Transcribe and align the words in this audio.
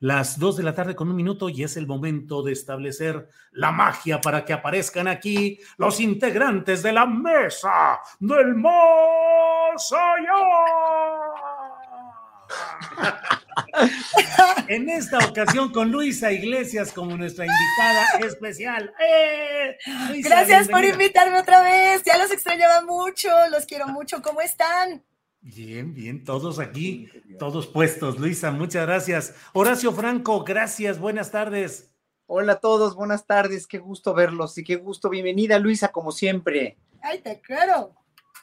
Las 0.00 0.38
dos 0.38 0.56
de 0.56 0.62
la 0.62 0.74
tarde 0.74 0.94
con 0.94 1.10
un 1.10 1.16
minuto 1.16 1.48
y 1.48 1.64
es 1.64 1.76
el 1.76 1.86
momento 1.86 2.42
de 2.42 2.52
establecer 2.52 3.28
la 3.50 3.72
magia 3.72 4.20
para 4.20 4.44
que 4.44 4.52
aparezcan 4.52 5.08
aquí 5.08 5.58
los 5.76 5.98
integrantes 5.98 6.84
de 6.84 6.92
la 6.92 7.04
mesa 7.04 7.98
del 8.20 8.54
más 8.54 9.92
allá. 9.92 11.38
en 14.68 14.88
esta 14.88 15.18
ocasión 15.18 15.72
con 15.72 15.90
Luisa 15.90 16.30
Iglesias 16.30 16.92
como 16.92 17.16
nuestra 17.16 17.44
invitada 17.46 18.26
especial. 18.26 18.94
¡Eh! 19.00 19.76
Luisa, 20.08 20.28
Gracias 20.28 20.68
por 20.68 20.84
invitarme 20.84 21.40
otra 21.40 21.62
vez. 21.62 22.02
Ya 22.04 22.18
los 22.18 22.30
extrañaba 22.30 22.82
mucho, 22.82 23.28
los 23.50 23.66
quiero 23.66 23.88
mucho. 23.88 24.22
¿Cómo 24.22 24.40
están? 24.40 25.02
Bien, 25.40 25.94
bien, 25.94 26.24
todos 26.24 26.58
aquí, 26.58 27.08
todos 27.38 27.66
puestos. 27.68 28.18
Luisa, 28.18 28.50
muchas 28.50 28.86
gracias. 28.86 29.34
Horacio 29.52 29.92
Franco, 29.92 30.44
gracias, 30.44 30.98
buenas 30.98 31.30
tardes. 31.30 31.94
Hola 32.26 32.54
a 32.54 32.60
todos, 32.60 32.94
buenas 32.94 33.26
tardes, 33.26 33.66
qué 33.66 33.78
gusto 33.78 34.12
verlos 34.14 34.58
y 34.58 34.64
qué 34.64 34.76
gusto. 34.76 35.08
Bienvenida 35.08 35.58
Luisa, 35.58 35.88
como 35.88 36.12
siempre. 36.12 36.76
Ay, 37.00 37.20
te 37.20 37.40
quiero. 37.40 37.94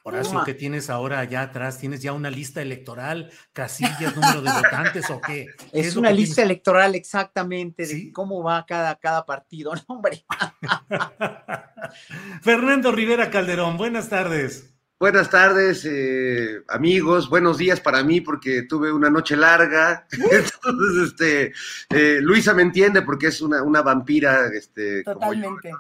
Horacio, 0.04 0.34
Toma. 0.34 0.46
¿qué 0.46 0.54
tienes 0.54 0.90
ahora 0.90 1.20
allá 1.20 1.42
atrás? 1.42 1.80
¿Tienes 1.80 2.02
ya 2.02 2.14
una 2.14 2.30
lista 2.30 2.62
electoral, 2.62 3.32
casillas, 3.54 4.16
número 4.16 4.42
de 4.42 4.52
votantes 4.54 5.10
o 5.10 5.20
qué? 5.20 5.48
¿Qué 5.72 5.80
Es 5.80 5.96
una 5.96 6.12
lista 6.12 6.36
tienes? 6.36 6.52
electoral 6.52 6.96
exactamente 6.96 7.84
de 7.84 7.90
¿Sí? 7.94 8.12
cómo 8.12 8.44
va 8.44 8.66
cada, 8.66 8.96
cada 8.96 9.26
partido. 9.26 9.74
No, 9.76 9.82
hombre. 9.88 10.24
Fernando 12.42 12.92
Rivera 12.92 13.30
Calderón, 13.32 13.78
buenas 13.78 14.10
tardes. 14.10 14.75
Buenas 14.98 15.30
tardes, 15.30 15.84
eh, 15.84 16.64
amigos. 16.70 17.30
Buenos 17.30 17.58
días 17.58 17.82
para 17.82 18.02
mí 18.02 18.22
porque 18.22 18.64
tuve 18.64 18.94
una 18.94 19.10
noche 19.10 19.36
larga. 19.36 20.08
Entonces, 20.12 21.08
este, 21.08 21.54
eh, 21.90 22.22
Luisa 22.22 22.54
me 22.54 22.62
entiende 22.62 23.02
porque 23.02 23.28
es 23.28 23.42
una, 23.42 23.62
una 23.62 23.82
vampira. 23.82 24.48
Este, 24.48 25.04
como 25.04 25.34
yo. 25.34 25.42
Totalmente. 25.42 25.72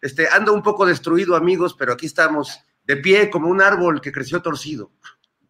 Este, 0.00 0.26
ando 0.26 0.54
un 0.54 0.62
poco 0.62 0.86
destruido, 0.86 1.36
amigos, 1.36 1.76
pero 1.78 1.92
aquí 1.92 2.06
estamos 2.06 2.60
de 2.84 2.96
pie 2.96 3.28
como 3.28 3.48
un 3.48 3.60
árbol 3.60 4.00
que 4.00 4.10
creció 4.10 4.40
torcido. 4.40 4.90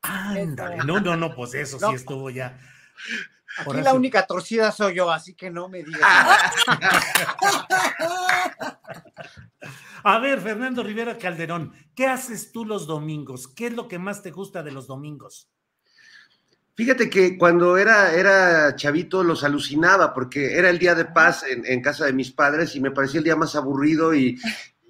Ándale, 0.03 0.79
no, 0.79 0.99
no, 0.99 1.17
no, 1.17 1.33
pues 1.33 1.55
eso 1.55 1.79
sí 1.79 1.95
estuvo 1.95 2.29
ya. 2.29 2.59
Aquí 3.59 3.83
la 3.83 3.95
única 3.95 4.27
torcida 4.27 4.73
soy 4.73 4.97
yo, 4.97 5.13
así 5.13 5.35
que 5.35 5.49
no 5.49 5.69
me 5.69 5.85
digas. 5.85 6.03
A 10.05 10.19
ver, 10.19 10.41
Fernando 10.41 10.83
Rivera 10.83 11.19
Calderón, 11.19 11.73
¿qué 11.95 12.07
haces 12.07 12.53
tú 12.53 12.65
los 12.65 12.87
domingos? 12.87 13.49
¿Qué 13.49 13.69
es 13.69 13.73
lo 13.73 13.89
que 13.89 13.99
más 13.99 14.23
te 14.23 14.31
gusta 14.31 14.63
de 14.63 14.73
los 14.73 14.87
domingos? 14.87 15.49
Fíjate 16.75 17.11
que 17.11 17.37
cuando 17.37 17.77
era, 17.77 18.15
era 18.15 18.75
chavito 18.75 19.23
los 19.23 19.45
alucinaba 19.45 20.15
porque 20.15 20.57
era 20.57 20.71
el 20.71 20.79
día 20.79 20.95
de 20.95 21.05
paz 21.05 21.45
en, 21.45 21.67
en 21.67 21.83
casa 21.83 22.07
de 22.07 22.15
mis 22.15 22.33
padres 22.33 22.75
y 22.75 22.81
me 22.81 22.91
parecía 22.91 23.19
el 23.19 23.25
día 23.25 23.37
más 23.37 23.55
aburrido 23.55 24.15
y, 24.15 24.39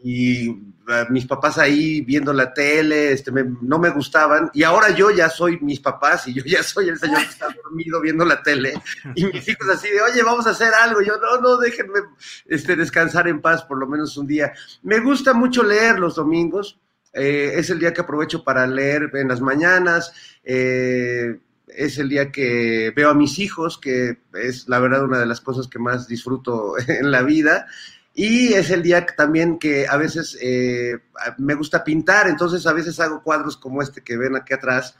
y, 0.02 0.50
eh, 0.50 1.06
mis 1.10 1.26
papás 1.26 1.58
ahí 1.58 2.00
viendo 2.00 2.32
la 2.32 2.52
tele, 2.52 3.12
este, 3.12 3.30
me- 3.30 3.44
no 3.62 3.78
me 3.78 3.90
gustaban 3.90 4.50
y 4.52 4.62
ahora 4.64 4.90
yo 4.90 5.10
ya 5.10 5.28
soy 5.28 5.58
mis 5.60 5.78
papás 5.80 6.26
y 6.26 6.34
yo 6.34 6.42
ya 6.44 6.62
soy 6.62 6.88
el 6.88 6.98
señor 6.98 7.18
que 7.22 7.28
está 7.30 7.46
dormido 7.64 8.00
viendo 8.00 8.24
la 8.24 8.42
tele 8.42 8.74
y 9.14 9.26
mis 9.26 9.48
hijos 9.48 9.68
así 9.70 9.88
de, 9.88 10.00
oye, 10.02 10.22
vamos 10.22 10.46
a 10.46 10.50
hacer 10.50 10.72
algo. 10.74 11.00
Y 11.00 11.06
yo, 11.06 11.14
no, 11.18 11.40
no, 11.40 11.56
déjenme 11.56 12.00
este, 12.46 12.74
descansar 12.76 13.28
en 13.28 13.40
paz 13.40 13.62
por 13.64 13.78
lo 13.78 13.86
menos 13.86 14.16
un 14.16 14.26
día. 14.26 14.52
Me 14.82 14.98
gusta 15.00 15.32
mucho 15.34 15.62
leer 15.62 15.98
los 16.00 16.16
domingos. 16.16 16.80
eh, 17.14 17.52
es 17.56 17.68
el 17.70 17.78
día 17.78 17.92
que 17.92 18.00
aprovecho 18.00 18.42
para 18.42 18.66
leer 18.66 19.10
en 19.14 19.28
las 19.28 19.40
mañanas. 19.40 20.12
eh, 20.44 21.38
es 21.68 21.96
el 21.98 22.08
día 22.10 22.30
que 22.30 22.92
veo 22.94 23.08
a 23.08 23.14
mis 23.14 23.38
hijos, 23.38 23.78
que 23.78 24.18
es 24.34 24.68
la 24.68 24.78
verdad 24.78 25.04
una 25.04 25.18
de 25.18 25.24
las 25.26 25.40
cosas 25.40 25.68
que 25.68 25.78
más 25.78 26.06
disfruto 26.06 26.74
en 26.88 27.10
la 27.10 27.22
vida. 27.22 27.66
Y 28.14 28.52
es 28.52 28.70
el 28.70 28.82
día 28.82 29.06
también 29.06 29.58
que 29.58 29.86
a 29.88 29.96
veces 29.96 30.36
eh, 30.40 30.98
me 31.38 31.54
gusta 31.54 31.82
pintar, 31.82 32.28
entonces 32.28 32.66
a 32.66 32.72
veces 32.72 33.00
hago 33.00 33.22
cuadros 33.22 33.56
como 33.56 33.80
este 33.80 34.02
que 34.02 34.16
ven 34.16 34.36
aquí 34.36 34.52
atrás, 34.52 34.96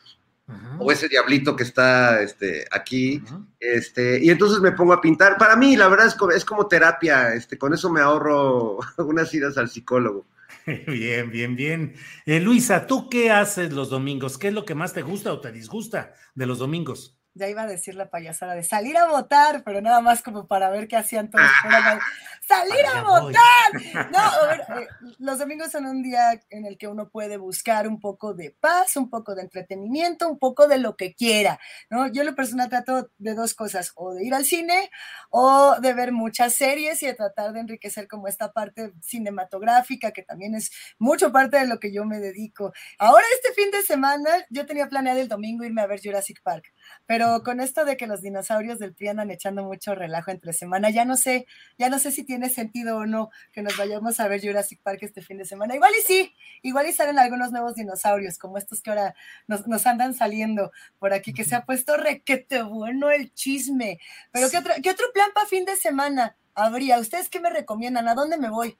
o 0.78 0.91
ese 0.91 1.09
diablito 1.09 1.56
que 1.56 1.62
está 1.62 2.21
este, 2.21 2.67
aquí, 2.71 3.23
este, 3.61 4.23
y 4.23 4.31
entonces 4.31 4.61
me 4.61 4.73
pongo 4.73 4.93
a 4.93 5.00
pintar. 5.00 5.39
Para 5.39 5.56
mí, 5.56 5.77
la 5.77 5.89
verdad, 5.89 6.06
es 6.06 6.15
como, 6.15 6.33
es 6.33 6.45
como 6.45 6.67
terapia, 6.67 7.33
este, 7.34 7.56
con 7.56 7.73
eso 7.73 7.91
me 7.91 8.00
ahorro 8.00 8.78
unas 8.99 9.33
idas 9.33 9.56
al 9.56 9.71
psicólogo. 9.71 10.27
Bien, 10.87 11.29
bien, 11.29 11.56
bien. 11.56 11.94
Eh, 12.25 12.39
Luisa, 12.39 12.87
¿tú 12.87 13.09
qué 13.09 13.33
haces 13.33 13.73
los 13.73 13.91
domingos? 13.91 14.39
¿Qué 14.39 14.49
es 14.49 14.55
lo 14.55 14.65
que 14.65 14.77
más 14.77 14.93
te 14.93 15.03
gusta 15.03 15.33
o 15.33 15.41
te 15.41 15.50
disgusta 15.50 16.15
de 16.37 16.47
los 16.47 16.59
domingos? 16.59 17.19
Ya 17.34 17.48
iba 17.48 17.62
a 17.62 17.66
decir 17.66 17.94
la 17.94 18.10
payasada 18.10 18.54
de 18.54 18.62
salir 18.62 18.97
a 18.97 19.06
votar, 19.06 19.62
pero 19.65 19.81
nada 19.81 20.00
más 20.00 20.22
como 20.22 20.47
para 20.47 20.70
ver 20.70 20.88
qué 20.88 20.97
hacían 20.97 21.31
todos. 21.31 21.47
acá. 21.65 22.00
¡Salir 22.47 22.84
a 22.87 23.03
votar! 23.03 24.10
No, 24.10 24.19
a 24.19 24.47
ver, 24.48 24.60
eh, 24.60 24.88
los 25.19 25.38
domingos 25.38 25.70
son 25.70 25.87
un 25.87 26.03
día 26.03 26.41
en 26.50 26.66
el 26.66 26.76
que 26.76 26.88
uno 26.88 27.09
puede 27.09 27.37
buscar 27.37 27.87
un 27.87 28.00
poco 28.00 28.34
de 28.34 28.50
paz, 28.50 28.97
un 28.97 29.09
poco 29.09 29.34
de 29.34 29.43
entretenimiento, 29.43 30.28
un 30.28 30.38
poco 30.38 30.66
de 30.66 30.78
lo 30.78 30.97
que 30.97 31.15
quiera, 31.15 31.60
¿no? 31.88 32.09
Yo 32.09 32.25
lo 32.25 32.34
personal 32.34 32.69
trato 32.69 33.10
de 33.19 33.34
dos 33.34 33.54
cosas, 33.54 33.93
o 33.94 34.12
de 34.14 34.25
ir 34.25 34.34
al 34.34 34.44
cine 34.44 34.91
o 35.31 35.76
de 35.81 35.94
ver 35.94 36.12
muchas 36.12 36.54
series 36.54 37.03
y 37.03 37.06
de 37.06 37.14
tratar 37.14 37.53
de 37.53 37.60
enriquecer 37.60 38.09
como 38.09 38.28
esta 38.28 38.53
parte 38.53 38.93
cinematográfica, 39.00 40.10
que 40.10 40.22
también 40.22 40.54
es 40.54 40.70
mucho 40.99 41.32
parte 41.32 41.59
de 41.59 41.66
lo 41.66 41.78
que 41.78 41.93
yo 41.93 42.04
me 42.04 42.19
dedico. 42.19 42.72
Ahora 42.99 43.25
este 43.37 43.54
fin 43.54 43.70
de 43.70 43.82
semana 43.82 44.31
yo 44.50 44.66
tenía 44.66 44.88
planeado 44.88 45.20
el 45.20 45.28
domingo 45.28 45.64
irme 45.64 45.82
a 45.82 45.87
ver 45.87 46.00
Jurassic 46.03 46.43
Park, 46.43 46.72
pero 47.06 47.43
con 47.43 47.60
esto 47.60 47.84
de 47.84 47.97
que 47.97 48.06
los 48.06 48.22
dinosaurios 48.22 48.78
del 48.78 48.94
PRI 48.94 49.09
andan 49.09 49.31
echando 49.31 49.62
mucho 49.65 49.94
relajo 49.94 50.31
entre 50.31 50.53
semana, 50.53 50.91
ya 50.91 51.04
no 51.04 51.16
sé, 51.16 51.47
ya 51.79 51.88
no 51.88 51.99
sé 51.99 52.12
si 52.12 52.25
tiene 52.25 52.50
sentido 52.50 52.99
o 52.99 53.06
no 53.06 53.31
que 53.52 53.62
nos 53.62 53.76
vayamos 53.76 54.20
a 54.20 54.29
ver 54.29 54.40
Jurassic 54.40 54.81
Park 54.82 54.99
este 55.02 55.23
fin 55.23 55.38
de 55.38 55.44
semana. 55.44 55.75
Igual 55.75 55.93
y 55.99 56.02
sí, 56.02 56.34
igual 56.62 56.87
y 56.88 56.93
salen 56.93 57.19
algunos 57.19 57.52
nuevos 57.52 57.75
dinosaurios, 57.75 58.38
como 58.38 58.58
estos 58.58 58.82
que 58.82 58.90
ahora 58.90 59.14
nos, 59.46 59.67
nos 59.67 59.87
andan 59.87 60.14
saliendo 60.14 60.73
por 60.99 61.12
aquí, 61.12 61.32
que 61.32 61.44
se 61.44 61.55
ha 61.55 61.64
puesto 61.64 61.96
requete 61.96 62.62
bueno 62.62 63.11
el 63.11 63.32
chisme. 63.35 63.99
Pero 64.31 64.50
¿qué 64.50 64.58
otro, 64.58 64.75
qué 64.82 64.90
otro 64.90 65.06
plan 65.12 65.31
para 65.35 65.46
fin 65.46 65.64
de 65.64 65.76
semana 65.76 66.37
habría? 66.55 66.99
¿Ustedes 66.99 67.28
qué 67.28 67.40
me 67.40 67.50
recomiendan? 67.50 68.08
¿A 68.08 68.14
dónde 68.14 68.37
me 68.37 68.50
voy? 68.50 68.76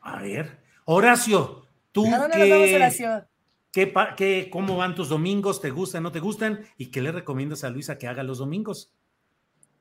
A 0.00 0.22
ver, 0.22 0.58
Horacio, 0.84 1.66
¿tú 1.92 2.06
¿A 2.06 2.18
dónde 2.18 2.38
nos 2.38 2.48
vamos, 2.48 2.70
Horacio? 2.72 3.28
Qué, 3.72 3.92
qué- 4.16 4.48
cómo 4.52 4.76
van 4.76 4.94
tus 4.94 5.08
domingos? 5.08 5.60
¿Te 5.60 5.70
gustan, 5.70 6.02
no 6.02 6.12
te 6.12 6.20
gustan? 6.20 6.64
¿Y 6.76 6.86
qué 6.90 7.00
le 7.02 7.12
recomiendas 7.12 7.64
a 7.64 7.70
Luisa 7.70 7.98
que 7.98 8.08
haga 8.08 8.22
los 8.22 8.38
domingos? 8.38 8.94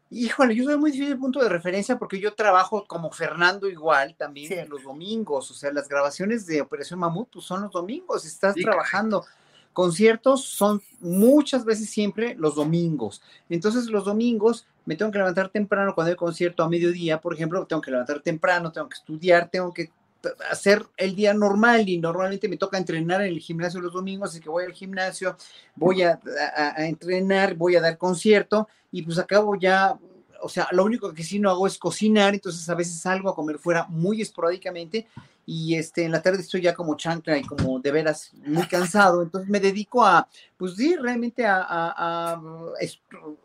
Híjole, 0.10 0.56
yo 0.56 0.63
soy 0.63 0.78
muy 0.78 0.92
difícil 0.92 1.18
punto 1.18 1.42
de 1.42 1.50
referencia 1.50 1.98
porque 2.00 2.19
yo 2.22 2.34
trabajo 2.34 2.86
como 2.88 3.12
Fernando 3.12 3.68
igual 3.68 4.16
también 4.16 4.69
los 4.69 4.84
domingos, 4.84 5.51
o 5.51 5.54
sea, 5.54 5.72
las 5.74 5.89
grabaciones 5.89 6.45
de 6.45 6.62
Operación 6.62 7.00
Mamut 7.00 7.30
pues 7.34 7.44
son 7.45 7.63
los 7.63 7.72
domingos, 7.72 8.25
estás 8.25 8.56
Sí, 8.56 8.62
trabajando 8.62 9.25
conciertos 9.74 10.45
son 10.45 10.81
muchas 11.01 11.66
veces 11.66 11.89
siempre 11.89 12.36
los 12.36 12.56
domingos. 12.56 13.22
Entonces 13.50 13.88
los 13.88 14.06
domingos 14.06 14.66
me 14.86 14.95
tengo 14.95 15.12
que 15.12 15.18
levantar 15.18 15.50
temprano 15.50 15.94
cuando 15.94 16.12
hay 16.12 16.16
concierto 16.16 16.63
a 16.63 16.69
mediodía, 16.69 17.19
por 17.19 17.34
ejemplo, 17.34 17.66
tengo 17.68 17.81
que 17.81 17.92
levantar 17.92 18.22
temprano, 18.22 18.72
tengo 18.72 18.88
que 18.88 18.95
estudiar, 18.95 19.50
tengo 19.50 19.74
que 19.74 19.92
hacer 20.49 20.85
el 20.97 21.15
día 21.15 21.33
normal 21.33 21.87
y 21.87 21.97
normalmente 21.99 22.49
me 22.49 22.57
toca 22.57 22.77
entrenar 22.77 23.21
en 23.21 23.27
el 23.27 23.39
gimnasio 23.39 23.81
los 23.81 23.93
domingos, 23.93 24.29
así 24.29 24.39
que 24.39 24.49
voy 24.49 24.65
al 24.65 24.73
gimnasio, 24.73 25.37
voy 25.75 26.03
a, 26.03 26.19
entrenar, 26.77 27.55
voy 27.55 27.75
a 27.75 27.81
dar 27.81 27.97
concierto 27.97 28.67
y 28.91 29.01
pues 29.01 29.17
acabo 29.19 29.55
ya 29.55 29.97
o 30.39 30.49
sea, 30.49 30.67
lo 30.71 30.85
único 30.85 31.11
que 31.13 31.23
sí 31.23 31.39
no 31.39 31.49
hago 31.49 31.65
es 31.65 31.79
cocinar, 31.79 32.35
entonces 32.35 32.69
a 32.69 32.75
veces 32.75 32.99
salgo 32.99 33.27
a 33.27 33.35
comer 33.35 33.57
fuera 33.57 33.87
muy 33.87 34.21
esporádicamente 34.21 35.07
y 35.49 35.75
este, 35.75 36.03
en 36.03 36.11
la 36.11 36.21
tarde 36.21 36.41
estoy 36.41 36.61
ya 36.61 36.73
como 36.73 36.97
chancla 36.97 37.38
y 37.38 37.41
como 37.41 37.79
de 37.79 37.89
veras 37.89 38.33
muy 38.45 38.67
cansado, 38.67 39.23
entonces 39.23 39.49
me 39.49 39.61
dedico 39.61 40.05
a, 40.05 40.27
pues 40.57 40.75
sí, 40.75 40.97
realmente 40.97 41.45
a, 41.45 41.65
a, 41.69 42.41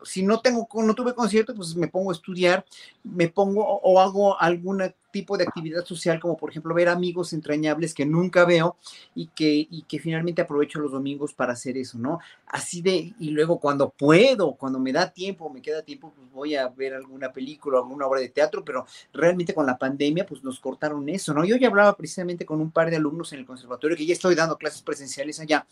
si 0.03 0.21
no 0.21 0.41
tengo, 0.41 0.67
no 0.83 0.93
tuve 0.93 1.15
concierto, 1.15 1.55
pues 1.55 1.77
me 1.77 1.87
pongo 1.87 2.11
a 2.11 2.13
estudiar, 2.13 2.65
me 3.05 3.29
pongo 3.29 3.63
o 3.65 4.01
hago 4.01 4.39
alguna 4.39 4.93
tipo 5.13 5.37
de 5.37 5.43
actividad 5.43 5.85
social, 5.85 6.19
como 6.19 6.35
por 6.35 6.49
ejemplo 6.49 6.73
ver 6.73 6.89
amigos 6.89 7.31
entrañables 7.33 7.93
que 7.93 8.05
nunca 8.05 8.43
veo 8.45 8.75
y 9.13 9.27
que, 9.27 9.67
y 9.69 9.83
que 9.83 9.99
finalmente 9.99 10.41
aprovecho 10.41 10.79
los 10.79 10.91
domingos 10.91 11.33
para 11.33 11.53
hacer 11.53 11.77
eso, 11.77 11.99
¿no? 11.99 12.19
Así 12.47 12.81
de, 12.81 13.13
y 13.19 13.29
luego 13.29 13.59
cuando 13.59 13.91
puedo, 13.91 14.55
cuando 14.55 14.79
me 14.79 14.91
da 14.91 15.11
tiempo, 15.11 15.49
me 15.51 15.61
queda 15.61 15.83
tiempo, 15.83 16.11
pues 16.15 16.29
voy 16.31 16.55
a 16.55 16.67
ver 16.67 16.95
alguna 16.95 17.31
película, 17.31 17.77
alguna 17.77 18.07
obra 18.07 18.21
de 18.21 18.29
teatro, 18.29 18.65
pero 18.65 18.87
realmente 19.13 19.53
con 19.53 19.67
la 19.67 19.77
pandemia, 19.77 20.25
pues 20.25 20.43
nos 20.43 20.59
cortaron 20.59 21.07
eso, 21.07 21.31
¿no? 21.33 21.45
Yo 21.45 21.57
ya 21.57 21.67
hablaba 21.67 21.92
precisamente 21.95 22.45
con 22.45 22.61
un 22.61 22.71
par 22.71 22.89
de 22.89 22.97
alumnos 22.97 23.33
en 23.33 23.39
el 23.39 23.45
conservatorio, 23.45 23.97
que 23.97 24.05
ya 24.05 24.13
estoy 24.13 24.35
dando 24.35 24.57
clases 24.57 24.81
presenciales 24.81 25.39
allá, 25.39 25.67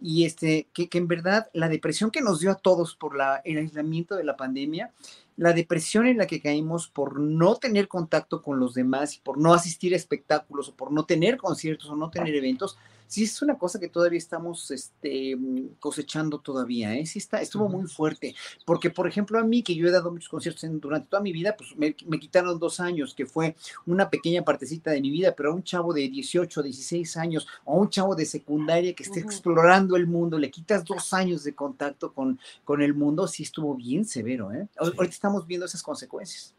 y 0.00 0.24
este, 0.24 0.68
que, 0.72 0.88
en 0.92 1.08
verdad 1.08 1.48
la 1.52 1.68
depresión 1.68 2.10
que 2.10 2.20
nos 2.20 2.40
dio 2.40 2.50
a 2.50 2.56
todos 2.56 2.94
por 2.94 3.16
la, 3.16 3.40
el 3.44 3.58
aislamiento 3.58 4.16
de 4.16 4.24
la 4.24 4.36
pandemia, 4.36 4.92
la 5.36 5.52
depresión 5.52 6.06
en 6.06 6.18
la 6.18 6.26
que 6.26 6.40
caímos 6.40 6.88
por 6.88 7.18
no 7.18 7.56
tener 7.56 7.88
contacto 7.88 8.42
con 8.42 8.60
los 8.60 8.74
demás 8.74 9.16
por 9.16 9.38
no 9.38 9.52
asistir 9.52 9.92
a 9.92 9.96
espectáculos 9.96 10.68
o 10.68 10.76
por 10.76 10.92
no 10.92 11.04
tener 11.06 11.36
conciertos 11.36 11.90
o 11.90 11.96
no 11.96 12.10
tener 12.10 12.34
eventos, 12.34 12.78
sí 13.06 13.24
es 13.24 13.42
una 13.42 13.56
cosa 13.58 13.78
que 13.78 13.88
todavía 13.88 14.18
estamos 14.18 14.70
este, 14.70 15.36
cosechando 15.78 16.38
todavía, 16.38 16.94
¿eh? 16.94 17.06
Sí 17.06 17.18
está, 17.18 17.40
estuvo 17.40 17.68
muy 17.68 17.86
fuerte, 17.86 18.34
porque 18.64 18.90
por 18.90 19.06
ejemplo 19.06 19.38
a 19.38 19.44
mí, 19.44 19.62
que 19.62 19.74
yo 19.74 19.86
he 19.86 19.90
dado 19.90 20.10
muchos 20.10 20.28
conciertos 20.28 20.68
durante 20.80 21.08
toda 21.08 21.22
mi 21.22 21.32
vida, 21.32 21.56
pues 21.56 21.76
me, 21.76 21.94
quitaron 21.94 22.58
dos 22.58 22.80
años, 22.80 23.14
que 23.14 23.26
fue 23.26 23.54
una 23.86 24.10
pequeña 24.10 24.42
partecita 24.42 24.90
de 24.90 25.00
mi 25.00 25.10
vida, 25.10 25.34
pero 25.36 25.50
a 25.50 25.54
un 25.54 25.62
chavo 25.62 25.92
de 25.92 26.08
18, 26.08 26.62
16 26.62 27.16
años, 27.16 27.46
o 27.64 27.74
a 27.74 27.80
un 27.80 27.90
chavo 27.90 28.14
de 28.14 28.26
secundaria 28.26 28.94
que 28.94 29.02
esté 29.02 29.20
explorando 29.20 29.96
el 29.96 30.06
mundo, 30.06 30.38
le 30.38 30.50
quitas 30.50 30.84
dos 30.84 31.12
años 31.12 31.44
de 31.44 31.54
contacto 31.54 32.12
con, 32.12 32.38
con 32.64 32.82
el 32.82 32.94
mundo, 32.94 33.26
sí 33.28 33.42
estuvo 33.42 33.74
bien 33.74 34.04
severo, 34.04 34.52
¿eh? 34.52 34.68
Ahorita 34.76 35.04
estamos 35.04 35.46
viendo 35.46 35.66
esas 35.66 35.82
consecuencias. 35.82 36.54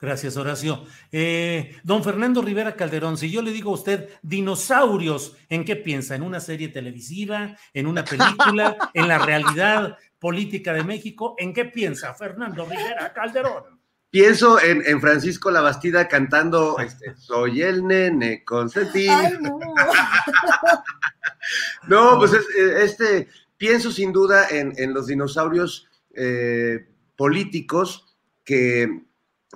Gracias, 0.00 0.38
Horacio. 0.38 0.86
Eh, 1.12 1.76
don 1.82 2.02
Fernando 2.02 2.40
Rivera 2.40 2.74
Calderón, 2.74 3.18
si 3.18 3.30
yo 3.30 3.42
le 3.42 3.52
digo 3.52 3.70
a 3.70 3.74
usted 3.74 4.08
dinosaurios, 4.22 5.36
¿en 5.50 5.64
qué 5.64 5.76
piensa? 5.76 6.14
¿En 6.14 6.22
una 6.22 6.40
serie 6.40 6.68
televisiva? 6.68 7.54
¿En 7.74 7.86
una 7.86 8.02
película? 8.02 8.76
¿En 8.94 9.08
la 9.08 9.18
realidad 9.18 9.98
política 10.18 10.72
de 10.72 10.84
México? 10.84 11.34
¿En 11.36 11.52
qué 11.52 11.66
piensa 11.66 12.14
Fernando 12.14 12.64
Rivera 12.64 13.12
Calderón? 13.12 13.80
Pienso 14.10 14.58
en, 14.60 15.00
Francisco 15.00 15.50
Labastida 15.50 16.08
cantando 16.08 16.78
este, 16.80 17.14
Soy 17.16 17.62
el 17.62 17.86
nene 17.86 18.42
consentido. 18.42 19.14
no. 21.88 22.18
pues 22.18 22.32
eh, 22.32 22.82
este, 22.82 23.28
pienso 23.56 23.92
sin 23.92 24.12
duda 24.12 24.48
en, 24.48 24.94
los 24.94 25.06
dinosaurios 25.06 25.88
eh, 26.14 26.88
políticos 27.16 28.16
que 28.44 29.04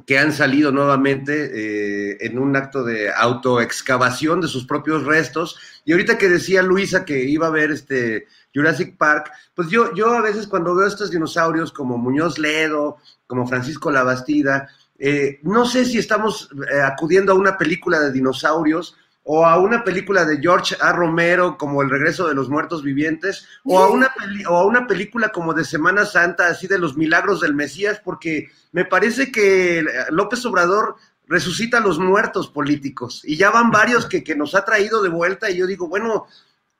que 0.06 0.18
han 0.18 0.32
salido 0.32 0.72
nuevamente 0.72 1.50
eh, 1.54 2.18
en 2.20 2.38
un 2.38 2.56
acto 2.56 2.82
de 2.82 3.12
autoexcavación 3.12 4.40
de 4.40 4.48
sus 4.48 4.66
propios 4.66 5.04
restos. 5.04 5.56
Y 5.84 5.92
ahorita 5.92 6.18
que 6.18 6.28
decía 6.28 6.62
Luisa 6.62 7.04
que 7.04 7.24
iba 7.24 7.46
a 7.46 7.50
ver 7.50 7.70
este 7.70 8.26
Jurassic 8.52 8.96
Park, 8.96 9.30
pues 9.54 9.68
yo, 9.68 9.94
yo 9.94 10.12
a 10.12 10.20
veces 10.20 10.48
cuando 10.48 10.74
veo 10.74 10.86
estos 10.86 11.10
dinosaurios 11.10 11.72
como 11.72 11.96
Muñoz 11.96 12.38
Ledo, 12.38 12.98
como 13.26 13.46
Francisco 13.46 13.90
Labastida, 13.90 14.68
eh, 14.98 15.40
no 15.42 15.64
sé 15.64 15.84
si 15.84 15.98
estamos 15.98 16.50
eh, 16.70 16.80
acudiendo 16.80 17.32
a 17.32 17.36
una 17.36 17.56
película 17.56 18.00
de 18.00 18.12
dinosaurios 18.12 18.96
o 19.24 19.46
a 19.46 19.58
una 19.58 19.82
película 19.84 20.24
de 20.24 20.38
George 20.38 20.76
A. 20.80 20.92
Romero 20.92 21.56
como 21.56 21.82
El 21.82 21.88
regreso 21.88 22.28
de 22.28 22.34
los 22.34 22.50
muertos 22.50 22.82
vivientes, 22.82 23.46
o 23.64 23.78
a 23.78 23.88
una, 23.88 24.12
o 24.48 24.56
a 24.56 24.66
una 24.66 24.86
película 24.86 25.30
como 25.30 25.54
de 25.54 25.64
Semana 25.64 26.04
Santa, 26.04 26.48
así 26.48 26.66
de 26.66 26.78
los 26.78 26.96
milagros 26.96 27.40
del 27.40 27.54
Mesías, 27.54 28.00
porque 28.04 28.50
me 28.72 28.84
parece 28.84 29.32
que 29.32 29.84
López 30.10 30.44
Obrador 30.44 30.96
resucita 31.26 31.78
a 31.78 31.80
los 31.80 31.98
muertos 31.98 32.48
políticos, 32.48 33.22
y 33.24 33.36
ya 33.36 33.50
van 33.50 33.70
varios 33.70 34.04
que, 34.04 34.22
que 34.22 34.36
nos 34.36 34.54
ha 34.54 34.64
traído 34.64 35.02
de 35.02 35.08
vuelta, 35.08 35.50
y 35.50 35.56
yo 35.56 35.66
digo, 35.66 35.88
bueno, 35.88 36.26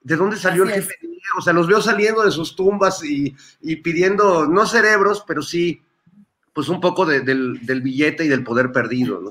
¿de 0.03 0.17
dónde 0.17 0.37
salió 0.37 0.65
el 0.65 0.71
jefe? 0.71 0.97
O 1.39 1.41
sea, 1.41 1.55
los 1.55 1.67
veo 1.67 1.81
saliendo 1.81 2.23
de 2.23 2.31
sus 2.31 2.55
tumbas 2.55 3.03
y, 3.03 3.35
y 3.63 3.77
pidiendo, 3.77 4.47
no 4.47 4.67
cerebros, 4.67 5.25
pero 5.27 5.41
sí, 5.41 5.83
pues 6.53 6.69
un 6.69 6.79
poco 6.79 7.07
del, 7.07 7.65
del 7.65 7.81
billete 7.81 8.27
y 8.27 8.29
del 8.29 8.45
poder 8.45 8.71
perdido, 8.71 9.19
¿no? 9.21 9.31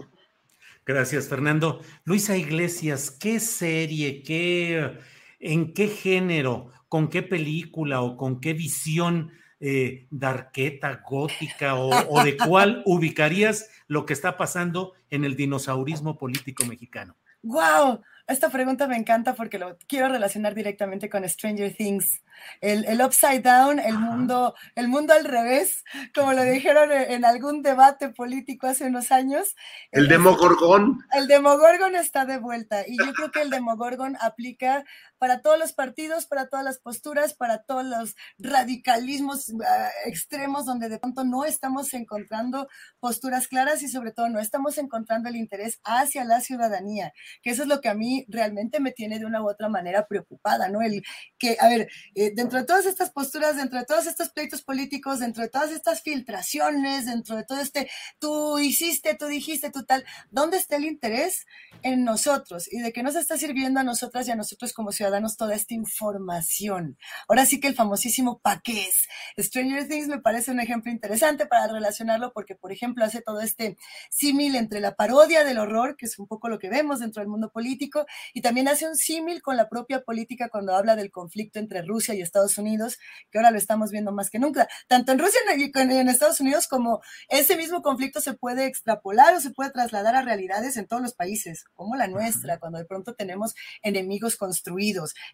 Gracias, 0.86 1.30
Fernando. 1.30 1.82
Luisa 2.04 2.36
Iglesias, 2.36 3.12
¿qué 3.12 3.40
serie, 3.40 4.22
qué, 4.22 5.00
en 5.40 5.74
qué 5.74 5.88
género, 5.88 6.72
con 6.90 7.10
qué 7.10 7.24
película 7.24 8.02
o 8.02 8.18
con 8.18 8.42
qué 8.42 8.54
visión 8.54 9.32
eh, 9.60 10.08
darqueta, 10.12 11.02
gótica 11.08 11.76
o, 11.76 11.90
o 12.10 12.24
de 12.24 12.36
cuál 12.36 12.82
ubicarías 12.86 13.70
lo 13.88 14.06
que 14.06 14.14
está 14.14 14.36
pasando 14.38 14.94
en 15.10 15.24
el 15.24 15.36
dinosaurismo 15.36 16.18
político 16.18 16.66
mexicano? 16.66 17.16
¡Wow! 17.44 18.02
Esta 18.28 18.50
pregunta 18.50 18.88
me 18.88 18.98
encanta 18.98 19.36
porque 19.36 19.60
lo 19.60 19.78
quiero 19.88 20.10
relacionar 20.10 20.56
directamente 20.56 21.10
con 21.10 21.28
Stranger 21.28 21.74
Things. 21.76 22.23
El, 22.62 22.86
el 22.86 23.02
upside 23.02 23.42
down, 23.42 23.80
el 23.80 23.98
mundo, 23.98 24.56
el 24.76 24.88
mundo 24.88 25.14
al 25.14 25.26
revés, 25.26 25.84
como 26.14 26.34
lo 26.34 26.44
dijeron 26.44 26.92
en 26.92 27.26
algún 27.26 27.62
debate 27.62 28.10
político 28.10 28.68
hace 28.68 28.86
unos 28.86 29.12
años. 29.12 29.56
El, 29.92 30.08
demogorgón. 30.08 31.00
El 31.14 31.28
demogorgon 31.28 31.96
está 31.96 32.26
de 32.26 32.38
vuelta 32.38 32.84
y 32.88 32.98
yo 32.98 33.14
creo 33.14 33.32
que 33.32 33.42
el 33.42 33.50
demogorgon 33.50 34.18
aplica 34.20 34.84
para 35.18 35.42
todos 35.42 35.58
los 35.58 35.74
partidos, 35.74 36.26
para 36.26 36.50
todas 36.50 36.66
las 36.66 36.80
posturas, 36.80 37.34
para 37.34 37.64
todos 37.64 37.86
los 37.86 38.16
radicalismos 38.38 39.54
ah, 39.66 39.90
extremos 40.06 40.66
donde 40.66 40.90
de 40.90 41.00
pronto 41.00 41.24
no 41.24 41.46
estamos 41.46 41.94
encontrando 41.94 42.68
posturas 43.00 43.48
claras 43.48 43.82
y 43.84 43.88
sobre 43.88 44.12
todo 44.12 44.30
no 44.30 44.40
estamos 44.40 44.78
encontrando 44.78 45.30
el 45.30 45.36
interés 45.36 45.80
hacia 45.84 46.25
la 46.25 46.42
ciudadanía, 46.42 47.13
que 47.42 47.52
eso 47.52 47.63
es 47.63 47.68
lo 47.70 47.82
que 47.82 47.90
a 47.90 47.94
mí 47.94 48.25
realmente 48.28 48.80
me 48.80 48.92
tiene 48.92 49.20
de 49.20 49.25
una 49.25 49.42
u 49.42 49.50
otra 49.50 49.70
manera 49.70 50.08
preocupada, 50.08 50.70
¿no? 50.70 50.82
El 50.82 51.04
que, 51.38 51.58
a 51.60 51.68
ver, 51.70 51.90
eh, 52.16 52.23
dentro 52.32 52.60
de 52.60 52.65
todas 52.65 52.86
estas 52.86 53.12
posturas, 53.12 53.56
dentro 53.56 53.80
de 53.80 53.86
todos 53.86 54.08
estos 54.08 54.30
pleitos 54.30 54.62
políticos, 54.62 55.20
dentro 55.20 55.44
de 55.44 55.50
todas 55.50 55.72
estas 55.72 56.01
filtraciones, 56.01 57.06
dentro 57.06 57.36
de 57.36 57.44
todo 57.44 57.60
este, 57.60 57.89
tú 58.20 58.60
hiciste, 58.60 59.15
tú 59.15 59.27
dijiste, 59.27 59.70
tú 59.72 59.84
tal, 59.84 60.03
¿dónde 60.32 60.58
está 60.58 60.75
el 60.75 60.86
interés 60.86 61.46
en 61.82 62.03
nosotros 62.03 62.72
y 62.72 62.80
de 62.80 62.92
qué 62.92 63.03
nos 63.03 63.15
está 63.15 63.38
sirviendo 63.38 63.80
a 63.80 63.84
nosotras 63.84 64.27
y 64.27 64.32
a 64.32 64.36
nosotros 64.36 64.74
como 64.74 64.92
ciudadanos? 64.92 65.13
danos 65.13 65.38
toda 65.38 65.56
esta 65.56 65.74
información. 65.74 66.98
Ahora 67.30 67.46
sí 67.46 67.60
que 67.60 67.68
el 67.68 67.75
famosísimo 67.75 68.39
paqués. 68.39 69.08
Stranger 69.38 69.88
Things 69.88 70.08
me 70.08 70.20
parece 70.20 70.51
un 70.51 70.60
ejemplo 70.60 70.92
interesante 70.92 71.46
para 71.46 71.68
relacionarlo 71.68 72.34
porque, 72.34 72.56
por 72.56 72.72
ejemplo, 72.72 73.06
hace 73.06 73.22
todo 73.22 73.39
este 73.39 73.77
símil 74.10 74.56
entre 74.56 74.80
la 74.80 74.96
parodia 74.96 75.44
del 75.44 75.60
horror, 75.60 75.96
que 75.96 76.08
es 76.08 76.20
un 76.20 76.27
poco 76.27 76.50
lo 76.50 76.60
que 76.60 76.70
vemos 76.70 77.00
dentro 77.00 77.22
del 77.22 77.30
mundo 77.30 77.51
político, 77.51 78.06
y 78.34 78.42
también 78.42 78.68
hace 78.68 78.88
un 78.88 78.96
símil 78.96 79.42
con 79.42 79.56
la 79.56 79.70
propia 79.70 80.03
política 80.03 80.50
cuando 80.50 80.75
habla 80.75 80.96
del 80.96 81.12
conflicto 81.12 81.60
entre 81.60 81.84
Rusia 81.84 82.12
y 82.13 82.22
Estados 82.22 82.58
Unidos, 82.58 82.98
que 83.32 83.38
ahora 83.38 83.51
lo 83.51 83.58
estamos 83.58 83.91
viendo 83.91 84.12
más 84.12 84.29
que 84.29 84.39
nunca. 84.39 84.67
Tanto 84.88 85.12
en 85.12 85.20
Rusia 85.20 85.39
y 85.58 85.72
en 85.75 86.10
Estados 86.10 86.39
Unidos 86.39 86.67
como 86.67 87.01
ese 87.29 87.58
mismo 87.58 87.82
conflicto 87.82 88.22
se 88.22 88.34
puede 88.34 88.65
extrapolar 88.65 89.36
o 89.36 89.41
se 89.41 89.51
puede 89.51 89.72
trasladar 89.72 90.15
a 90.15 90.22
realidades 90.22 90.77
en 90.77 90.88
todos 90.88 91.01
los 91.01 91.13
países, 91.13 91.65
como 91.74 91.96
la 91.96 92.08
nuestra, 92.08 92.60
cuando 92.60 92.77
de 92.77 92.86
pronto 92.86 93.15
tenemos 93.15 93.55
enemigos 93.82 94.36
construidos 94.36 94.84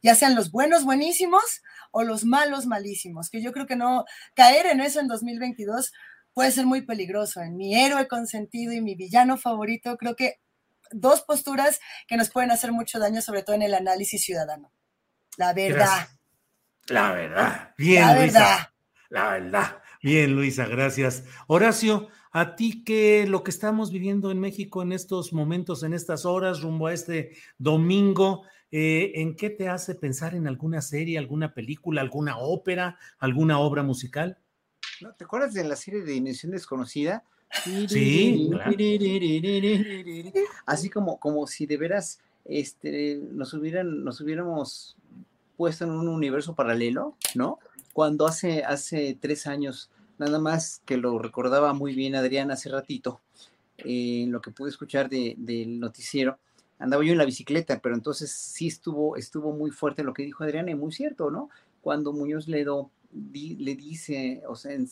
ya 0.01 0.15
sean 0.15 0.35
los 0.35 0.51
buenos 0.51 0.83
buenísimos 0.83 1.43
o 1.91 2.03
los 2.03 2.23
malos 2.23 2.65
malísimos, 2.65 3.29
que 3.29 3.41
yo 3.41 3.51
creo 3.51 3.67
que 3.67 3.75
no 3.75 4.05
caer 4.35 4.67
en 4.67 4.81
eso 4.81 4.99
en 4.99 5.07
2022 5.07 5.91
puede 6.33 6.51
ser 6.51 6.65
muy 6.65 6.81
peligroso. 6.85 7.41
En 7.41 7.57
mi 7.57 7.75
héroe 7.75 8.07
consentido 8.07 8.73
y 8.73 8.81
mi 8.81 8.95
villano 8.95 9.37
favorito, 9.37 9.97
creo 9.97 10.15
que 10.15 10.39
dos 10.91 11.21
posturas 11.21 11.79
que 12.07 12.17
nos 12.17 12.29
pueden 12.29 12.51
hacer 12.51 12.71
mucho 12.71 12.99
daño, 12.99 13.21
sobre 13.21 13.43
todo 13.43 13.55
en 13.55 13.63
el 13.63 13.73
análisis 13.73 14.23
ciudadano. 14.23 14.71
La 15.37 15.53
verdad. 15.53 16.07
La 16.89 17.11
verdad. 17.11 17.73
Bien, 17.77 18.01
la 18.01 18.19
Luisa. 18.19 18.73
La 19.09 19.29
verdad. 19.31 19.81
Bien, 20.01 20.35
Luisa, 20.35 20.65
gracias. 20.65 21.23
Horacio, 21.47 22.07
a 22.31 22.55
ti 22.55 22.83
que 22.83 23.25
lo 23.27 23.43
que 23.43 23.51
estamos 23.51 23.91
viviendo 23.91 24.31
en 24.31 24.39
México 24.39 24.81
en 24.81 24.91
estos 24.91 25.33
momentos, 25.33 25.83
en 25.83 25.93
estas 25.93 26.25
horas, 26.25 26.61
rumbo 26.61 26.87
a 26.87 26.93
este 26.93 27.33
domingo, 27.57 28.43
eh, 28.71 29.11
¿en 29.15 29.35
qué 29.35 29.49
te 29.49 29.67
hace 29.67 29.95
pensar 29.95 30.35
en 30.35 30.47
alguna 30.47 30.81
serie, 30.81 31.17
alguna 31.17 31.53
película, 31.53 32.01
alguna 32.01 32.37
ópera, 32.37 32.97
alguna 33.19 33.59
obra 33.59 33.83
musical? 33.83 34.37
¿No? 35.01 35.13
¿Te 35.13 35.23
acuerdas 35.23 35.53
de 35.53 35.63
la 35.63 35.75
serie 35.75 36.01
de 36.01 36.13
Dimensión 36.13 36.51
Desconocida? 36.51 37.23
Sí, 37.87 38.51
Así 40.65 40.89
como, 40.89 41.19
como 41.19 41.47
si 41.47 41.65
de 41.65 41.77
veras 41.77 42.19
este, 42.45 43.19
nos, 43.31 43.53
hubieran, 43.53 44.03
nos 44.03 44.21
hubiéramos 44.21 44.97
puesto 45.59 45.83
en 45.83 45.91
un 45.91 46.07
universo 46.07 46.55
paralelo, 46.55 47.17
¿no? 47.35 47.59
Cuando 47.91 48.25
hace, 48.25 48.63
hace 48.63 49.17
tres 49.19 49.45
años, 49.45 49.91
nada 50.17 50.39
más 50.39 50.81
que 50.85 50.95
lo 50.95 51.19
recordaba 51.19 51.73
muy 51.73 51.93
bien 51.93 52.15
Adrián 52.15 52.49
hace 52.49 52.69
ratito, 52.69 53.19
eh, 53.79 54.21
en 54.23 54.31
lo 54.31 54.39
que 54.39 54.51
pude 54.51 54.69
escuchar 54.69 55.09
del 55.09 55.81
noticiero, 55.81 56.39
andaba 56.77 57.03
yo 57.03 57.11
en 57.11 57.17
la 57.17 57.25
bicicleta, 57.25 57.81
pero 57.81 57.93
entonces 57.93 58.31
sí 58.31 58.67
estuvo, 58.67 59.17
estuvo 59.17 59.51
muy 59.51 59.69
fuerte 59.69 60.05
lo 60.05 60.13
que 60.13 60.23
dijo 60.23 60.45
Adrián, 60.45 60.69
y 60.69 60.75
muy 60.75 60.93
cierto, 60.93 61.29
¿no? 61.29 61.49
Cuando 61.81 62.13
Muñoz 62.13 62.47
Ledo 62.47 62.89
le 63.11 63.75
dice, 63.75 64.41
o 64.47 64.55
sea, 64.55 64.71
en, 64.71 64.87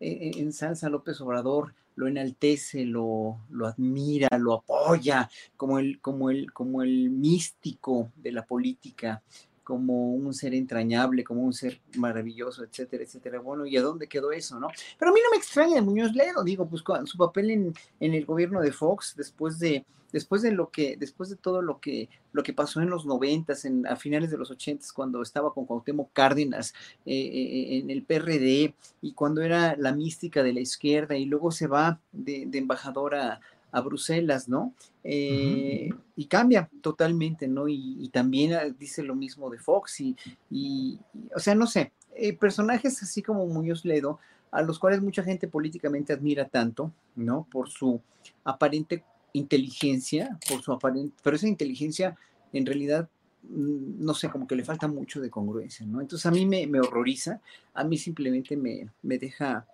en, 0.00 0.52
Salsa 0.52 0.88
López 0.88 1.20
Obrador 1.20 1.74
lo 1.94 2.08
enaltece, 2.08 2.84
lo, 2.84 3.38
lo, 3.50 3.68
admira, 3.68 4.36
lo 4.36 4.54
apoya 4.54 5.30
como 5.56 5.78
el, 5.78 6.00
como, 6.00 6.30
el, 6.30 6.52
como 6.52 6.82
el 6.82 7.10
místico 7.10 8.10
de 8.16 8.32
la 8.32 8.44
política, 8.44 9.22
como 9.70 10.14
un 10.14 10.34
ser 10.34 10.52
entrañable, 10.52 11.22
como 11.22 11.42
un 11.42 11.52
ser 11.52 11.80
maravilloso, 11.96 12.64
etcétera, 12.64 13.04
etcétera. 13.04 13.38
Bueno, 13.38 13.64
¿y 13.66 13.76
a 13.76 13.82
dónde 13.82 14.08
quedó 14.08 14.32
eso, 14.32 14.58
no? 14.58 14.66
Pero 14.98 15.12
a 15.12 15.14
mí 15.14 15.20
no 15.22 15.30
me 15.30 15.36
extraña 15.36 15.76
de 15.76 15.82
Muñoz 15.82 16.12
Ledo, 16.12 16.42
digo, 16.42 16.68
pues 16.68 16.82
su 17.04 17.16
papel 17.16 17.50
en, 17.50 17.74
el 18.00 18.24
gobierno 18.24 18.60
de 18.60 18.72
Fox 18.72 19.14
después 19.16 19.60
de, 19.60 19.84
después 20.12 20.42
de 20.42 20.50
lo 20.50 20.70
que, 20.70 20.96
después 20.96 21.30
de 21.30 21.36
todo 21.36 21.62
lo 21.62 21.78
que, 21.78 22.08
lo 22.32 22.42
que 22.42 22.52
pasó 22.52 22.80
en 22.80 22.90
los 22.90 23.06
noventas, 23.06 23.64
en, 23.64 23.86
a 23.86 23.94
finales 23.94 24.32
de 24.32 24.38
los 24.38 24.50
ochentas, 24.50 24.92
cuando 24.92 25.22
estaba 25.22 25.54
con 25.54 25.66
Cuauhtémoc 25.66 26.12
Cárdenas 26.12 26.74
eh, 27.06 27.14
eh, 27.14 27.78
en 27.78 27.90
el 27.90 28.02
PRD 28.02 28.74
y 29.02 29.12
cuando 29.12 29.40
era 29.40 29.76
la 29.76 29.92
mística 29.92 30.42
de 30.42 30.52
la 30.52 30.60
izquierda 30.60 31.16
y 31.16 31.26
luego 31.26 31.52
se 31.52 31.68
va 31.68 32.00
de, 32.10 32.46
de 32.48 32.58
embajadora 32.58 33.34
a 33.34 33.40
Bruselas, 33.80 34.48
¿no? 34.48 34.74
Eh, 35.04 35.90
y 36.16 36.26
cambia 36.26 36.68
totalmente, 36.80 37.46
¿no? 37.46 37.68
Y, 37.68 38.08
también 38.12 38.52
ah, 38.54 38.64
dice 38.64 39.02
lo 39.02 39.14
mismo 39.14 39.50
de 39.50 39.58
Fox 39.58 40.00
y, 40.00 40.98
o 41.34 41.38
sea, 41.38 41.54
no 41.54 41.66
sé, 41.66 41.92
eh, 42.16 42.36
personajes 42.36 43.02
así 43.02 43.22
como 43.22 43.46
Muñoz 43.46 43.84
Ledo, 43.84 44.18
a 44.50 44.62
los 44.62 44.78
cuales 44.78 45.00
mucha 45.00 45.22
gente 45.22 45.46
políticamente 45.46 46.12
admira 46.12 46.48
tanto, 46.48 46.92
¿no? 47.14 47.46
Por 47.50 47.68
su 47.68 48.00
aparente 48.44 49.04
inteligencia, 49.32 50.38
por 50.48 50.60
su 50.62 50.72
aparente, 50.72 51.14
pero 51.22 51.36
esa 51.36 51.46
inteligencia 51.46 52.16
en 52.52 52.66
realidad 52.66 53.08
mm, 53.44 54.04
no 54.04 54.14
sé, 54.14 54.28
como 54.28 54.48
que 54.48 54.56
le 54.56 54.64
falta 54.64 54.88
mucho 54.88 55.20
de 55.20 55.30
congruencia, 55.30 55.86
¿no? 55.86 56.00
Entonces 56.00 56.26
a 56.26 56.32
mí 56.32 56.44
me, 56.46 56.66
me 56.66 56.80
horroriza, 56.80 57.40
a 57.74 57.84
mí 57.84 57.96
simplemente 57.96 58.56
me, 58.56 58.90
me 59.02 59.18
deja 59.18 59.66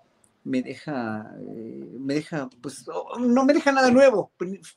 me 0.47 0.63
deja, 0.63 1.35
eh, 1.41 1.97
me 1.99 2.15
deja, 2.15 2.49
pues 2.61 2.87
no 3.19 3.45
me 3.45 3.53
deja 3.53 3.73
nada 3.73 3.91
nuevo, 3.91 4.31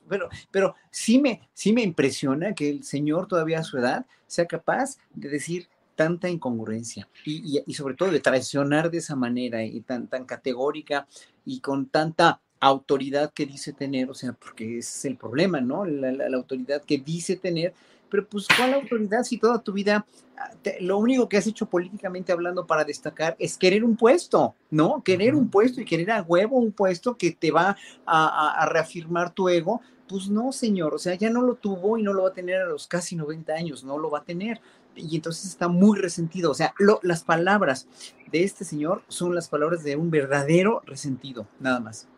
pero, 0.08 0.28
pero 0.50 0.74
sí, 0.90 1.20
me, 1.20 1.48
sí 1.54 1.72
me 1.72 1.82
impresiona 1.82 2.54
que 2.54 2.68
el 2.68 2.82
señor 2.82 3.28
todavía 3.28 3.60
a 3.60 3.64
su 3.64 3.78
edad 3.78 4.04
sea 4.26 4.46
capaz 4.46 4.98
de 5.14 5.28
decir 5.28 5.68
tanta 5.94 6.28
incongruencia 6.28 7.08
y, 7.24 7.62
y, 7.64 7.74
sobre 7.74 7.94
todo 7.94 8.10
de 8.10 8.20
traicionar 8.20 8.90
de 8.90 8.98
esa 8.98 9.14
manera 9.14 9.62
y 9.62 9.80
tan, 9.82 10.08
tan 10.08 10.24
categórica 10.24 11.06
y 11.44 11.60
con 11.60 11.86
tanta 11.86 12.40
autoridad 12.58 13.32
que 13.32 13.46
dice 13.46 13.72
tener, 13.72 14.10
o 14.10 14.14
sea, 14.14 14.32
porque 14.32 14.78
es 14.78 15.04
el 15.04 15.16
problema, 15.16 15.60
¿no? 15.60 15.84
la 15.84 16.36
autoridad 16.36 16.82
que 16.82 16.98
dice 16.98 17.36
tener 17.36 17.74
pero 18.10 18.26
pues 18.26 18.46
¿cuál 18.56 18.74
autoridad 18.74 19.22
si 19.22 19.38
toda 19.38 19.62
tu 19.62 19.72
vida 19.72 20.06
ah, 20.36 20.50
lo 20.80 20.98
único 20.98 21.28
que 21.28 21.36
has 21.36 21.46
hecho 21.46 21.66
políticamente 21.66 22.32
hablando 22.32 22.66
para 22.66 22.84
destacar 22.84 23.36
es 23.38 23.56
querer 23.56 23.84
un 23.84 23.96
puesto, 23.96 24.54
¿no? 24.70 25.02
Querer 25.02 25.34
un 25.34 25.48
puesto 25.48 25.80
y 25.80 25.84
querer 25.84 26.10
a 26.10 26.22
huevo 26.22 26.58
un 26.58 26.72
puesto 26.72 27.16
que 27.16 27.32
te 27.32 27.50
va 27.50 27.76
a, 28.06 28.66
reafirmar 28.70 29.32
tu 29.32 29.48
ego, 29.48 29.80
pues 30.08 30.28
no, 30.28 30.52
señor, 30.52 30.94
o 30.94 30.98
sea, 30.98 31.14
ya 31.14 31.30
no 31.30 31.42
lo 31.42 31.54
tuvo 31.54 31.96
y 31.96 32.02
no 32.02 32.12
lo 32.12 32.24
va 32.24 32.30
a 32.30 32.34
tener 32.34 32.62
a 32.62 32.66
los 32.66 32.88
casi 32.88 33.16
90 33.16 33.52
años, 33.52 33.84
no 33.84 33.98
lo 33.98 34.10
va 34.10 34.18
a 34.18 34.24
tener. 34.24 34.60
Y 34.96 35.14
entonces 35.14 35.46
está 35.46 35.68
muy 35.68 35.98
resentido, 35.98 36.50
o 36.50 36.54
sea, 36.54 36.74
las 37.02 37.22
palabras 37.22 37.86
de 38.30 38.42
este 38.42 38.64
señor 38.64 39.02
son 39.08 39.34
las 39.34 39.48
palabras 39.48 39.84
de 39.84 39.96
un 39.96 40.10
verdadero 40.10 40.82
resentido, 40.84 41.46
nada 41.60 41.80
más. 41.80 42.08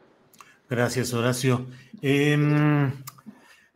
Gracias, 0.73 1.13
Horacio. 1.13 1.67
Em, 2.01 2.93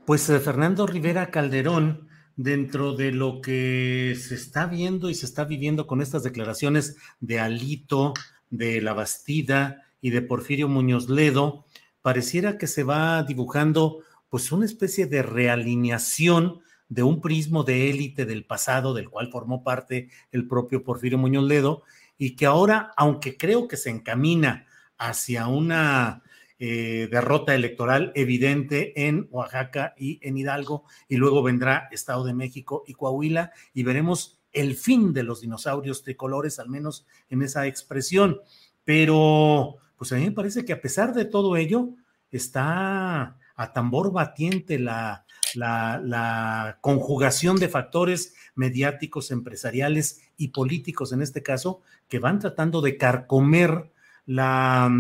pues 0.07 0.31
eh, 0.31 0.41
Fernando 0.41 0.87
Rivera 0.87 1.31
Calderón 1.31 2.06
dentro 2.37 2.93
de 2.93 3.13
lo 3.13 3.41
que 3.41 4.17
se 4.21 4.35
está 4.35 4.67
viendo 4.67 5.09
y 5.11 5.15
se 5.15 5.27
está 5.27 5.45
viviendo 5.45 5.87
con 5.87 6.03
estas 6.03 6.23
declaraciones 6.23 6.97
de 7.21 7.41
Alito, 7.41 8.13
de 8.51 8.81
La 8.83 8.93
Bastida 8.93 9.83
y 10.01 10.11
de 10.11 10.23
Porfirio 10.23 10.69
Muñoz 10.69 11.09
Ledo, 11.09 11.65
pareciera 12.03 12.59
que 12.59 12.67
se 12.67 12.85
va 12.85 13.23
dibujando 13.23 14.01
pues 14.29 14.53
una 14.53 14.67
especie 14.67 15.07
de 15.07 15.23
realineación 15.23 16.61
de 16.89 17.03
un 17.03 17.21
prismo 17.21 17.65
de 17.65 17.91
élite 17.91 18.27
del 18.27 18.45
pasado 18.45 18.95
del 18.95 19.09
cual 19.09 19.31
formó 19.33 19.65
parte 19.65 20.11
el 20.31 20.47
propio 20.47 20.85
Porfirio 20.85 21.19
Muñoz 21.19 21.45
Ledo 21.45 21.83
y 22.19 22.37
que 22.37 22.47
ahora, 22.47 22.93
aunque 22.97 23.37
creo 23.37 23.67
que 23.67 23.77
se 23.77 23.91
encamina 23.91 24.67
hacia 24.99 25.49
una 25.49 26.23
eh, 26.59 27.09
derrota 27.11 27.55
electoral 27.55 28.13
evidente 28.15 29.07
en 29.07 29.29
Oaxaca 29.31 29.95
y 29.99 30.19
en 30.27 30.39
Hidalgo, 30.39 30.85
y 31.09 31.17
luego 31.17 31.43
vendrá 31.43 31.89
Estado 31.93 32.25
de 32.25 32.35
México 32.35 32.83
y 32.87 32.95
Coahuila, 32.95 33.53
y 33.75 33.83
veremos 33.83 34.41
el 34.53 34.75
fin 34.75 35.13
de 35.13 35.23
los 35.23 35.43
dinosaurios 35.43 36.03
tricolores, 36.03 36.59
al 36.59 36.71
menos 36.71 37.07
en 37.29 37.43
esa 37.43 37.67
expresión. 37.67 38.41
Pero, 38.85 39.77
pues 39.99 40.13
a 40.13 40.17
mí 40.17 40.25
me 40.25 40.33
parece 40.33 40.65
que 40.65 40.73
a 40.73 40.81
pesar 40.81 41.13
de 41.13 41.27
todo 41.27 41.57
ello, 41.57 41.91
está 42.31 43.37
a 43.55 43.73
tambor 43.73 44.13
batiente 44.13 44.79
la, 44.79 45.27
la, 45.55 46.01
la, 46.03 46.79
conjugación 46.81 47.57
de 47.57 47.69
factores 47.69 48.35
mediáticos, 48.55 49.31
empresariales 49.31 50.21
y 50.37 50.49
políticos 50.49 51.13
en 51.13 51.23
este 51.23 51.43
caso, 51.43 51.83
que 52.09 52.19
van 52.19 52.39
tratando 52.39 52.81
de 52.81 52.97
carcomer 52.97 53.93
la, 54.27 54.91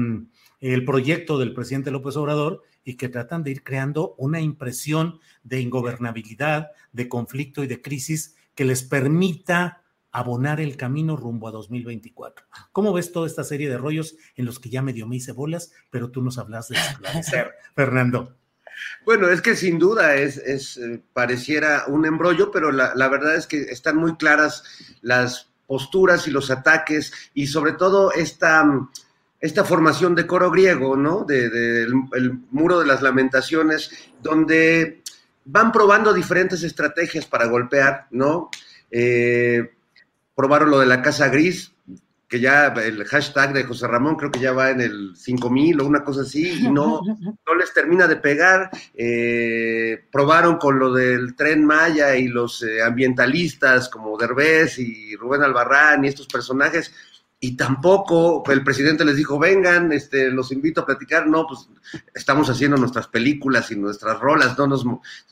el 0.60 0.84
proyecto 0.84 1.38
del 1.38 1.54
presidente 1.54 1.90
López 1.90 2.16
Obrador 2.16 2.62
y 2.84 2.96
que 2.96 3.08
tratan 3.08 3.42
de 3.42 3.50
ir 3.50 3.64
creando 3.64 4.14
una 4.16 4.40
impresión 4.40 5.20
de 5.42 5.60
ingobernabilidad, 5.60 6.70
de 6.92 7.08
conflicto 7.08 7.64
y 7.64 7.66
de 7.66 7.82
crisis 7.82 8.36
que 8.54 8.64
les 8.64 8.82
permita 8.82 9.82
abonar 10.12 10.60
el 10.60 10.76
camino 10.76 11.16
rumbo 11.16 11.48
a 11.48 11.50
2024. 11.50 12.46
¿Cómo 12.72 12.92
ves 12.92 13.12
toda 13.12 13.26
esta 13.26 13.44
serie 13.44 13.68
de 13.68 13.76
rollos 13.76 14.16
en 14.34 14.46
los 14.46 14.58
que 14.58 14.70
ya 14.70 14.80
medio 14.80 15.06
me 15.06 15.16
hice 15.16 15.32
bolas, 15.32 15.72
pero 15.90 16.10
tú 16.10 16.22
nos 16.22 16.38
hablas 16.38 16.68
de 16.68 16.76
esclarecer, 16.76 17.52
Fernando? 17.74 18.34
Bueno, 19.04 19.28
es 19.28 19.42
que 19.42 19.56
sin 19.56 19.78
duda 19.78 20.14
es, 20.14 20.38
es 20.38 20.78
eh, 20.78 21.02
pareciera 21.12 21.84
un 21.88 22.06
embrollo, 22.06 22.50
pero 22.50 22.72
la, 22.72 22.94
la, 22.94 23.08
verdad 23.08 23.36
es 23.36 23.46
que 23.46 23.62
están 23.62 23.96
muy 23.96 24.16
claras 24.16 24.64
las 25.02 25.50
posturas 25.66 26.26
y 26.28 26.30
los 26.30 26.50
ataques 26.50 27.12
y 27.34 27.48
sobre 27.48 27.72
todo 27.72 28.12
esta 28.12 28.64
esta 29.40 29.64
formación 29.64 30.14
de 30.14 30.26
coro 30.26 30.50
griego, 30.50 30.96
¿no? 30.96 31.24
De, 31.24 31.46
el 31.84 32.32
muro 32.50 32.80
de 32.80 32.86
las 32.86 33.02
lamentaciones, 33.02 33.90
donde 34.22 35.02
van 35.44 35.72
probando 35.72 36.12
diferentes 36.12 36.62
estrategias 36.62 37.26
para 37.26 37.46
golpear, 37.46 38.06
¿no? 38.10 38.50
Eh, 38.90 39.70
probaron 40.34 40.70
lo 40.70 40.80
de 40.80 40.86
la 40.86 41.02
casa 41.02 41.28
gris, 41.28 41.72
que 42.28 42.40
ya 42.40 42.66
el 42.66 43.04
hashtag 43.04 43.52
de 43.52 43.62
José 43.62 43.86
Ramón 43.86 44.16
creo 44.16 44.32
que 44.32 44.40
ya 44.40 44.52
va 44.52 44.70
en 44.70 44.80
el 44.80 45.14
5000 45.14 45.80
o 45.80 45.86
una 45.86 46.02
cosa 46.02 46.22
así, 46.22 46.64
y 46.64 46.70
no, 46.70 47.00
no 47.46 47.54
les 47.54 47.72
termina 47.72 48.08
de 48.08 48.16
pegar. 48.16 48.70
Eh, 48.94 50.04
probaron 50.10 50.56
con 50.56 50.78
lo 50.78 50.92
del 50.92 51.36
tren 51.36 51.64
Maya 51.64 52.16
y 52.16 52.26
los 52.26 52.64
eh, 52.64 52.82
ambientalistas 52.82 53.88
como 53.88 54.18
Derbez 54.18 54.78
y 54.80 55.14
Rubén 55.14 55.42
Albarrán 55.42 56.04
y 56.04 56.08
estos 56.08 56.26
personajes 56.26 56.92
y 57.38 57.56
tampoco 57.56 58.42
el 58.50 58.64
presidente 58.64 59.04
les 59.04 59.16
dijo, 59.16 59.38
vengan, 59.38 59.92
este, 59.92 60.30
los 60.30 60.52
invito 60.52 60.80
a 60.80 60.86
platicar. 60.86 61.26
No, 61.26 61.46
pues 61.46 61.68
estamos 62.14 62.48
haciendo 62.48 62.76
nuestras 62.78 63.08
películas 63.08 63.70
y 63.70 63.76
nuestras 63.76 64.18
rolas, 64.18 64.58
no 64.58 64.66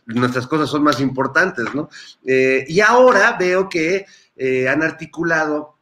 nuestras 0.07 0.47
cosas 0.47 0.69
son 0.69 0.83
más 0.83 1.01
importantes, 1.01 1.75
¿no? 1.75 1.89
Eh, 2.25 2.65
y 2.69 2.81
ahora 2.81 3.37
veo 3.39 3.69
que 3.69 4.05
eh, 4.37 4.69
han 4.69 4.83
articulado 4.83 5.75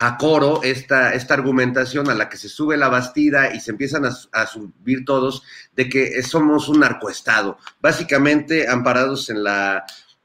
a 0.00 0.18
coro 0.18 0.60
esta, 0.62 1.14
esta 1.14 1.34
argumentación 1.34 2.10
a 2.10 2.14
la 2.14 2.28
que 2.28 2.36
se 2.36 2.48
sube 2.48 2.76
la 2.76 2.88
bastida 2.88 3.54
y 3.54 3.60
se 3.60 3.70
empiezan 3.70 4.04
a, 4.04 4.46
subir 4.46 5.04
todos 5.06 5.44
de 5.74 5.88
que 5.88 6.22
somos 6.22 6.68
un 6.68 6.80
narcoestado, 6.80 7.58
básicamente 7.80 8.68
amparados 8.68 9.30
en 9.30 9.44
la, 9.44 9.84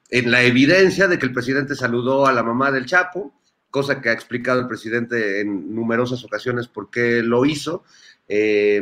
en 0.10 0.32
la 0.32 0.42
evidencia 0.42 1.08
de 1.08 1.18
que 1.18 1.28
el 1.28 1.34
presidente 1.34 1.76
saludó 1.76 2.26
a 2.26 2.34
la 2.34 2.44
mamá 2.44 2.72
del 2.72 2.88
Chapo, 2.88 3.39
cosa 3.70 4.02
que 4.02 4.10
ha 4.10 4.14
explicado 4.14 4.60
el 4.60 4.68
presidente 4.68 5.42
en 5.42 5.74
numerosas 5.76 6.24
ocasiones 6.24 6.68
por 6.68 6.90
qué 6.90 7.22
lo 7.24 7.46
hizo. 7.46 7.84
Eh, 8.28 8.82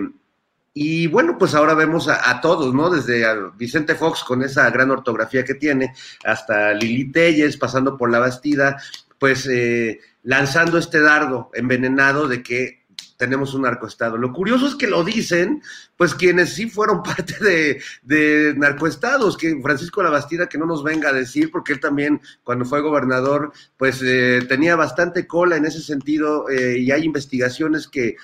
Y 0.80 1.08
bueno, 1.08 1.40
pues 1.40 1.56
ahora 1.56 1.74
vemos 1.74 2.08
a, 2.08 2.40
todos, 2.40 2.72
¿no? 2.72 2.92
Desde 2.92 3.26
Vicente 3.58 3.96
Fox 3.96 4.24
con 4.24 4.44
esa 4.44 4.70
gran 4.70 4.92
ortografía 4.92 5.44
que 5.44 5.56
tiene, 5.56 5.92
hasta 6.24 6.72
Lili 6.74 7.12
Telles, 7.12 7.58
pasando 7.58 7.98
por 7.98 8.12
la 8.12 8.20
Bastida, 8.20 8.78
pues 9.18 9.48
eh, 9.48 10.00
lanzando 10.22 10.78
este 10.78 11.02
dardo 11.02 11.50
envenenado 11.56 12.28
de 12.28 12.44
que 12.44 12.77
tenemos 13.18 13.54
un 13.54 13.64
narcoestado. 13.64 14.18
Lo 14.18 14.32
curioso 14.32 14.68
es 14.68 14.76
que 14.76 14.88
lo 14.88 15.04
dicen, 15.04 15.62
pues 15.98 16.14
quienes 16.16 16.54
sí 16.54 16.70
fueron 16.70 17.04
parte 17.04 17.36
de, 17.44 17.82
de 18.04 18.54
narcoestados, 18.56 19.38
que 19.38 19.60
Francisco 19.62 20.04
Labastida 20.04 20.48
que 20.48 20.58
no 20.58 20.66
nos 20.66 20.84
venga 20.84 21.10
a 21.10 21.14
decir, 21.14 21.52
porque 21.52 21.74
él 21.74 21.80
también 21.80 22.22
cuando 22.44 22.66
fue 22.66 22.82
gobernador, 22.82 23.52
pues 23.76 24.02
eh, 24.04 24.46
tenía 24.48 24.76
bastante 24.76 25.28
cola 25.28 25.58
en 25.58 25.66
ese 25.66 25.82
sentido 25.82 26.50
eh, 26.50 26.78
y 26.80 26.92
hay 26.92 27.04
investigaciones 27.04 27.88
que 27.88 28.16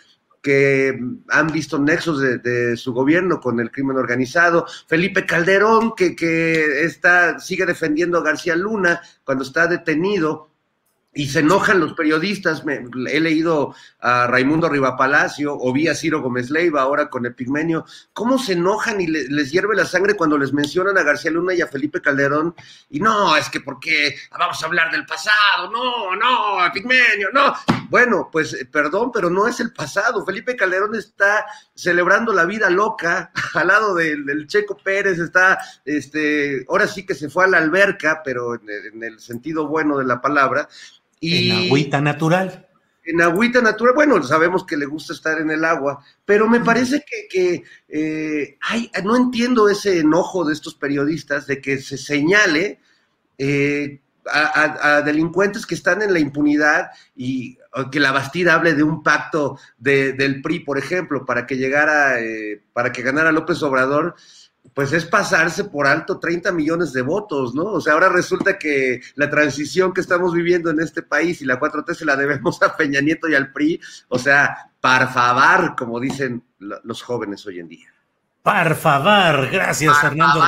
que 0.43 0.99
han 1.29 1.47
visto 1.53 1.79
nexos 1.79 2.19
de, 2.19 2.75
su 2.75 2.91
gobierno 2.91 3.39
con 3.39 3.61
el 3.61 3.71
crimen 3.71 3.95
organizado. 3.95 4.65
Felipe 4.87 5.25
Calderón, 5.25 5.95
que, 5.95 6.17
que 6.17 6.83
está, 6.83 7.39
sigue 7.39 7.65
defendiendo 7.65 8.17
a 8.17 8.23
García 8.23 8.57
Luna 8.57 9.01
cuando 9.23 9.45
está 9.45 9.67
detenido 9.67 10.52
y 11.13 11.29
se 11.29 11.39
enojan 11.39 11.79
los 11.79 11.93
periodistas. 11.93 12.65
Me, 12.65 12.85
he 13.09 13.19
leído 13.19 13.75
a 13.99 14.27
Raimundo 14.27 14.67
Rivapalacio 14.67 15.55
o 15.57 15.71
vi 15.71 15.87
a 15.87 15.95
Ciro 15.95 16.21
Gómez 16.21 16.49
Leiva 16.49 16.81
ahora 16.81 17.09
con 17.09 17.25
Epigmenio. 17.25 17.85
¿Cómo 18.13 18.39
se 18.39 18.53
enojan 18.53 18.99
y 18.99 19.07
les 19.07 19.51
hierve 19.51 19.75
la 19.75 19.85
sangre 19.85 20.15
cuando 20.15 20.37
les 20.37 20.53
mencionan 20.53 20.97
a 20.97 21.03
García 21.03 21.31
Luna 21.31 21.53
y 21.53 21.61
a 21.61 21.67
Felipe 21.67 22.01
Calderón? 22.01 22.55
Y 22.89 22.99
no, 22.99 23.35
es 23.35 23.49
que 23.49 23.61
porque 23.61 24.15
vamos 24.37 24.61
a 24.61 24.65
hablar 24.65 24.91
del 24.91 25.05
pasado. 25.05 25.69
No, 25.71 26.15
no, 26.15 26.65
Epigmenio, 26.65 27.29
no. 27.31 27.53
Bueno, 27.89 28.29
pues 28.31 28.53
eh, 28.53 28.65
perdón, 28.65 29.11
pero 29.13 29.29
no 29.29 29.47
es 29.47 29.59
el 29.59 29.71
pasado. 29.71 30.25
Felipe 30.25 30.55
Calderón 30.55 30.95
está 30.95 31.45
celebrando 31.75 32.33
la 32.33 32.45
vida 32.45 32.69
loca 32.69 33.31
al 33.53 33.67
lado 33.67 33.93
del, 33.93 34.47
Checo 34.47 34.77
Pérez. 34.77 35.19
Está, 35.19 35.59
este, 35.85 36.65
ahora 36.67 36.87
sí 36.87 37.05
que 37.05 37.13
se 37.13 37.29
fue 37.29 37.45
a 37.45 37.47
la 37.47 37.59
alberca, 37.59 38.21
pero 38.23 38.55
en 38.55 39.03
el 39.03 39.19
sentido 39.19 39.67
bueno 39.67 39.97
de 39.97 40.05
la 40.05 40.19
palabra 40.19 40.67
en 41.31 41.65
agüita 41.65 42.01
natural. 42.01 42.67
En 43.05 43.21
agüita 43.21 43.61
natural, 43.61 43.93
bueno, 43.95 44.23
sabemos 44.23 44.65
que 44.65 44.77
le 44.77 44.85
gusta 44.85 45.11
estar 45.11 45.39
en 45.39 45.51
el 45.51 45.65
agua, 45.65 46.03
pero 46.23 46.47
me 46.47 46.61
parece 46.61 47.03
que, 47.29 47.63
eh, 47.89 48.57
no 49.03 49.17
entiendo 49.17 49.67
ese 49.67 49.99
enojo 49.99 50.45
de 50.45 50.53
estos 50.53 50.75
periodistas 50.75 51.45
de 51.45 51.59
que 51.59 51.79
se 51.79 51.97
señale 51.97 52.79
eh, 53.37 53.99
a, 54.25 55.01
delincuentes 55.01 55.65
que 55.65 55.75
están 55.75 56.01
en 56.01 56.13
la 56.13 56.19
impunidad 56.19 56.91
y 57.13 57.57
que 57.91 57.99
la 57.99 58.13
Bastida 58.13 58.53
hable 58.53 58.73
de 58.73 58.83
un 58.83 59.03
pacto 59.03 59.59
del 59.77 60.41
PRI, 60.41 60.59
por 60.61 60.77
ejemplo, 60.77 61.25
para 61.25 61.45
que 61.45 61.57
llegara, 61.57 62.21
eh, 62.21 62.61
para 62.71 62.93
que 62.93 63.01
ganara 63.01 63.33
López 63.33 63.61
Obrador 63.63 64.15
pues 64.73 64.93
es 64.93 65.05
pasarse 65.05 65.65
por 65.65 65.87
alto 65.87 66.19
30 66.19 66.51
millones 66.51 66.93
de 66.93 67.01
votos, 67.01 67.53
¿no? 67.53 67.63
O 67.65 67.81
sea, 67.81 67.93
ahora 67.93 68.09
resulta 68.09 68.57
que 68.57 69.01
la 69.15 69.29
transición 69.29 69.93
que 69.93 70.01
estamos 70.01 70.33
viviendo 70.33 70.69
en 70.69 70.79
este 70.79 71.03
país 71.03 71.41
y 71.41 71.45
la 71.45 71.59
4T 71.59 71.93
se 71.93 72.05
la 72.05 72.15
debemos 72.15 72.61
a 72.63 72.75
Peña 72.75 73.01
Nieto 73.01 73.27
y 73.27 73.35
al 73.35 73.51
PRI, 73.51 73.79
o 74.07 74.17
sea, 74.17 74.71
parfavar, 74.79 75.75
como 75.75 75.99
dicen 75.99 76.43
los 76.59 77.01
jóvenes 77.01 77.45
hoy 77.45 77.59
en 77.59 77.67
día. 77.67 77.93
Parfavar, 78.41 79.49
gracias 79.49 79.97
Fernando. 79.99 80.43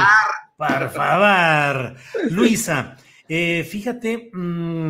Parfavar. 0.58 1.96
Luisa, 2.30 2.98
eh, 3.28 3.68
fíjate, 3.70 4.32
mm, 4.34 4.90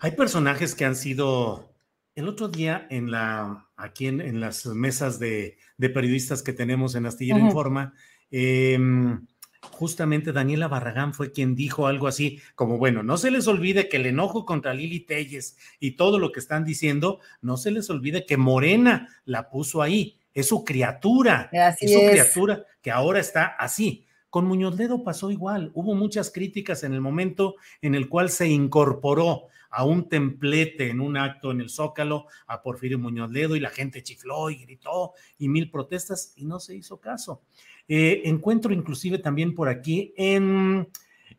hay 0.00 0.10
personajes 0.12 0.74
que 0.74 0.84
han 0.84 0.96
sido 0.96 1.72
el 2.14 2.28
otro 2.28 2.48
día 2.48 2.86
en 2.90 3.10
la, 3.10 3.66
aquí 3.76 4.06
en, 4.06 4.40
las 4.40 4.66
mesas 4.66 5.18
de, 5.18 5.58
periodistas 5.90 6.42
que 6.42 6.52
tenemos 6.52 6.94
en 6.94 7.06
Astillero 7.06 7.38
Informa, 7.38 7.94
em, 8.30 9.26
justamente 9.60 10.32
Daniela 10.32 10.68
Barragán 10.68 11.14
fue 11.14 11.32
quien 11.32 11.54
dijo 11.54 11.86
algo 11.86 12.08
así, 12.08 12.40
como 12.54 12.78
bueno, 12.78 13.02
no 13.02 13.16
se 13.16 13.30
les 13.30 13.46
olvide 13.46 13.88
que 13.88 13.98
el 13.98 14.06
enojo 14.06 14.44
contra 14.44 14.74
Lili 14.74 15.00
Telles 15.00 15.56
y 15.78 15.92
todo 15.92 16.18
lo 16.18 16.32
que 16.32 16.40
están 16.40 16.64
diciendo, 16.64 17.20
no 17.40 17.56
se 17.56 17.70
les 17.70 17.88
olvide 17.88 18.26
que 18.26 18.36
Morena 18.36 19.08
la 19.24 19.50
puso 19.50 19.80
ahí, 19.82 20.18
es 20.34 20.48
su 20.48 20.64
criatura, 20.64 21.48
es 21.80 21.92
su 21.92 22.00
criatura 22.00 22.64
que 22.80 22.90
ahora 22.90 23.20
está 23.20 23.44
así. 23.44 24.06
Con 24.30 24.46
Muñoz 24.46 24.76
Ledo 24.76 25.04
pasó 25.04 25.30
igual, 25.30 25.70
hubo 25.74 25.94
muchas 25.94 26.30
críticas 26.30 26.84
en 26.84 26.94
el 26.94 27.00
momento 27.00 27.54
en 27.82 27.94
el 27.94 28.08
cual 28.08 28.30
se 28.30 28.48
incorporó 28.48 29.48
a 29.72 29.84
un 29.84 30.08
templete 30.08 30.90
en 30.90 31.00
un 31.00 31.16
acto 31.16 31.50
en 31.50 31.60
el 31.60 31.70
Zócalo 31.70 32.26
a 32.46 32.62
Porfirio 32.62 32.98
Muñoz 32.98 33.30
Ledo 33.32 33.56
y 33.56 33.60
la 33.60 33.70
gente 33.70 34.02
chifló 34.02 34.50
y 34.50 34.56
gritó 34.56 35.12
y 35.38 35.48
mil 35.48 35.70
protestas 35.70 36.34
y 36.36 36.44
no 36.44 36.60
se 36.60 36.76
hizo 36.76 37.00
caso. 37.00 37.42
Eh, 37.88 38.22
encuentro 38.26 38.72
inclusive 38.72 39.18
también 39.18 39.54
por 39.54 39.68
aquí 39.68 40.14
en 40.16 40.88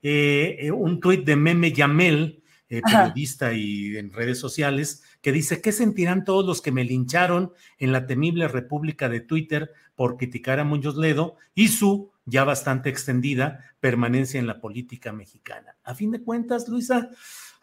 eh, 0.01 0.71
un 0.73 0.99
tuit 0.99 1.23
de 1.23 1.35
Meme 1.35 1.71
Yamel, 1.71 2.43
eh, 2.69 2.81
periodista 2.81 3.53
y 3.53 3.97
en 3.97 4.11
redes 4.11 4.39
sociales, 4.39 5.03
que 5.21 5.31
dice, 5.31 5.61
¿qué 5.61 5.71
sentirán 5.71 6.25
todos 6.25 6.43
los 6.43 6.61
que 6.61 6.71
me 6.71 6.83
lincharon 6.83 7.53
en 7.77 7.91
la 7.91 8.07
temible 8.07 8.47
república 8.47 9.09
de 9.09 9.21
Twitter 9.21 9.71
por 9.95 10.17
criticar 10.17 10.59
a 10.59 10.63
Muñoz 10.63 10.97
Ledo 10.97 11.37
y 11.53 11.67
su 11.67 12.11
ya 12.25 12.43
bastante 12.45 12.89
extendida 12.89 13.59
permanencia 13.79 14.39
en 14.39 14.47
la 14.47 14.59
política 14.59 15.13
mexicana? 15.13 15.77
A 15.83 15.93
fin 15.93 16.09
de 16.09 16.23
cuentas, 16.23 16.67
Luisa, 16.67 17.11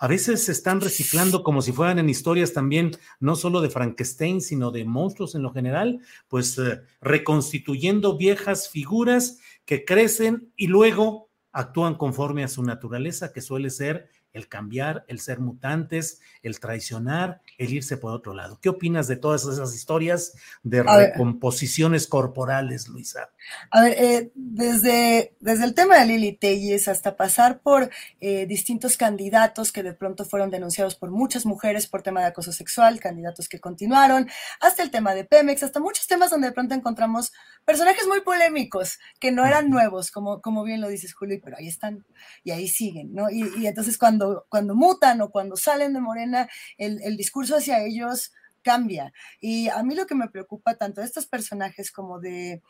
a 0.03 0.07
veces 0.07 0.43
se 0.43 0.53
están 0.53 0.81
reciclando 0.81 1.43
como 1.43 1.61
si 1.61 1.73
fueran 1.73 1.99
en 1.99 2.09
historias 2.09 2.55
también, 2.55 2.93
no 3.21 3.37
solo 3.37 3.61
de 3.61 3.69
Frankenstein, 3.69 4.41
sino 4.41 4.71
de 4.71 4.87
monstruos 4.87 5.35
en 5.35 5.43
lo 5.43 5.53
general, 5.53 6.01
pues 6.27 6.57
eh, 6.57 6.81
reconstituyendo 7.03 8.17
viejas 8.17 8.71
figuras 8.71 9.41
que 9.67 9.85
crecen 9.85 10.55
y 10.57 10.69
luego 10.69 11.29
actúan 11.53 11.97
conforme 11.97 12.45
a 12.45 12.49
su 12.49 12.63
naturaleza, 12.63 13.31
que 13.31 13.43
suele 13.43 13.69
ser 13.69 14.09
el 14.33 14.49
cambiar, 14.49 15.05
el 15.09 15.21
ser 15.21 15.41
mutantes, 15.41 16.21
el 16.43 16.61
traicionar, 16.61 17.41
el 17.59 17.73
irse 17.73 17.97
por 17.97 18.13
otro 18.13 18.35
lado. 18.35 18.59
¿Qué 18.61 18.69
opinas 18.69 19.09
de 19.09 19.17
todas 19.17 19.45
esas 19.45 19.75
historias 19.75 20.35
de 20.63 20.83
recomposiciones 20.83 22.07
corporales, 22.07 22.89
Luisa? 22.89 23.31
A 23.71 23.83
ver, 23.83 23.95
eh, 23.99 24.33
desde, 24.35 25.35
desde 25.41 25.65
el 25.65 25.75
tema 25.75 25.99
de 25.99 26.07
Lili 26.07 26.33
Telles 26.33 26.89
hasta 26.89 27.17
pasar 27.17 27.61
por 27.61 27.91
eh, 28.21 28.47
distintos 28.47 28.97
candidatos 28.97 29.73
que 29.73 29.83
de 29.83 29.95
pronto 29.95 30.25
fueron 30.25 30.51
denunciados 30.51 30.95
por 30.95 31.11
muchas 31.11 31.47
mujeres 31.47 31.87
por 31.87 32.03
tema 32.03 32.21
de 32.21 32.27
acoso 32.27 32.53
sexual, 32.53 33.01
candidatos 33.01 33.49
que 33.49 33.61
continuaron, 33.61 34.29
hasta 34.61 34.83
el 34.83 34.91
tema 34.91 35.15
de 35.15 35.25
Pemex, 35.25 35.63
hasta 35.63 35.81
muchos 35.81 36.07
temas 36.07 36.31
donde 36.31 36.49
de 36.49 36.53
pronto 36.53 36.75
encontramos 36.75 37.33
personajes 37.65 38.07
muy 38.07 38.21
polémicos 38.21 38.99
que 39.19 39.33
no 39.33 39.45
eran 39.47 39.71
nuevos, 39.71 40.11
como, 40.11 40.41
como 40.41 40.65
bien 40.65 40.81
lo 40.81 40.89
dices, 40.89 41.15
Julio, 41.15 41.41
pero 41.43 41.57
ahí 41.59 41.69
están 41.69 42.05
y 42.45 42.51
ahí 42.51 42.69
siguen, 42.69 43.15
¿no? 43.15 43.31
Y, 43.31 43.51
y 43.59 43.67
entonces 43.67 43.99
cuando, 43.99 44.20
cuando 44.49 44.75
mutan 44.75 45.21
o 45.21 45.31
cuando 45.31 45.57
salen 45.57 45.93
de 45.93 46.01
Morena, 46.01 46.49
el, 46.79 47.01
el 47.03 47.17
discurso 47.17 47.57
hacia 47.57 47.83
ellos 47.85 48.33
cambia. 48.63 49.13
Y 49.41 49.69
a 49.69 49.83
mí 49.83 49.95
lo 49.95 50.07
que 50.07 50.15
me 50.15 50.29
preocupa 50.29 50.77
tanto 50.77 51.01
de 51.01 51.07
estos 51.07 51.27
personajes 51.27 51.91
como 51.93 52.21
de 52.21 52.63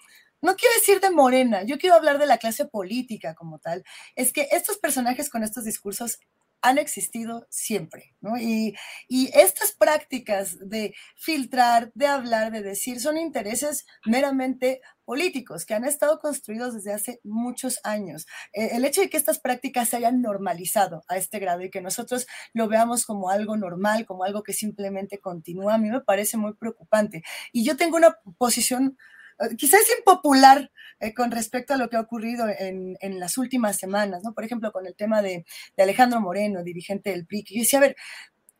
no 0.42 0.56
quiero 0.56 0.74
decir 0.76 1.00
de 1.00 1.10
Morena, 1.10 1.62
yo 1.64 1.78
quiero 1.78 1.96
hablar 1.96 2.18
de 2.18 2.26
la 2.26 2.38
clase 2.38 2.64
política 2.64 3.34
como 3.34 3.58
tal, 3.58 3.84
es 4.16 4.32
que 4.32 4.48
estos 4.52 4.78
personajes 4.78 5.28
con 5.28 5.42
estos 5.42 5.64
discursos 5.64 6.18
han 6.62 6.79
existido 6.79 7.46
siempre, 7.51 8.14
¿no? 8.20 8.37
Y, 8.38 8.75
y, 9.09 9.31
estas 9.35 9.73
prácticas 9.73 10.57
de 10.61 10.94
filtrar, 11.16 11.90
de 11.94 12.07
hablar, 12.07 12.53
de 12.53 12.62
decir, 12.62 13.01
son 13.01 13.16
intereses 13.16 13.87
meramente 14.05 14.81
políticos 15.05 15.64
que 15.64 15.75
han 15.75 15.85
estado 15.85 16.18
construidos 16.18 16.75
desde 16.75 16.92
hace 16.92 17.20
muchos 17.25 17.81
años. 17.83 18.27
Eh, 18.53 18.70
el 18.73 18.85
hecho 18.85 19.01
de 19.01 19.11
que 19.11 19.16
estas 19.16 19.40
prácticas 19.40 19.88
se 19.88 19.96
hayan 19.96 20.23
normalizado 20.23 21.03
a 21.09 21.16
este 21.16 21.38
grado 21.38 21.62
y 21.62 21.70
que 21.70 21.81
nosotros 21.81 22.27
lo 22.53 22.68
veamos 22.68 23.07
como 23.07 23.31
algo 23.31 23.57
normal, 23.57 24.07
como 24.07 24.25
algo 24.25 24.42
que 24.42 24.53
simplemente 24.53 25.18
continúa, 25.18 25.75
a 25.75 25.79
mí 25.79 25.90
me 25.90 26.01
parece 26.01 26.37
muy 26.37 26.55
preocupante. 26.55 27.23
Y 27.53 27.64
yo 27.64 27.77
tengo 27.77 27.96
una 27.96 28.18
posición 28.38 28.96
eh, 29.40 29.57
quizás 29.57 29.81
impopular 29.98 30.70
eh, 31.00 31.14
con 31.14 31.31
respecto 31.31 31.74
a 31.74 31.76
lo 31.76 31.88
que 31.88 31.96
ha 31.96 32.00
ocurrido 32.00 32.46
en, 32.48 32.96
las 33.18 33.38
últimas 33.38 33.76
semanas, 33.76 34.22
¿no? 34.22 34.35
Por 34.35 34.44
ejemplo, 34.44 34.72
con 34.72 34.87
el 34.87 34.94
tema 34.94 35.22
de, 35.22 35.44
Alejandro 35.79 36.20
Moreno, 36.20 36.62
dirigente 36.62 37.11
del 37.11 37.26
PRI, 37.26 37.44
que 37.44 37.55
yo 37.55 37.61
decía, 37.61 37.79
a 37.79 37.83
ver, 37.83 37.96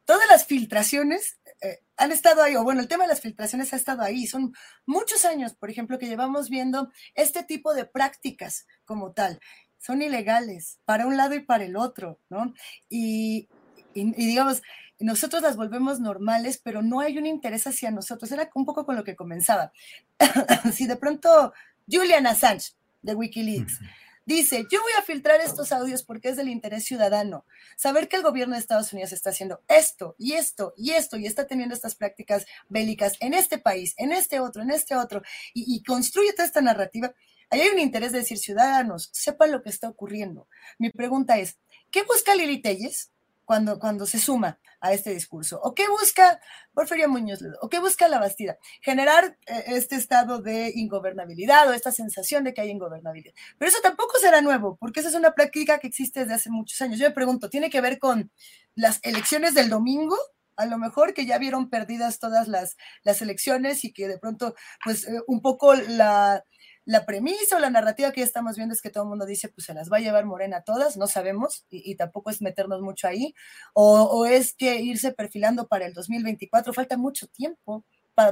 todas 0.05 0.27
las 0.29 0.47
filtraciones 0.47 1.39
eh, 1.61 1.81
han 1.97 2.13
estado 2.13 2.43
ahí, 2.43 2.57
o 2.57 2.65
bueno, 2.65 2.81
el 2.81 2.89
tema 2.89 3.05
de 3.05 3.09
las 3.09 3.21
filtraciones 3.21 3.73
ha 3.73 3.77
estado 3.77 4.03
ahí. 4.03 4.27
Son 4.27 4.55
muchos 4.87 5.25
años, 5.25 5.55
por 5.55 5.71
ejemplo, 5.71 5.99
que 5.99 6.07
llevamos 6.07 6.49
viendo 6.49 6.91
este 7.15 7.43
tipo 7.45 7.75
de 7.75 7.85
prácticas 7.85 8.67
como 8.85 9.13
tal. 9.13 9.39
Son 9.79 10.03
ilegales 10.03 10.79
para 10.85 11.07
un 11.07 11.17
lado 11.17 11.35
y 11.35 11.41
para 11.41 11.65
el 11.65 11.77
otro, 11.77 12.19
¿no? 12.29 12.53
y 12.89 13.49
digamos, 13.95 14.63
nosotros 15.01 15.43
las 15.43 15.57
volvemos 15.57 15.99
normales, 15.99 16.61
pero 16.63 16.83
no 16.83 17.01
hay 17.01 17.19
un 17.19 17.27
interés 17.27 17.67
hacia 17.67 17.91
nosotros. 17.91 18.31
Era 18.31 18.51
un 18.55 18.67
poco 18.67 18.85
con 18.85 18.97
lo 18.97 19.05
que 19.05 19.17
comenzaba. 19.17 19.73
si 20.75 20.87
de 20.87 20.97
pronto 20.97 21.53
Julian 21.91 22.27
Assange 22.27 22.73
de 23.03 23.15
Wikileaks 23.15 23.81
dice, 24.27 24.67
yo 24.71 24.81
voy 24.83 24.93
a 24.99 25.03
filtrar 25.03 25.41
estos 25.41 25.73
audios 25.73 26.03
porque 26.03 26.29
es 26.29 26.37
del 26.37 26.49
interés 26.49 26.85
ciudadano. 26.85 27.45
Saber 27.77 28.09
que 28.09 28.17
el 28.17 28.23
gobierno 28.23 28.55
de 28.55 28.61
Estados 28.61 28.93
Unidos 28.93 29.13
está 29.13 29.31
haciendo 29.31 29.63
esto 29.69 30.15
y 30.19 30.35
esto 30.35 30.75
y 30.77 30.91
esto 30.91 31.17
y 31.17 31.27
está 31.27 31.47
teniendo 31.47 31.75
estas 31.75 31.95
prácticas 31.95 32.47
bélicas 32.69 33.17
en 33.21 33.35
este 33.35 33.59
país, 33.59 33.95
en 33.97 34.13
este 34.13 34.39
otro, 34.39 34.63
en 34.63 34.71
este 34.71 34.95
otro, 34.95 35.23
y, 35.55 35.75
y 35.75 35.83
construye 35.83 36.33
toda 36.33 36.45
esta 36.45 36.61
narrativa. 36.61 37.13
Ahí 37.49 37.63
hay 37.63 37.71
un 37.71 37.81
interés 37.81 38.13
de 38.13 38.19
decir, 38.19 38.39
ciudadanos, 38.39 39.09
sepan 39.13 39.51
lo 39.51 39.63
que 39.63 39.71
está 39.71 39.89
ocurriendo. 39.89 40.47
Mi 40.79 40.91
pregunta 40.91 41.39
es, 41.39 41.59
¿qué 41.91 42.05
busca 42.05 42.35
Lili 42.37 42.63
Telles 42.63 43.11
cuando, 43.51 43.81
cuando 43.81 44.07
se 44.07 44.21
suma 44.21 44.61
a 44.81 44.93
este 44.93 45.13
discurso? 45.13 45.59
¿O 45.61 45.75
qué 45.75 45.89
busca 45.89 46.41
Porfirio 46.73 47.09
Muñoz 47.09 47.41
¿O 47.61 47.69
qué 47.69 47.81
busca 47.81 48.07
la 48.07 48.21
Bastida? 48.21 48.57
Generar 48.81 49.37
eh, 49.49 49.65
este 49.67 49.97
estado 49.97 50.41
de 50.41 50.71
ingobernabilidad 50.73 51.69
o 51.69 51.73
esta 51.73 51.91
sensación 51.91 52.45
de 52.45 52.55
que 52.55 52.61
hay 52.61 52.71
ingobernabilidad. 52.71 53.35
Pero 53.59 53.69
eso 53.69 53.81
tampoco 53.83 54.21
será 54.21 54.41
nuevo, 54.41 54.77
porque 54.77 55.01
esa 55.01 55.09
es 55.09 55.17
una 55.17 55.33
práctica 55.33 55.81
que 55.81 55.89
existe 55.89 56.21
desde 56.21 56.35
hace 56.35 56.49
muchos 56.49 56.81
años. 56.81 57.01
Yo 57.01 57.09
me 57.09 57.13
pregunto, 57.13 57.51
¿tiene 57.51 57.71
que 57.71 57.81
ver 57.81 57.99
con 57.99 58.31
las 58.77 59.01
elecciones 59.03 59.55
del 59.55 59.69
domingo? 59.69 60.17
a 60.57 60.67
lo 60.67 60.77
mejor 60.77 61.15
que 61.15 61.25
ya 61.25 61.39
vieron 61.39 61.71
perdidas 61.71 62.19
todas 62.19 62.47
las, 62.47 62.77
las 63.03 63.23
elecciones 63.23 63.83
y 63.83 63.95
que 63.95 64.07
de 64.09 64.19
pronto, 64.19 64.55
pues 64.85 65.09
eh, 65.09 65.23
un 65.27 65.41
poco 65.41 65.75
la, 65.75 66.45
la 66.85 67.07
premisa 67.07 67.57
o 67.57 67.59
la 67.59 67.71
narrativa 67.71 68.13
que 68.13 68.21
ya 68.21 68.27
estamos 68.27 68.57
viendo 68.57 68.75
es 68.75 68.83
que 68.83 68.91
todo 68.91 69.05
el 69.05 69.11
mundo 69.11 69.27
dice, 69.27 69.49
pues 69.49 69.67
se 69.67 69.75
las 69.75 69.91
va 69.91 69.99
a 69.99 70.01
llevar 70.01 70.25
Morena 70.25 70.63
todas, 70.63 70.97
no 70.97 71.07
sabemos, 71.07 71.67
y, 71.71 71.95
tampoco 71.97 72.31
es 72.31 72.43
meternos 72.43 72.81
mucho 72.83 73.07
ahí, 73.09 73.35
o, 73.75 74.03
o, 74.03 74.27
es 74.27 74.55
que 74.55 74.81
irse 74.81 75.13
perfilando 75.13 75.69
para 75.69 75.87
el 75.87 75.93
2024, 75.93 76.73
falta 76.73 76.97
mucho 76.97 77.27
tiempo 77.29 77.85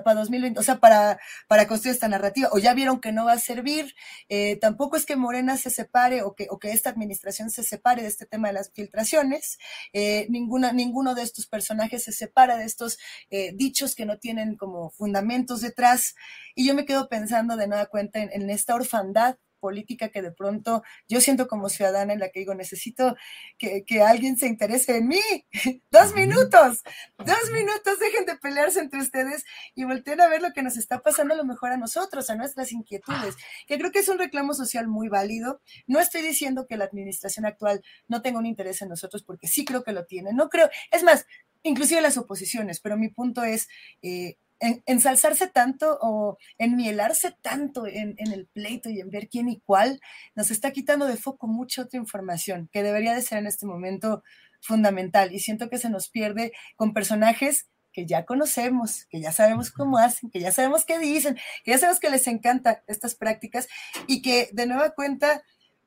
para, 0.03 0.20
2020, 0.20 0.59
o 0.59 0.62
sea, 0.62 0.79
para, 0.79 1.18
para 1.46 1.66
construir 1.66 1.94
esta 1.94 2.09
narrativa, 2.09 2.48
o 2.53 2.59
ya 2.59 2.74
vieron 2.74 3.01
que 3.01 3.12
no 3.12 3.24
va 3.24 3.33
a 3.33 3.38
servir, 3.38 3.94
eh, 4.29 4.57
tampoco 4.57 4.96
es 4.96 5.07
que 5.07 5.16
Morena 5.16 5.57
se 5.57 5.70
separe 5.70 6.22
o 6.22 6.35
que, 6.35 6.46
o 6.51 6.59
que 6.59 6.72
esta 6.72 6.90
administración 6.90 7.51
se 7.51 7.62
separe 7.62 8.03
de 8.03 8.09
este 8.09 8.27
tema 8.27 8.48
de 8.48 8.55
las 8.55 8.70
filtraciones, 8.72 9.59
eh, 9.92 10.27
ninguna, 10.31 10.72
ninguno 10.72 11.14
de 11.14 11.22
estos 11.22 11.46
personajes 11.46 12.05
se 12.05 12.12
separa 12.12 12.57
de 12.57 12.64
estos 12.64 12.98
eh, 13.31 13.53
dichos 13.55 13.94
que 13.94 14.07
no 14.07 14.18
tienen 14.18 14.57
como 14.57 14.90
fundamentos 14.90 15.61
detrás, 15.61 16.14
y 16.55 16.66
yo 16.66 16.74
me 16.74 16.85
quedo 16.85 17.09
pensando 17.09 17.57
de 17.57 17.68
nueva 17.68 17.87
cuenta 17.87 18.20
en 18.20 18.51
esta 18.51 18.74
orfandad 18.74 19.37
política 19.59 20.09
que 20.09 20.23
de 20.23 20.33
pronto 20.33 20.83
yo 21.09 21.21
siento 21.21 21.49
como 21.49 21.68
ciudadana 21.68 22.12
en 22.12 22.21
la 22.21 22.31
que 22.31 22.40
digo, 22.40 22.55
necesito 22.55 23.16
que, 23.59 23.85
alguien 24.03 24.37
se 24.37 24.47
interese 24.47 24.97
en 24.97 25.09
mí. 25.09 25.21
dos 25.90 26.14
minutos, 26.14 26.83
dos 27.18 27.51
minutos, 27.53 27.99
dejen 27.99 28.25
de 28.27 28.37
pelearse 28.37 28.81
entre 28.81 29.01
ustedes 29.01 29.44
y 29.75 29.85
volteen 29.85 30.21
a 30.21 30.29
ver 30.29 30.40
lo 30.40 30.53
que 30.53 30.62
nos 30.62 30.77
está 30.77 31.01
pasando 31.01 31.35
a 31.35 31.37
lo 31.37 31.44
mejor 31.44 31.73
a 31.73 31.77
nosotros, 31.77 32.31
a 32.31 32.37
nuestras 32.37 32.73
inquietudes, 32.73 33.37
que 33.66 33.79
creo 33.79 33.90
que 33.90 33.99
es 34.01 34.09
un 34.09 34.18
reclamo 34.18 34.55
social 34.55 34.87
muy 34.87 35.09
válido. 35.09 35.61
No 35.87 36.01
estoy 36.01 36.23
diciendo 36.23 36.66
que 36.66 36.77
la 36.77 36.85
administración 36.85 37.47
actual 37.47 37.83
no 38.07 38.23
tenga 38.23 38.38
un 38.38 38.47
interés 38.47 38.83
en 38.83 38.88
nosotros, 38.88 39.23
porque 39.23 39.49
sí 39.49 39.64
creo 39.64 39.83
que 39.83 39.92
lo 39.92 40.07
tiene. 40.07 40.33
No 40.33 40.49
creo, 40.49 40.71
es 40.90 41.03
más, 41.03 41.27
inclusive 41.62 42.01
las 42.01 42.16
oposiciones, 42.16 42.81
pero 42.81 42.97
mi 42.97 43.09
punto 43.09 43.42
es... 43.42 43.68
Eh, 44.03 44.37
ensalzarse 44.61 45.47
tanto 45.49 45.99
o 46.01 46.38
enmielarse 46.59 47.35
tanto 47.42 47.87
en, 47.87 48.16
el 48.18 48.47
pleito 48.47 48.90
y 48.90 49.01
en 49.01 49.11
ver 49.11 49.29
quién 49.29 49.49
y 49.49 49.61
cuál, 49.61 50.01
nos 50.35 50.51
está 50.51 50.73
quitando 50.73 51.07
de 51.07 51.16
foco 51.16 51.47
mucha 51.47 51.83
otra 51.83 51.99
información 51.99 52.68
que 52.73 52.83
debería 52.83 53.14
de 53.14 53.23
ser 53.23 53.38
en 53.38 53.47
este 53.47 53.66
momento 53.66 54.23
fundamental. 54.61 55.33
Y 55.33 55.40
siento 55.40 55.71
que 55.71 55.79
se 55.79 55.90
nos 55.90 56.09
pierde 56.09 56.53
con 56.77 56.92
personajes 56.92 57.68
que 57.92 58.07
ya 58.07 58.25
conocemos, 58.25 59.07
que 59.11 59.21
ya 59.21 59.33
sabemos 59.33 59.71
cómo 59.71 59.99
hacen, 59.99 60.31
que 60.31 60.40
ya 60.40 60.53
sabemos 60.53 60.85
qué 60.85 60.99
dicen, 60.99 61.37
que 61.64 61.73
ya 61.73 61.79
sabemos 61.79 62.01
que 62.01 62.11
les 62.11 62.27
encantan 62.27 62.79
estas 62.87 63.14
prácticas 63.14 63.68
y 64.07 64.23
que 64.23 64.51
de 64.53 64.66
nueva 64.66 64.90
cuenta, 64.90 65.42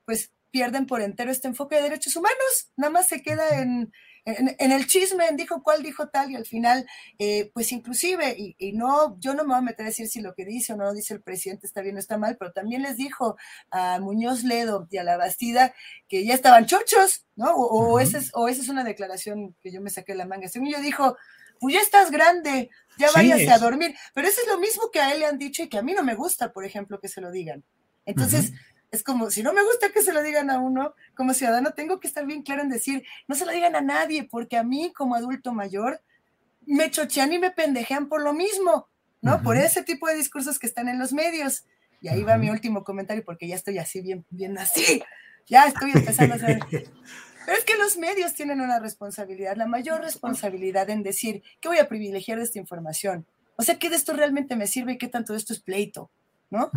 pues 0.05 0.31
pierden 0.51 0.85
por 0.85 1.01
entero 1.01 1.31
este 1.31 1.47
enfoque 1.47 1.77
de 1.77 1.83
derechos 1.83 2.15
humanos, 2.15 2.71
nada 2.75 2.91
más 2.91 3.07
se 3.07 3.21
queda 3.21 3.61
en, 3.61 3.91
en, 4.25 4.71
el 4.71 4.85
chisme, 4.87 5.25
dijo 5.35 5.63
cuál, 5.63 5.81
dijo 5.81 6.09
tal, 6.09 6.31
y 6.31 6.35
al 6.35 6.45
final, 6.45 6.85
eh, 7.17 7.49
pues 7.53 7.71
inclusive, 7.71 8.35
y, 8.37 8.73
no, 8.73 9.19
yo 9.19 9.33
no 9.33 9.43
me 9.43 9.49
voy 9.49 9.57
a 9.57 9.61
meter 9.61 9.85
a 9.85 9.89
decir 9.89 10.07
si 10.07 10.21
lo 10.21 10.35
que 10.35 10.45
dice 10.45 10.73
o 10.73 10.77
no 10.77 10.93
dice 10.93 11.13
el 11.15 11.21
presidente 11.21 11.65
está 11.65 11.81
bien 11.81 11.95
o 11.95 11.99
está 11.99 12.17
mal, 12.17 12.37
pero 12.37 12.51
también 12.51 12.83
les 12.83 12.97
dijo 12.97 13.35
a 13.71 13.99
Muñoz 13.99 14.43
Ledo 14.43 14.87
y 14.91 14.97
a 14.97 15.03
la 15.03 15.17
Bastida 15.17 15.73
que 16.07 16.23
ya 16.25 16.35
estaban 16.35 16.67
chochos, 16.67 17.25
¿no? 17.35 17.55
O, 17.55 17.99
esa, 17.99 18.19
es, 18.19 18.31
o 18.33 18.47
esa 18.47 18.61
es 18.61 18.69
una 18.69 18.83
declaración 18.83 19.55
que 19.61 19.71
yo 19.71 19.81
me 19.81 19.89
saqué 19.89 20.11
de 20.11 20.19
la 20.19 20.27
manga. 20.27 20.47
Según 20.47 20.69
yo 20.69 20.79
dijo, 20.81 21.17
pues 21.59 21.73
ya 21.75 21.81
estás 21.81 22.11
grande, 22.11 22.69
ya 22.97 23.09
váyase 23.13 23.49
a 23.49 23.57
dormir. 23.57 23.95
Pero 24.13 24.27
eso 24.27 24.41
es 24.41 24.47
lo 24.47 24.59
mismo 24.59 24.91
que 24.91 24.99
a 24.99 25.13
él 25.13 25.19
le 25.19 25.25
han 25.25 25.37
dicho 25.37 25.63
y 25.63 25.69
que 25.69 25.77
a 25.77 25.83
mí 25.83 25.93
no 25.93 26.03
me 26.03 26.15
gusta, 26.15 26.51
por 26.53 26.65
ejemplo, 26.65 26.99
que 26.99 27.07
se 27.07 27.21
lo 27.21 27.31
digan. 27.31 27.63
Entonces, 28.05 28.51
es 28.91 29.03
como, 29.03 29.31
si 29.31 29.41
no 29.41 29.53
me 29.53 29.63
gusta 29.63 29.89
que 29.91 30.01
se 30.01 30.13
lo 30.13 30.21
digan 30.21 30.49
a 30.49 30.59
uno, 30.59 30.93
como 31.15 31.33
ciudadano 31.33 31.71
tengo 31.71 31.99
que 31.99 32.07
estar 32.07 32.25
bien 32.25 32.43
claro 32.43 32.61
en 32.61 32.69
decir, 32.69 33.03
no 33.27 33.35
se 33.35 33.45
lo 33.45 33.51
digan 33.51 33.75
a 33.75 33.81
nadie, 33.81 34.25
porque 34.25 34.57
a 34.57 34.63
mí 34.63 34.91
como 34.93 35.15
adulto 35.15 35.53
mayor 35.53 36.01
me 36.65 36.91
chochean 36.91 37.31
y 37.31 37.39
me 37.39 37.51
pendejean 37.51 38.09
por 38.09 38.21
lo 38.21 38.33
mismo, 38.33 38.89
¿no? 39.21 39.41
Por 39.41 39.55
ese 39.55 39.83
tipo 39.83 40.07
de 40.07 40.15
discursos 40.15 40.59
que 40.59 40.67
están 40.67 40.89
en 40.89 40.99
los 40.99 41.13
medios. 41.13 41.63
Y 42.01 42.09
ahí 42.09 42.23
va 42.23 42.37
mi 42.37 42.49
último 42.49 42.83
comentario, 42.83 43.23
porque 43.23 43.47
ya 43.47 43.55
estoy 43.55 43.77
así, 43.77 44.01
bien, 44.01 44.25
bien 44.29 44.57
así, 44.57 45.01
ya 45.47 45.65
estoy 45.65 45.91
empezando 45.93 46.35
a 46.35 46.39
saber. 46.39 46.59
Pero 47.45 47.57
es 47.57 47.63
que 47.63 47.77
los 47.77 47.97
medios 47.97 48.33
tienen 48.33 48.61
una 48.61 48.79
responsabilidad, 48.79 49.55
la 49.55 49.67
mayor 49.67 50.01
responsabilidad 50.01 50.89
en 50.89 51.01
decir, 51.01 51.43
¿qué 51.59 51.69
voy 51.69 51.79
a 51.79 51.87
privilegiar 51.87 52.37
de 52.37 52.43
esta 52.43 52.59
información? 52.59 53.25
O 53.55 53.63
sea, 53.63 53.79
¿qué 53.79 53.89
de 53.89 53.95
esto 53.95 54.13
realmente 54.13 54.55
me 54.55 54.67
sirve 54.67 54.93
y 54.93 54.97
qué 54.97 55.07
tanto 55.07 55.33
de 55.33 55.39
esto 55.39 55.53
es 55.53 55.59
pleito? 55.59 56.11
¿No? 56.51 56.69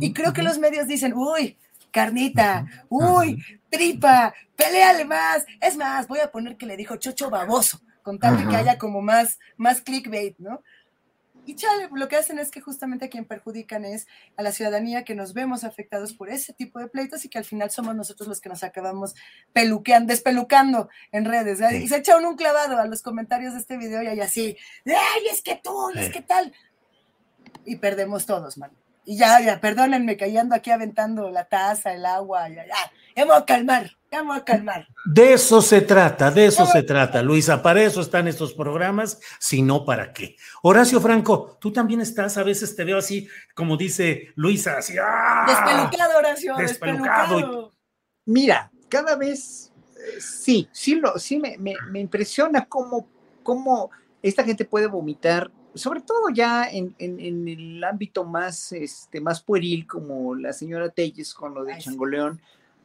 y 0.00 0.12
creo 0.12 0.32
que 0.32 0.42
los 0.42 0.58
medios 0.58 0.88
dicen, 0.88 1.14
uy, 1.14 1.56
carnita, 1.92 2.66
uy, 2.88 3.42
tripa, 3.68 4.34
peleale 4.56 5.04
más. 5.04 5.44
Es 5.60 5.76
más, 5.76 6.08
voy 6.08 6.20
a 6.20 6.30
poner 6.30 6.56
que 6.56 6.66
le 6.66 6.76
dijo 6.76 6.96
chocho 6.96 7.30
baboso, 7.30 7.80
con 8.02 8.18
tal 8.18 8.36
de 8.38 8.48
que 8.48 8.56
haya 8.56 8.78
como 8.78 9.02
más, 9.02 9.38
más 9.56 9.80
clickbait, 9.82 10.36
¿no? 10.38 10.62
Y 11.46 11.56
chale, 11.56 11.88
lo 11.92 12.06
que 12.06 12.16
hacen 12.16 12.38
es 12.38 12.50
que 12.50 12.60
justamente 12.60 13.06
a 13.06 13.08
quien 13.08 13.24
perjudican 13.24 13.84
es 13.84 14.06
a 14.36 14.42
la 14.42 14.52
ciudadanía 14.52 15.04
que 15.04 15.14
nos 15.14 15.32
vemos 15.32 15.64
afectados 15.64 16.12
por 16.12 16.28
ese 16.28 16.52
tipo 16.52 16.78
de 16.78 16.88
pleitos 16.88 17.24
y 17.24 17.28
que 17.28 17.38
al 17.38 17.44
final 17.44 17.70
somos 17.70 17.96
nosotros 17.96 18.28
los 18.28 18.40
que 18.40 18.50
nos 18.50 18.62
acabamos 18.62 19.14
peluqueando, 19.52 20.12
despelucando 20.12 20.90
en 21.12 21.24
redes. 21.24 21.60
Y 21.72 21.88
se 21.88 21.96
echa 21.96 22.18
un 22.18 22.36
clavado 22.36 22.78
a 22.78 22.86
los 22.86 23.02
comentarios 23.02 23.54
de 23.54 23.60
este 23.60 23.78
video 23.78 24.02
y 24.02 24.06
hay 24.06 24.20
así, 24.20 24.56
¡ay, 24.86 25.22
es 25.32 25.42
que 25.42 25.58
tú, 25.62 25.90
es 25.90 26.12
que 26.12 26.22
tal! 26.22 26.52
Y 27.64 27.76
perdemos 27.76 28.26
todos, 28.26 28.58
man. 28.58 28.70
Y 29.10 29.16
ya, 29.16 29.40
ya, 29.40 29.60
perdónenme 29.60 30.16
que 30.16 30.38
ando 30.38 30.54
aquí 30.54 30.70
aventando 30.70 31.30
la 31.30 31.44
taza, 31.44 31.92
el 31.92 32.06
agua, 32.06 32.48
ya, 32.48 32.64
ya, 32.64 32.76
ya 33.16 33.24
me 33.24 33.32
voy 33.32 33.42
a 33.42 33.44
calmar, 33.44 33.90
ya 34.08 34.22
me 34.22 34.28
voy 34.28 34.38
a 34.38 34.44
calmar. 34.44 34.86
De 35.04 35.32
eso 35.32 35.60
se 35.60 35.80
trata, 35.80 36.30
de 36.30 36.46
eso 36.46 36.64
se 36.64 36.84
trata, 36.84 37.20
Luisa, 37.20 37.60
para 37.60 37.82
eso 37.82 38.02
están 38.02 38.28
estos 38.28 38.54
programas, 38.54 39.18
si 39.40 39.62
no, 39.62 39.84
¿para 39.84 40.12
qué? 40.12 40.36
Horacio 40.62 41.00
Franco, 41.00 41.58
tú 41.60 41.72
también 41.72 42.00
estás, 42.00 42.38
a 42.38 42.44
veces 42.44 42.76
te 42.76 42.84
veo 42.84 42.98
así, 42.98 43.26
como 43.52 43.76
dice 43.76 44.28
Luisa, 44.36 44.78
así, 44.78 44.94
¡ah! 44.96 45.44
Despelucado, 45.44 46.16
Horacio, 46.16 46.54
despelucado. 46.54 47.72
Mira, 48.26 48.70
cada 48.88 49.16
vez, 49.16 49.72
eh, 49.96 50.20
sí, 50.20 50.68
sí, 50.70 50.94
lo, 50.94 51.18
sí 51.18 51.40
me, 51.40 51.58
me, 51.58 51.74
me 51.90 51.98
impresiona 51.98 52.64
cómo, 52.64 53.08
cómo 53.42 53.90
esta 54.22 54.44
gente 54.44 54.64
puede 54.64 54.86
vomitar 54.86 55.50
sobre 55.74 56.00
todo 56.00 56.30
ya 56.34 56.68
en, 56.70 56.94
el 56.98 57.82
ámbito 57.84 58.24
más, 58.24 58.72
este, 58.72 59.20
más 59.20 59.40
pueril, 59.42 59.86
como 59.86 60.34
la 60.34 60.52
señora 60.52 60.90
Telles 60.90 61.34
con 61.34 61.54
lo 61.54 61.64
de 61.64 61.78
Changoleón, 61.78 62.40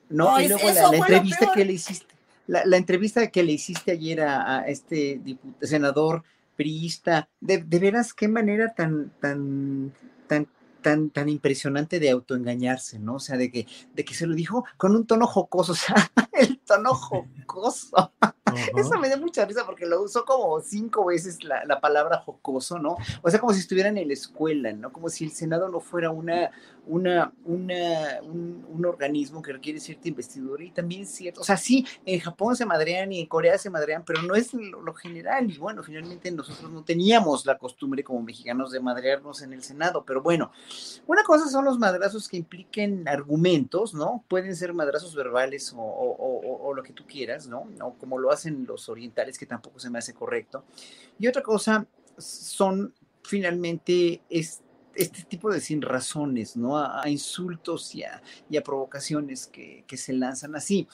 ¿no? 0.09 0.39
y 0.39 0.47
luego 0.47 0.69
la, 0.71 0.97
entrevista 0.97 1.51
que 1.53 1.65
le 1.65 1.73
hiciste, 1.73 2.15
la, 2.47 2.77
entrevista 2.77 3.27
que 3.27 3.43
le 3.43 3.51
hiciste 3.53 3.91
ayer 3.91 4.21
a, 4.21 4.65
este 4.67 5.21
senador 5.61 6.23
priista, 6.55 7.27
de, 7.41 7.57
de, 7.57 7.79
veras 7.79 8.13
qué 8.13 8.27
manera 8.27 8.73
tan, 8.73 9.11
tan, 9.19 9.93
tan 10.27 10.47
tan, 10.85 11.09
tan 11.09 11.29
impresionante 11.29 11.99
de 11.99 12.11
autoengañarse, 12.11 12.99
¿no? 12.99 13.15
O 13.15 13.19
sea, 13.19 13.37
de 13.37 13.49
que, 13.49 13.65
de 13.95 14.05
que 14.05 14.13
se 14.13 14.27
lo 14.27 14.35
dijo 14.35 14.65
con 14.77 14.95
un 14.95 15.07
tono 15.07 15.25
jocoso, 15.25 15.71
o 15.71 15.75
sea, 15.75 16.11
el 16.33 16.59
tono 16.59 16.93
jocoso. 16.93 18.13
Eso 18.75 18.99
me 18.99 19.09
da 19.09 19.17
mucha 19.17 19.45
risa 19.45 19.65
porque 19.65 19.85
lo 19.85 20.01
usó 20.01 20.25
como 20.25 20.59
cinco 20.61 21.05
veces 21.05 21.43
la, 21.43 21.65
la, 21.65 21.79
palabra 21.79 22.19
jocoso, 22.19 22.79
¿no? 22.79 22.97
O 23.21 23.29
sea, 23.29 23.39
como 23.39 23.53
si 23.53 23.59
estuvieran 23.59 23.97
en 23.97 24.07
la 24.07 24.13
escuela, 24.13 24.71
¿no? 24.73 24.91
Como 24.91 25.09
si 25.09 25.25
el 25.25 25.31
Senado 25.31 25.69
no 25.69 25.79
fuera 25.79 26.09
una, 26.09 26.51
una, 26.87 27.31
un, 28.23 28.85
organismo 28.85 29.41
que 29.41 29.53
requiere 29.53 29.79
cierta 29.79 30.07
investidura 30.07 30.63
y 30.63 30.69
también 30.69 31.07
cierto, 31.07 31.41
o 31.41 31.43
sea, 31.43 31.57
sí, 31.57 31.85
en 32.05 32.19
Japón 32.19 32.55
se 32.55 32.65
madrean 32.65 33.11
y 33.11 33.21
en 33.21 33.25
Corea 33.25 33.57
se 33.57 33.69
madrean, 33.69 34.03
pero 34.05 34.21
no 34.21 34.35
es 34.35 34.53
lo, 34.53 34.93
general 34.93 35.49
y 35.49 35.57
bueno, 35.57 35.81
finalmente 35.81 36.31
nosotros 36.31 36.71
no 36.71 36.83
teníamos 36.83 37.45
la 37.45 37.57
costumbre 37.57 38.03
como 38.03 38.21
mexicanos 38.21 38.71
de 38.71 38.79
madrearnos 38.79 39.41
en 39.41 39.53
el 39.53 39.63
Senado, 39.63 40.03
pero 40.05 40.21
bueno, 40.21 40.51
una 41.07 41.23
cosa 41.23 41.49
son 41.49 41.65
los 41.65 41.79
madrazos 41.79 42.29
que 42.29 42.37
impliquen 42.37 43.07
argumentos, 43.07 43.93
¿no? 43.93 44.23
Pueden 44.27 44.55
ser 44.55 44.73
madrazos 44.73 45.15
verbales 45.15 45.73
o, 45.75 45.81
o, 45.81 46.67
o 46.67 46.73
lo 46.73 46.83
que 46.83 46.93
tú 46.93 47.05
quieras, 47.07 47.47
¿no? 47.47 47.67
O 47.81 47.93
como 47.95 48.19
lo 48.19 48.31
hacen 48.45 48.65
los 48.67 48.89
orientales, 48.89 49.37
que 49.37 49.45
tampoco 49.45 49.79
se 49.79 49.89
me 49.89 49.99
hace 49.99 50.13
correcto. 50.13 50.65
Y 51.19 51.27
otra 51.27 51.41
cosa 51.41 51.85
son 52.17 52.93
finalmente... 53.23 54.21
Este, 54.29 54.65
este 54.95 55.23
tipo 55.23 55.51
de 55.51 55.59
sin 55.59 55.81
razones, 55.81 56.55
¿no? 56.55 56.77
A, 56.77 57.07
insultos 57.09 57.93
y 57.95 58.03
a, 58.03 58.63
provocaciones 58.63 59.47
que, 59.47 59.83
se 59.97 60.13
lanzan 60.13 60.55
así. 60.55 60.87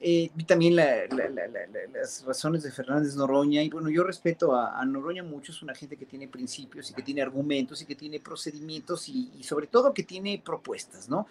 Eh, 0.00 0.30
vi 0.34 0.44
también 0.44 0.76
las 0.76 2.24
razones 2.24 2.62
de 2.62 2.70
Fernández 2.70 3.16
Noroña, 3.16 3.62
y 3.62 3.68
bueno, 3.68 3.88
yo 3.88 4.04
respeto 4.04 4.54
a, 4.54 4.84
Noroña 4.84 5.22
mucho, 5.22 5.50
es 5.52 5.62
una 5.62 5.74
gente 5.74 5.96
que 5.96 6.06
tiene 6.06 6.28
principios 6.28 6.90
y 6.90 6.94
que 6.94 7.02
tiene 7.02 7.22
argumentos 7.22 7.82
y 7.82 7.86
que 7.86 7.96
tiene 7.96 8.20
procedimientos 8.20 9.08
y, 9.08 9.42
sobre 9.42 9.66
todo 9.66 9.94
que 9.94 10.04
tiene 10.04 10.40
propuestas, 10.44 11.08
¿no? 11.08 11.26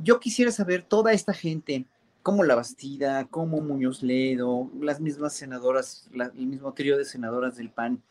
Yo 0.00 0.20
quisiera 0.20 0.52
saber 0.52 0.82
toda 0.82 1.12
esta 1.12 1.32
gente, 1.32 1.84
como 2.24 2.42
La 2.42 2.54
Bastida, 2.54 3.26
como 3.26 3.60
Muñoz 3.60 4.02
Ledo, 4.02 4.70
las 4.80 4.98
mismas 4.98 5.34
senadoras, 5.34 6.08
el 6.14 6.46
mismo 6.46 6.72
trío 6.72 6.96
de 6.96 7.04
senadoras 7.04 7.56
del 7.56 7.68
PAN, 7.68 8.02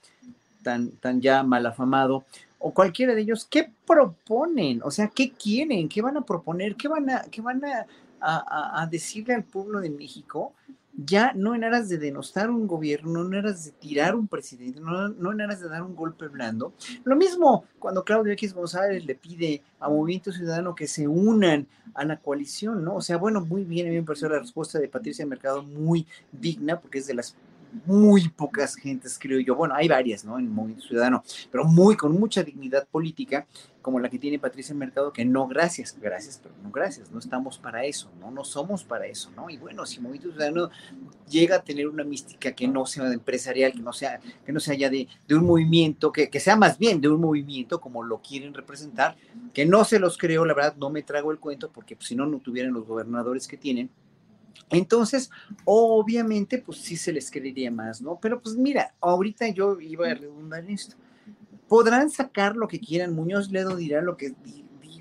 tan, 0.62 0.91
tan 0.91 1.19
ya 1.19 1.41
mal 1.41 1.65
afamado, 1.65 2.23
o 2.60 2.71
cualquiera 2.76 3.15
de 3.15 3.21
ellos, 3.21 3.47
¿qué 3.49 3.71
proponen? 3.88 4.82
O 4.84 4.91
sea, 4.91 5.08
¿qué 5.08 5.32
quieren? 5.32 5.89
¿Qué 5.89 6.04
van 6.04 6.15
a 6.15 6.21
proponer? 6.21 6.76
¿Qué 6.76 6.88
van 6.88 7.10
a, 7.10 7.23
qué 7.23 7.41
van 7.41 7.63
a, 7.65 8.88
decirle 8.88 9.34
al 9.34 9.45
pueblo 9.45 9.82
de 9.82 9.89
México? 9.89 10.54
Ya 10.95 11.34
no 11.34 11.56
en 11.56 11.63
aras 11.63 11.89
de 11.89 11.97
denostar 11.97 12.51
un 12.51 12.67
gobierno, 12.67 13.12
no 13.12 13.25
en 13.25 13.36
aras 13.36 13.65
de 13.65 13.71
tirar 13.71 14.15
un 14.15 14.27
presidente, 14.27 14.79
no, 14.79 15.10
no 15.10 15.32
en 15.32 15.41
aras 15.41 15.60
de 15.60 15.69
dar 15.69 15.82
un 15.82 15.95
golpe 15.95 16.27
blando. 16.27 16.73
Lo 17.03 17.15
mismo 17.15 17.65
cuando 17.79 18.03
Claudio 18.03 18.34
X 18.34 18.53
González 18.53 19.03
le 19.06 19.15
pide 19.15 19.63
a 19.79 19.89
Movimiento 19.89 20.32
Ciudadano 20.32 20.75
que 20.75 20.88
se 20.88 21.08
unan 21.08 21.67
a 21.95 22.06
la 22.06 22.17
coalición, 22.17 22.84
¿no? 22.84 22.95
O 22.95 23.01
sea, 23.01 23.17
bueno, 23.17 23.41
muy 23.41 23.63
bien, 23.63 23.88
a 23.88 23.89
mí 23.89 23.95
me 23.95 24.03
pareció 24.03 24.29
la 24.29 24.39
respuesta 24.39 24.79
de 24.79 24.88
Patricia 24.88 25.25
Mercado 25.25 25.63
muy 25.63 26.06
digna, 26.32 26.79
porque 26.79 26.99
es 26.99 27.08
de 27.08 27.15
las 27.15 27.36
muy 27.86 28.29
pocas 28.29 28.75
gentes, 28.75 29.17
creo 29.19 29.39
yo. 29.39 29.55
Bueno, 29.55 29.75
hay 29.75 29.88
varias, 29.88 30.23
¿no? 30.23 30.38
En 30.38 30.49
Movimiento 30.49 30.88
Ciudadano, 30.88 31.23
pero 31.51 31.65
muy 31.65 31.95
con 31.95 32.12
mucha 32.19 32.43
dignidad 32.43 32.88
política, 32.88 33.45
como 33.81 33.99
la 33.99 34.09
que 34.09 34.17
tiene 34.17 34.39
Patricia 34.39 34.73
Mercado, 34.73 35.12
que 35.12 35.25
no, 35.25 35.47
gracias, 35.47 35.97
gracias, 35.99 36.39
pero 36.41 36.55
no 36.63 36.71
gracias, 36.71 37.12
no 37.12 37.19
estamos 37.19 37.57
para 37.57 37.83
eso, 37.83 38.09
¿no? 38.19 38.31
No 38.31 38.45
somos 38.45 38.83
para 38.83 39.05
eso, 39.07 39.29
¿no? 39.36 39.49
Y 39.49 39.57
bueno, 39.57 39.86
si 39.86 39.99
Movimiento 39.99 40.31
Ciudadano 40.31 40.69
llega 41.29 41.57
a 41.57 41.63
tener 41.63 41.88
una 41.88 42.03
mística 42.03 42.53
que 42.53 42.67
no 42.67 42.86
sea 42.86 43.12
empresarial, 43.12 43.73
que 43.73 43.81
no 43.81 43.91
sea, 43.91 44.21
que 44.45 44.51
no 44.53 44.59
sea 44.59 44.75
ya 44.75 44.89
de, 44.89 45.07
de 45.27 45.36
un 45.36 45.45
movimiento, 45.45 46.12
que, 46.12 46.29
que, 46.29 46.39
sea 46.39 46.55
más 46.55 46.77
bien 46.77 47.01
de 47.01 47.09
un 47.09 47.19
movimiento 47.19 47.81
como 47.81 48.03
lo 48.03 48.21
quieren 48.21 48.53
representar, 48.53 49.17
que 49.53 49.65
no 49.65 49.83
se 49.83 49.99
los 49.99 50.17
creo, 50.17 50.45
la 50.45 50.53
verdad, 50.53 50.75
no 50.77 50.89
me 50.89 51.03
trago 51.03 51.31
el 51.31 51.39
cuento, 51.39 51.69
porque 51.69 51.95
pues, 51.95 52.07
si 52.07 52.15
no, 52.15 52.25
no 52.25 52.39
tuvieran 52.39 52.73
los 52.73 52.88
gobernadores 52.88 53.47
que 53.47 53.57
tienen 53.57 53.89
entonces, 54.69 55.29
obviamente, 55.65 56.57
pues 56.57 56.79
sí 56.79 56.97
se 56.97 57.13
les 57.13 57.29
creería 57.29 57.69
más, 57.69 58.01
¿no? 58.01 58.17
Pero 58.21 58.41
pues 58.41 58.55
mira, 58.55 58.93
ahorita 59.01 59.47
yo 59.49 59.79
iba 59.79 60.09
a 60.09 60.15
redundar 60.15 60.63
en 60.63 60.71
esto. 60.71 60.95
Podrán 61.67 62.09
sacar 62.09 62.55
lo 62.55 62.67
que 62.67 62.79
quieran, 62.79 63.13
Muñoz 63.13 63.51
Ledo 63.51 63.75
dirá 63.75 64.01
lo 64.01 64.17
que 64.17 64.33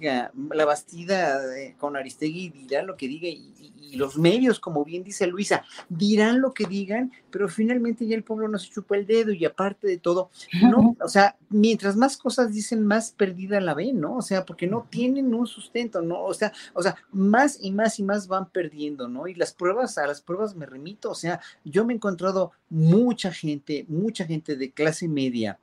diga, 0.02 0.32
la 0.50 0.64
Bastida 0.64 1.56
eh, 1.56 1.76
con 1.78 1.96
Aristegui 1.96 2.48
dirá 2.48 2.82
lo 2.82 2.96
que 2.96 3.06
diga 3.06 3.28
y, 3.28 3.72
y 3.92 3.96
los 3.96 4.18
medios, 4.18 4.58
como 4.58 4.84
bien 4.84 5.04
dice 5.04 5.26
Luisa, 5.26 5.64
dirán 5.88 6.40
lo 6.40 6.52
que 6.52 6.64
digan, 6.64 7.12
pero 7.30 7.48
finalmente 7.48 8.06
ya 8.06 8.16
el 8.16 8.24
pueblo 8.24 8.48
no 8.48 8.58
se 8.58 8.70
chupa 8.70 8.96
el 8.96 9.06
dedo 9.06 9.32
y 9.32 9.44
aparte 9.44 9.86
de 9.86 9.98
todo, 9.98 10.30
no, 10.62 10.96
o 11.00 11.08
sea, 11.08 11.36
mientras 11.50 11.94
más 11.94 12.16
cosas 12.16 12.52
dicen, 12.52 12.84
más 12.84 13.12
perdida 13.12 13.60
la 13.60 13.74
ven, 13.74 14.00
¿no? 14.00 14.16
O 14.16 14.22
sea, 14.22 14.44
porque 14.44 14.66
no 14.66 14.86
tienen 14.90 15.34
un 15.34 15.46
sustento, 15.46 16.00
¿no? 16.02 16.24
O 16.24 16.34
sea, 16.34 16.52
o 16.72 16.82
sea, 16.82 16.96
más 17.12 17.58
y 17.60 17.70
más 17.70 17.98
y 17.98 18.02
más 18.02 18.26
van 18.26 18.48
perdiendo, 18.48 19.08
¿no? 19.08 19.28
Y 19.28 19.34
las 19.34 19.52
pruebas, 19.52 19.98
a 19.98 20.06
las 20.06 20.20
pruebas 20.20 20.56
me 20.56 20.66
remito, 20.66 21.10
o 21.10 21.14
sea, 21.14 21.40
yo 21.64 21.84
me 21.84 21.92
he 21.92 21.96
encontrado 21.96 22.52
mucha 22.70 23.30
gente, 23.30 23.84
mucha 23.88 24.24
gente 24.24 24.56
de 24.56 24.72
clase 24.72 25.06
media, 25.06 25.58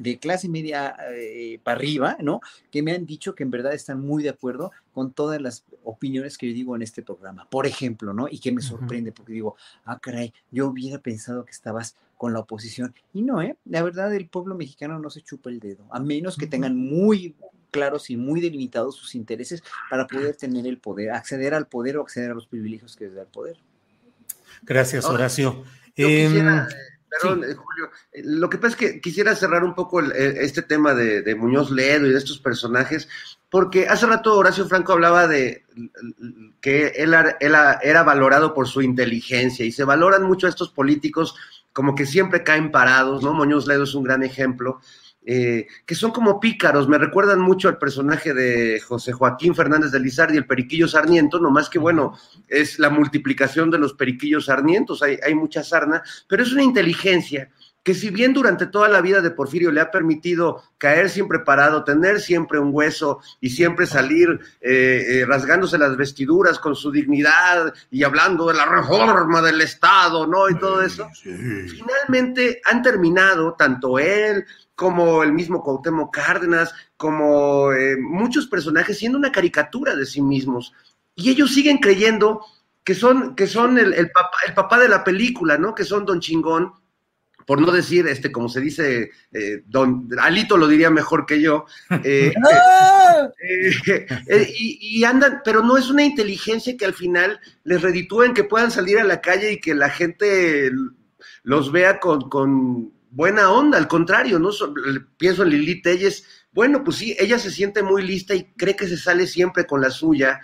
de 0.00 0.18
clase 0.18 0.48
media 0.48 0.96
eh, 1.12 1.60
para 1.62 1.76
arriba, 1.76 2.16
¿no? 2.20 2.40
Que 2.70 2.82
me 2.82 2.92
han 2.92 3.04
dicho 3.04 3.34
que 3.34 3.42
en 3.42 3.50
verdad 3.50 3.74
están 3.74 4.00
muy 4.00 4.22
de 4.22 4.30
acuerdo 4.30 4.72
con 4.94 5.12
todas 5.12 5.40
las 5.42 5.64
opiniones 5.84 6.38
que 6.38 6.48
yo 6.48 6.54
digo 6.54 6.74
en 6.74 6.82
este 6.82 7.02
programa. 7.02 7.46
Por 7.50 7.66
ejemplo, 7.66 8.14
¿no? 8.14 8.26
Y 8.28 8.38
que 8.38 8.50
me 8.50 8.62
sorprende 8.62 9.12
porque 9.12 9.34
digo, 9.34 9.56
ah, 9.84 9.98
caray, 10.00 10.32
yo 10.50 10.68
hubiera 10.68 10.98
pensado 10.98 11.44
que 11.44 11.50
estabas 11.50 11.96
con 12.16 12.32
la 12.32 12.40
oposición. 12.40 12.94
Y 13.12 13.22
no, 13.22 13.42
¿eh? 13.42 13.56
La 13.66 13.82
verdad, 13.82 14.14
el 14.14 14.26
pueblo 14.26 14.54
mexicano 14.54 14.98
no 14.98 15.10
se 15.10 15.20
chupa 15.20 15.50
el 15.50 15.60
dedo, 15.60 15.86
a 15.90 16.00
menos 16.00 16.38
que 16.38 16.46
tengan 16.46 16.76
muy 16.76 17.36
claros 17.70 18.08
y 18.08 18.16
muy 18.16 18.40
delimitados 18.40 18.96
sus 18.96 19.14
intereses 19.14 19.62
para 19.90 20.06
poder 20.06 20.34
tener 20.34 20.66
el 20.66 20.78
poder, 20.78 21.10
acceder 21.10 21.52
al 21.52 21.66
poder 21.68 21.98
o 21.98 22.02
acceder 22.02 22.30
a 22.30 22.34
los 22.34 22.46
privilegios 22.46 22.96
que 22.96 23.04
les 23.04 23.14
da 23.14 23.22
el 23.22 23.28
poder. 23.28 23.58
Gracias, 24.62 25.04
Horacio. 25.04 25.62
Perdón, 27.10 27.44
eh, 27.44 27.54
Julio. 27.54 27.90
Eh, 28.12 28.22
lo 28.24 28.48
que 28.48 28.58
pasa 28.58 28.72
es 28.72 28.76
que 28.76 29.00
quisiera 29.00 29.34
cerrar 29.34 29.64
un 29.64 29.74
poco 29.74 30.00
este 30.00 30.62
tema 30.62 30.94
de, 30.94 31.34
Muñoz 31.34 31.70
Ledo 31.70 32.06
y 32.06 32.12
de 32.12 32.18
estos 32.18 32.38
personajes, 32.38 33.08
porque 33.48 33.88
hace 33.88 34.06
rato 34.06 34.36
Horacio 34.36 34.66
Franco 34.66 34.92
hablaba 34.92 35.26
de 35.26 35.64
que 36.60 36.88
él, 36.96 37.14
él, 37.40 37.54
era 37.82 38.02
valorado 38.02 38.54
por 38.54 38.68
su 38.68 38.82
inteligencia 38.82 39.64
y 39.64 39.72
se 39.72 39.84
valoran 39.84 40.22
mucho 40.22 40.46
a 40.46 40.50
estos 40.50 40.70
políticos 40.70 41.34
como 41.72 41.94
que 41.94 42.06
siempre 42.06 42.42
caen 42.42 42.70
parados, 42.70 43.22
¿no? 43.22 43.32
Muñoz 43.32 43.66
Ledo 43.66 43.84
es 43.84 43.94
un 43.94 44.04
gran 44.04 44.22
ejemplo. 44.22 44.80
Eh, 45.24 45.66
que 45.84 45.94
son 45.94 46.12
como 46.12 46.40
pícaros, 46.40 46.88
me 46.88 46.96
recuerdan 46.96 47.40
mucho 47.40 47.68
al 47.68 47.76
personaje 47.76 48.32
de 48.32 48.80
José 48.80 49.12
Joaquín 49.12 49.54
Fernández 49.54 49.90
de 49.90 50.00
Lizardi, 50.00 50.38
el 50.38 50.46
periquillo 50.46 50.88
sarniento, 50.88 51.38
nomás 51.38 51.68
que 51.68 51.78
bueno, 51.78 52.18
es 52.48 52.78
la 52.78 52.88
multiplicación 52.88 53.70
de 53.70 53.78
los 53.78 53.92
periquillos 53.92 54.46
sarnientos, 54.46 55.02
hay, 55.02 55.18
hay 55.22 55.34
mucha 55.34 55.62
sarna, 55.62 56.02
pero 56.26 56.42
es 56.42 56.52
una 56.52 56.62
inteligencia 56.62 57.50
que 57.82 57.94
si 57.94 58.10
bien 58.10 58.32
durante 58.32 58.66
toda 58.66 58.88
la 58.88 59.00
vida 59.00 59.20
de 59.20 59.30
Porfirio 59.30 59.70
le 59.70 59.80
ha 59.80 59.90
permitido 59.90 60.62
caer 60.76 61.08
siempre 61.08 61.40
parado, 61.40 61.84
tener 61.84 62.20
siempre 62.20 62.58
un 62.58 62.70
hueso 62.72 63.20
y 63.40 63.50
siempre 63.50 63.86
salir 63.86 64.28
eh, 64.60 65.04
eh, 65.08 65.26
rasgándose 65.26 65.78
las 65.78 65.96
vestiduras 65.96 66.58
con 66.58 66.76
su 66.76 66.90
dignidad 66.90 67.72
y 67.90 68.04
hablando 68.04 68.46
de 68.46 68.54
la 68.54 68.66
reforma 68.66 69.40
del 69.40 69.60
Estado, 69.62 70.26
¿no? 70.26 70.48
Y 70.50 70.58
todo 70.58 70.82
eso, 70.82 71.08
finalmente 71.22 72.60
han 72.64 72.82
terminado, 72.82 73.54
tanto 73.54 73.98
él 73.98 74.44
como 74.80 75.22
el 75.22 75.34
mismo 75.34 75.62
Cuauhtémoc 75.62 76.10
Cárdenas, 76.10 76.72
como 76.96 77.70
eh, 77.70 77.98
muchos 77.98 78.46
personajes 78.46 78.96
siendo 78.96 79.18
una 79.18 79.30
caricatura 79.30 79.94
de 79.94 80.06
sí 80.06 80.22
mismos. 80.22 80.72
Y 81.14 81.28
ellos 81.28 81.52
siguen 81.52 81.76
creyendo 81.76 82.40
que 82.82 82.94
son, 82.94 83.36
que 83.36 83.46
son 83.46 83.76
el, 83.76 84.10
papá, 84.10 84.38
el 84.46 84.54
papá 84.54 84.78
de 84.78 84.88
la 84.88 85.04
película, 85.04 85.58
¿no? 85.58 85.74
Que 85.74 85.84
son 85.84 86.06
Don 86.06 86.18
Chingón, 86.18 86.72
por 87.46 87.60
no 87.60 87.70
decir, 87.70 88.08
este, 88.08 88.32
como 88.32 88.48
se 88.48 88.62
dice, 88.62 89.10
eh, 89.32 89.64
don 89.66 90.08
Alito 90.18 90.56
lo 90.56 90.66
diría 90.66 90.88
mejor 90.88 91.26
que 91.26 91.42
yo, 91.42 91.66
eh, 92.02 92.32
¡Ah! 92.50 93.28
y, 94.58 94.98
y, 94.98 95.04
andan, 95.04 95.42
pero 95.44 95.62
no 95.62 95.76
es 95.76 95.90
una 95.90 96.04
inteligencia 96.04 96.74
que 96.78 96.86
al 96.86 96.94
final 96.94 97.38
les 97.64 97.82
reditúen 97.82 98.32
que 98.32 98.44
puedan 98.44 98.70
salir 98.70 98.98
a 98.98 99.04
la 99.04 99.20
calle 99.20 99.52
y 99.52 99.60
que 99.60 99.74
la 99.74 99.90
gente 99.90 100.70
los 101.42 101.70
vea 101.70 102.00
con, 102.00 102.30
con 102.30 102.98
buena 103.10 103.50
onda, 103.50 103.78
al 103.78 103.88
contrario, 103.88 104.38
¿no? 104.38 104.50
Pienso 105.18 105.42
en 105.42 105.50
Lili 105.50 105.82
Telles, 105.82 106.24
bueno, 106.52 106.82
pues 106.82 106.96
sí, 106.96 107.16
ella 107.18 107.38
se 107.38 107.50
siente 107.50 107.82
muy 107.82 108.02
lista 108.02 108.34
y 108.34 108.52
cree 108.54 108.76
que 108.76 108.88
se 108.88 108.96
sale 108.96 109.26
siempre 109.26 109.66
con 109.66 109.80
la 109.80 109.90
suya, 109.90 110.40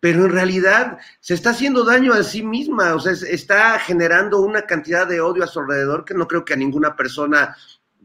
pero 0.00 0.24
en 0.24 0.32
realidad 0.32 0.98
se 1.20 1.34
está 1.34 1.50
haciendo 1.50 1.84
daño 1.84 2.12
a 2.12 2.22
sí 2.22 2.42
misma, 2.42 2.94
o 2.94 3.00
sea, 3.00 3.12
está 3.12 3.78
generando 3.78 4.40
una 4.40 4.62
cantidad 4.62 5.06
de 5.06 5.20
odio 5.20 5.44
a 5.44 5.46
su 5.46 5.60
alrededor 5.60 6.04
que 6.04 6.14
no 6.14 6.28
creo 6.28 6.44
que 6.44 6.54
a 6.54 6.56
ninguna 6.56 6.94
persona 6.94 7.56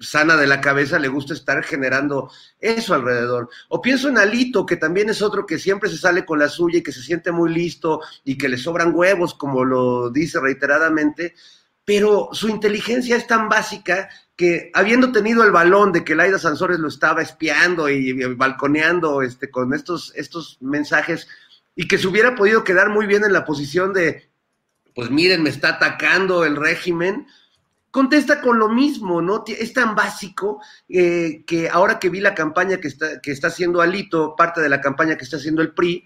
sana 0.01 0.37
de 0.37 0.47
la 0.47 0.61
cabeza 0.61 0.97
le 0.97 1.09
guste 1.09 1.33
estar 1.33 1.61
generando 1.63 2.31
eso 2.59 2.93
alrededor. 2.93 3.49
O 3.67 3.81
pienso 3.81 4.07
en 4.07 4.17
Alito, 4.17 4.65
que 4.65 4.77
también 4.77 5.09
es 5.09 5.21
otro 5.21 5.45
que 5.45 5.59
siempre 5.59 5.89
se 5.89 5.97
sale 5.97 6.25
con 6.25 6.39
la 6.39 6.47
suya 6.47 6.79
y 6.79 6.83
que 6.83 6.93
se 6.93 7.01
siente 7.01 7.31
muy 7.31 7.53
listo 7.53 8.01
y 8.23 8.37
que 8.37 8.49
le 8.49 8.57
sobran 8.57 8.95
huevos, 8.95 9.33
como 9.33 9.65
lo 9.65 10.09
dice 10.09 10.39
reiteradamente, 10.39 11.35
pero 11.89 12.29
su 12.33 12.49
inteligencia 12.49 13.15
es 13.15 13.25
tan 13.25 13.49
básica 13.49 14.09
que 14.35 14.69
habiendo 14.75 15.11
tenido 15.11 15.43
el 15.43 15.49
balón 15.49 15.91
de 15.91 16.03
que 16.03 16.13
Laida 16.13 16.37
Sansores 16.37 16.77
lo 16.77 16.87
estaba 16.87 17.23
espiando 17.23 17.89
y, 17.89 18.13
balconeando 18.35 19.23
este, 19.23 19.49
con 19.49 19.73
estos, 19.73 20.13
estos 20.15 20.59
mensajes 20.61 21.27
y 21.75 21.87
que 21.87 21.97
se 21.97 22.05
hubiera 22.05 22.35
podido 22.35 22.63
quedar 22.63 22.89
muy 22.89 23.07
bien 23.07 23.23
en 23.23 23.33
la 23.33 23.43
posición 23.43 23.91
de, 23.91 24.29
pues 24.93 25.09
miren, 25.09 25.41
me 25.41 25.49
está 25.49 25.69
atacando 25.69 26.45
el 26.45 26.57
régimen, 26.57 27.25
contesta 27.89 28.39
con 28.39 28.59
lo 28.59 28.69
mismo, 28.69 29.19
¿no? 29.19 29.43
Es 29.47 29.73
tan 29.73 29.95
básico 29.95 30.61
eh, 30.87 31.43
que 31.47 31.69
ahora 31.69 31.97
que 31.97 32.09
vi 32.09 32.19
la 32.19 32.35
campaña 32.35 32.77
que 32.77 32.89
está, 32.89 33.19
que 33.19 33.31
está 33.31 33.47
haciendo 33.47 33.81
Alito, 33.81 34.35
parte 34.35 34.61
de 34.61 34.69
la 34.69 34.79
campaña 34.79 35.17
que 35.17 35.23
está 35.23 35.37
haciendo 35.37 35.63
el 35.63 35.73
PRI, 35.73 36.05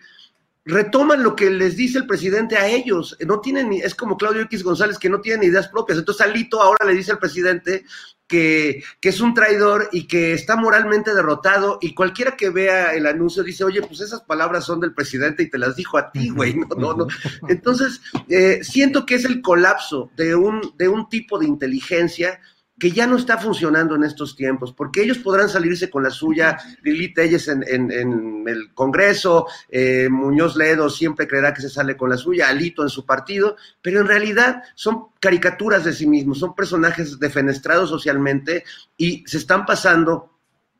retoman 0.65 1.23
lo 1.23 1.36
que 1.36 1.49
les 1.49 1.76
dice 1.76 1.97
el 1.97 2.08
presidente 2.08 2.58
a 2.58 2.67
ellos. 2.67 3.17
No 3.26 3.39
tienen, 3.41 3.73
es 3.73 3.95
como 3.95 4.17
Claudio 4.17 4.41
X 4.43 4.63
González 4.63 4.97
que 4.97 5.10
no 5.10 5.21
tienen 5.21 5.49
ideas 5.49 5.67
propias. 5.67 5.99
Entonces 5.99 6.26
Alito 6.26 6.62
ahora 6.62 6.86
le 6.86 6.93
dice 6.93 7.12
al 7.12 7.19
presidente 7.19 7.86
que, 8.28 8.82
que, 9.02 9.10
es 9.10 9.19
un 9.19 9.34
traidor 9.34 9.89
y 9.91 10.08
que 10.08 10.34
está 10.34 10.56
moralmente 10.56 11.13
derrotado 11.13 11.78
y 11.82 11.93
cualquiera 11.93 12.38
que 12.38 12.49
vea 12.49 12.93
el 12.93 13.06
anuncio 13.06 13.43
dice, 13.43 13.63
oye, 13.63 13.82
pues 13.82 13.99
esas 13.99 14.21
palabras 14.21 14.65
son 14.65 14.80
del 14.80 14.93
presidente 14.93 15.43
y 15.43 15.49
te 15.49 15.58
las 15.58 15.76
dijo 15.76 15.97
a 15.97 16.12
ti, 16.12 16.30
güey. 16.30 16.56
No, 16.56 16.67
no, 16.78 16.93
no. 16.93 17.08
Entonces, 17.49 18.02
eh, 18.30 18.63
siento 18.63 19.06
que 19.06 19.15
es 19.15 19.26
el 19.26 19.41
colapso 19.41 20.10
de 20.15 20.36
un, 20.36 20.62
de 20.78 20.88
un 20.88 21.10
tipo 21.10 21.38
de 21.38 21.45
inteligencia 21.45 22.39
que 22.79 22.91
ya 22.91 23.07
no 23.07 23.17
está 23.17 23.38
funcionando 23.38 23.95
en 23.95 24.03
estos 24.03 24.36
tiempos, 24.36 24.73
porque 24.73 25.03
ellos 25.03 25.19
podrán 25.19 25.47
salirse 25.47 25.89
con 25.89 26.03
la 26.03 26.09
suya, 26.09 26.57
Lili 26.81 27.13
Telles 27.13 27.47
en, 27.47 27.63
en, 27.67 28.47
el 28.47 28.73
Congreso, 28.73 29.47
eh, 29.69 30.09
Muñoz 30.09 30.55
Ledo 30.55 30.89
siempre 30.89 31.27
creerá 31.27 31.53
que 31.53 31.62
se 31.62 31.69
sale 31.69 31.95
con 31.95 32.09
la 32.09 32.17
suya, 32.17 32.49
Alito 32.49 32.81
en 32.83 32.89
su 32.89 33.05
partido, 33.05 33.55
pero 33.81 34.01
en 34.01 34.07
realidad 34.07 34.63
son 34.75 35.05
caricaturas 35.19 35.83
de 35.83 35.93
sí 35.93 36.07
mismos, 36.07 36.39
son 36.39 36.55
personajes 36.55 37.19
defenestrados 37.19 37.89
socialmente 37.89 38.63
y 38.97 39.23
se 39.27 39.38
están 39.38 39.65
pasando 39.65 40.33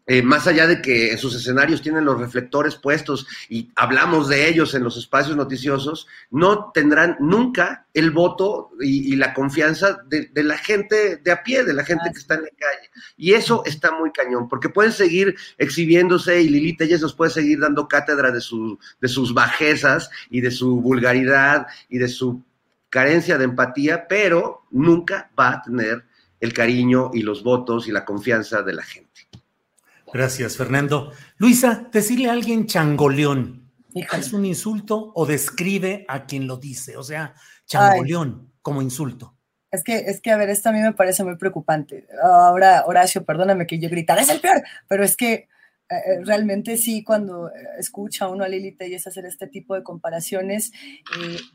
eh, 0.06 0.22
más 0.22 0.48
allá 0.48 0.68
de 0.68 0.82
que 0.82 1.12
en 1.14 1.18
sus 1.18 1.34
escenarios 1.34 1.82
tienen 1.82 2.04
los 2.04 2.20
reflectores 2.20 2.76
puestos 2.76 3.26
y 3.48 3.72
hablamos 3.76 4.28
de 4.28 4.50
ellos 4.50 4.76
en 4.76 4.84
los 4.84 4.98
espacios 4.98 5.38
noticiosos, 5.38 6.08
no 6.30 6.72
tendrán 6.74 7.16
nunca 7.22 7.88
el 7.94 8.12
voto 8.12 8.72
y, 8.82 9.16
la 9.16 9.34
confianza 9.34 10.04
de, 10.08 10.30
la 10.44 10.58
gente 10.58 11.18
de 11.18 11.32
a 11.32 11.42
pie, 11.42 11.64
de 11.64 11.74
la 11.74 11.86
gente 11.86 12.12
que 12.12 12.20
está 12.20 12.36
en 12.36 12.42
la 12.42 12.50
calle. 12.50 12.90
Y 13.16 13.34
eso 13.34 13.64
está 13.66 13.92
muy 13.98 14.12
cañón, 14.12 14.50
porque 14.50 14.68
pueden 14.68 14.92
seguir 14.92 15.36
exhibiéndose 15.58 16.42
y 16.42 16.50
Lili 16.50 16.76
Telles 16.76 17.02
nos 17.02 17.14
puede 17.14 17.32
seguir 17.32 17.60
dando 17.60 17.88
cátedra 17.88 18.32
de, 18.32 18.42
su, 18.42 18.78
de 19.00 19.08
sus 19.08 19.34
bajezas 19.34 20.10
y 20.30 20.42
de 20.42 20.52
su 20.52 20.82
vulgaridad 20.82 21.68
y 21.88 22.00
de 22.00 22.10
su 22.10 22.44
carencia 22.90 23.38
de 23.38 23.46
empatía, 23.46 24.06
pero 24.08 24.64
nunca 24.72 25.32
va 25.40 25.54
a 25.54 25.62
tener 25.62 26.04
el 26.42 26.52
cariño 26.52 27.12
y 27.14 27.22
los 27.22 27.42
votos 27.42 27.88
y 27.88 27.92
la 27.92 28.04
confianza 28.04 28.64
de 28.64 28.74
la 28.74 28.84
gente. 28.84 29.14
Gracias, 30.14 30.56
Fernando. 30.58 31.12
Luisa, 31.38 31.90
decirle 31.92 32.30
a 32.30 32.34
alguien 32.34 32.68
changoleón, 32.68 33.72
¿es 33.96 34.32
un 34.32 34.46
insulto 34.46 35.12
o 35.16 35.26
describe 35.26 36.06
a 36.08 36.26
quien 36.26 36.46
lo 36.46 36.58
dice? 36.58 36.98
O 36.98 37.04
sea, 37.04 37.34
changoleón 37.66 38.54
como 38.62 38.82
insulto. 38.82 39.36
Es 39.72 39.84
que, 39.84 39.98
es 39.98 40.22
que, 40.22 40.30
a 40.30 40.38
ver, 40.38 40.50
esto 40.50 40.70
a 40.70 40.72
mí 40.72 40.80
me 40.80 40.94
parece 40.94 41.24
muy 41.24 41.36
preocupante. 41.36 42.06
Ahora, 42.24 42.84
Horacio, 42.86 43.26
perdóname 43.26 43.66
que 43.66 43.80
yo 43.80 43.90
gritara, 43.90 44.22
es 44.22 44.30
el 44.30 44.40
peor, 44.40 44.62
pero 44.88 45.04
es 45.04 45.18
que 45.18 45.48
realmente 46.24 46.78
sí, 46.78 47.04
cuando 47.04 47.50
eh, 47.50 47.52
escucha 47.78 48.28
uno 48.28 48.44
a 48.44 48.48
Lili 48.48 48.72
Telles 48.72 49.06
hacer 49.08 49.26
este 49.26 49.48
tipo 49.48 49.76
de 49.76 49.84
comparaciones, 49.84 50.72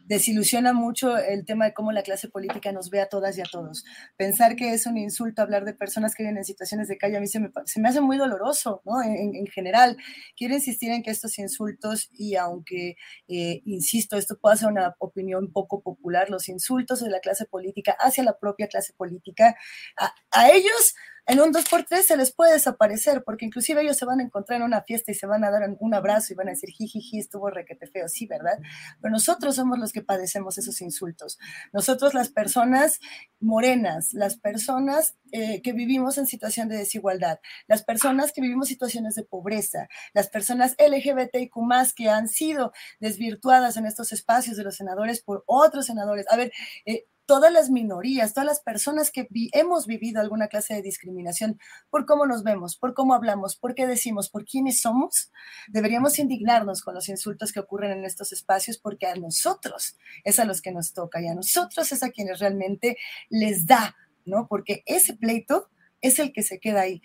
desilusiona 0.06 0.72
mucho 0.72 1.16
el 1.16 1.44
tema 1.44 1.66
de 1.66 1.74
cómo 1.74 1.92
la 1.92 2.02
clase 2.02 2.28
política 2.28 2.72
nos 2.72 2.90
ve 2.90 3.00
a 3.00 3.08
todas 3.08 3.36
y 3.38 3.40
a 3.40 3.44
todos. 3.50 3.84
Pensar 4.16 4.56
que 4.56 4.72
es 4.72 4.86
un 4.86 4.96
insulto 4.96 5.42
hablar 5.42 5.64
de 5.64 5.74
personas 5.74 6.14
que 6.14 6.22
viven 6.22 6.38
en 6.38 6.44
situaciones 6.44 6.88
de 6.88 6.98
calle, 6.98 7.16
a 7.16 7.20
mí 7.20 7.26
se 7.26 7.40
me, 7.40 7.50
se 7.64 7.80
me 7.80 7.88
hace 7.88 8.00
muy 8.00 8.16
doloroso, 8.16 8.82
¿no? 8.84 9.02
En, 9.02 9.34
en, 9.34 9.46
general, 9.46 9.96
quiero 10.36 10.54
insistir 10.54 10.90
en 10.92 11.02
que 11.02 11.10
estos 11.10 11.38
insultos, 11.38 12.08
y 12.12 12.36
aunque, 12.36 12.96
insisto, 13.26 14.16
esto 14.16 14.38
puede 14.38 14.58
ser 14.58 14.68
una 14.68 14.94
opinión 14.98 15.52
poco 15.52 15.82
popular, 15.82 16.30
los 16.30 16.48
insultos 16.48 17.02
de 17.02 17.10
la 17.10 17.20
clase 17.20 17.46
política 17.46 17.96
hacia 17.98 18.24
la 18.24 18.38
propia 18.38 18.68
clase 18.68 18.92
política, 18.92 19.56
a, 19.96 20.14
a 20.30 20.50
ellos 20.50 20.94
en 21.28 21.40
un 21.40 21.52
2x3 21.52 22.02
se 22.02 22.16
les 22.16 22.32
puede 22.32 22.54
desaparecer, 22.54 23.22
porque 23.22 23.44
inclusive 23.44 23.82
ellos 23.82 23.98
se 23.98 24.06
van 24.06 24.20
a 24.20 24.22
encontrar 24.22 24.60
en 24.60 24.62
una 24.64 24.80
fiesta 24.80 25.10
y 25.10 25.14
se 25.14 25.26
van 25.26 25.44
a 25.44 25.50
dar 25.50 25.76
un 25.78 25.94
abrazo 25.94 26.32
y 26.32 26.36
van 26.36 26.48
a 26.48 26.52
decir, 26.52 26.70
jijiji, 26.70 27.18
estuvo 27.18 27.50
requete 27.50 27.86
feo, 27.86 28.08
sí, 28.08 28.26
¿verdad? 28.26 28.58
Pero 29.02 29.12
nosotros 29.12 29.54
somos 29.54 29.78
los 29.78 29.92
que 29.92 30.00
padecemos 30.00 30.56
esos 30.56 30.80
insultos. 30.80 31.38
Nosotros 31.74 32.14
las 32.14 32.30
personas 32.30 32.98
morenas, 33.40 34.14
las 34.14 34.38
personas 34.38 35.18
eh, 35.32 35.60
que 35.60 35.74
vivimos 35.74 36.16
en 36.16 36.26
situación 36.26 36.70
de 36.70 36.78
desigualdad, 36.78 37.40
las 37.66 37.84
personas 37.84 38.32
que 38.32 38.40
vivimos 38.40 38.68
situaciones 38.68 39.14
de 39.14 39.24
pobreza, 39.24 39.88
las 40.14 40.28
personas 40.28 40.76
LGBTIQ 40.78 41.52
que 41.94 42.08
han 42.08 42.28
sido 42.28 42.72
desvirtuadas 43.00 43.76
en 43.76 43.84
estos 43.84 44.12
espacios 44.12 44.56
de 44.56 44.64
los 44.64 44.76
senadores 44.76 45.20
por 45.20 45.44
otros 45.46 45.84
senadores. 45.84 46.24
A 46.30 46.36
ver, 46.36 46.52
eh, 46.86 47.04
todas 47.28 47.52
las 47.52 47.68
minorías, 47.68 48.32
todas 48.32 48.46
las 48.46 48.60
personas 48.60 49.10
que 49.10 49.28
hemos 49.52 49.86
vivido 49.86 50.18
alguna 50.18 50.48
clase 50.48 50.72
de 50.72 50.80
discriminación 50.80 51.60
por 51.90 52.06
cómo 52.06 52.24
nos 52.24 52.42
vemos, 52.42 52.78
por 52.78 52.94
cómo 52.94 53.12
hablamos, 53.12 53.54
por 53.54 53.74
qué 53.74 53.86
decimos, 53.86 54.30
por 54.30 54.46
quiénes 54.46 54.80
somos, 54.80 55.30
deberíamos 55.68 56.18
indignarnos 56.18 56.80
con 56.80 56.94
los 56.94 57.06
insultos 57.10 57.52
que 57.52 57.60
ocurren 57.60 57.98
en 57.98 58.06
estos 58.06 58.32
espacios 58.32 58.78
porque 58.78 59.06
a 59.06 59.14
nosotros 59.14 59.98
es 60.24 60.38
a 60.38 60.46
los 60.46 60.62
que 60.62 60.72
nos 60.72 60.94
toca 60.94 61.20
y 61.20 61.26
a 61.26 61.34
nosotros 61.34 61.92
es 61.92 62.02
a 62.02 62.08
quienes 62.08 62.38
realmente 62.38 62.96
les 63.28 63.66
da, 63.66 63.94
¿no? 64.24 64.48
Porque 64.48 64.82
ese 64.86 65.12
pleito 65.12 65.68
es 66.00 66.18
el 66.20 66.32
que 66.32 66.42
se 66.42 66.58
queda 66.58 66.80
ahí. 66.80 67.02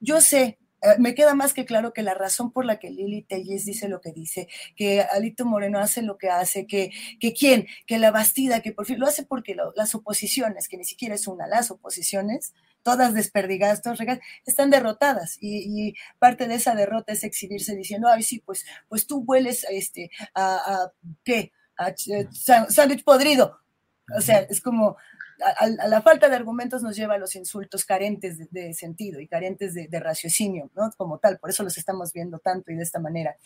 Yo 0.00 0.20
sé 0.20 0.58
me 0.98 1.14
queda 1.14 1.34
más 1.34 1.52
que 1.54 1.64
claro 1.64 1.92
que 1.92 2.02
la 2.02 2.14
razón 2.14 2.50
por 2.50 2.64
la 2.64 2.78
que 2.78 2.90
Lili 2.90 3.22
Telles 3.22 3.64
dice 3.64 3.88
lo 3.88 4.00
que 4.00 4.12
dice, 4.12 4.48
que 4.76 5.02
Alito 5.02 5.44
Moreno 5.44 5.78
hace 5.78 6.02
lo 6.02 6.18
que 6.18 6.30
hace, 6.30 6.66
que, 6.66 6.90
que 7.20 7.32
quién, 7.32 7.66
que 7.86 7.98
la 7.98 8.10
Bastida, 8.10 8.60
que 8.60 8.72
por 8.72 8.86
fin 8.86 8.98
lo 8.98 9.06
hace 9.06 9.24
porque 9.24 9.56
las 9.74 9.94
oposiciones, 9.94 10.68
que 10.68 10.76
ni 10.76 10.84
siquiera 10.84 11.14
es 11.14 11.26
una, 11.26 11.46
las 11.46 11.70
oposiciones, 11.70 12.54
todas 12.82 13.14
desperdigadas, 13.14 13.82
todas 13.82 13.98
regadas, 13.98 14.22
están 14.46 14.70
derrotadas 14.70 15.38
y, 15.40 15.94
parte 16.18 16.46
de 16.46 16.54
esa 16.54 16.74
derrota 16.74 17.12
es 17.12 17.24
exhibirse 17.24 17.74
diciendo, 17.74 18.08
ay, 18.08 18.22
sí, 18.22 18.40
pues, 18.44 18.64
pues 18.88 19.06
tú 19.06 19.24
hueles 19.26 19.66
este, 19.70 20.10
a, 20.34 20.54
a 20.56 20.92
¿qué? 21.24 21.52
A 21.76 21.88
eh, 21.88 22.28
sándwich 22.68 23.02
podrido. 23.02 23.58
O 24.16 24.20
sea, 24.20 24.40
es 24.40 24.60
como, 24.60 24.96
a, 25.40 25.66
la 25.88 26.02
falta 26.02 26.28
de 26.28 26.36
argumentos 26.36 26.82
nos 26.82 26.96
lleva 26.96 27.14
a 27.14 27.18
los 27.18 27.34
insultos 27.36 27.84
carentes 27.84 28.38
de, 28.50 28.74
sentido 28.74 29.20
y 29.20 29.26
carentes 29.26 29.74
de, 29.74 30.00
raciocinio, 30.00 30.70
¿no? 30.74 30.90
Como 30.96 31.18
tal, 31.18 31.38
por 31.38 31.50
eso 31.50 31.62
los 31.62 31.76
estamos 31.78 32.12
viendo 32.12 32.38
tanto 32.38 32.72
y 32.72 32.76
de 32.76 32.82
esta 32.82 33.00
manera. 33.00 33.36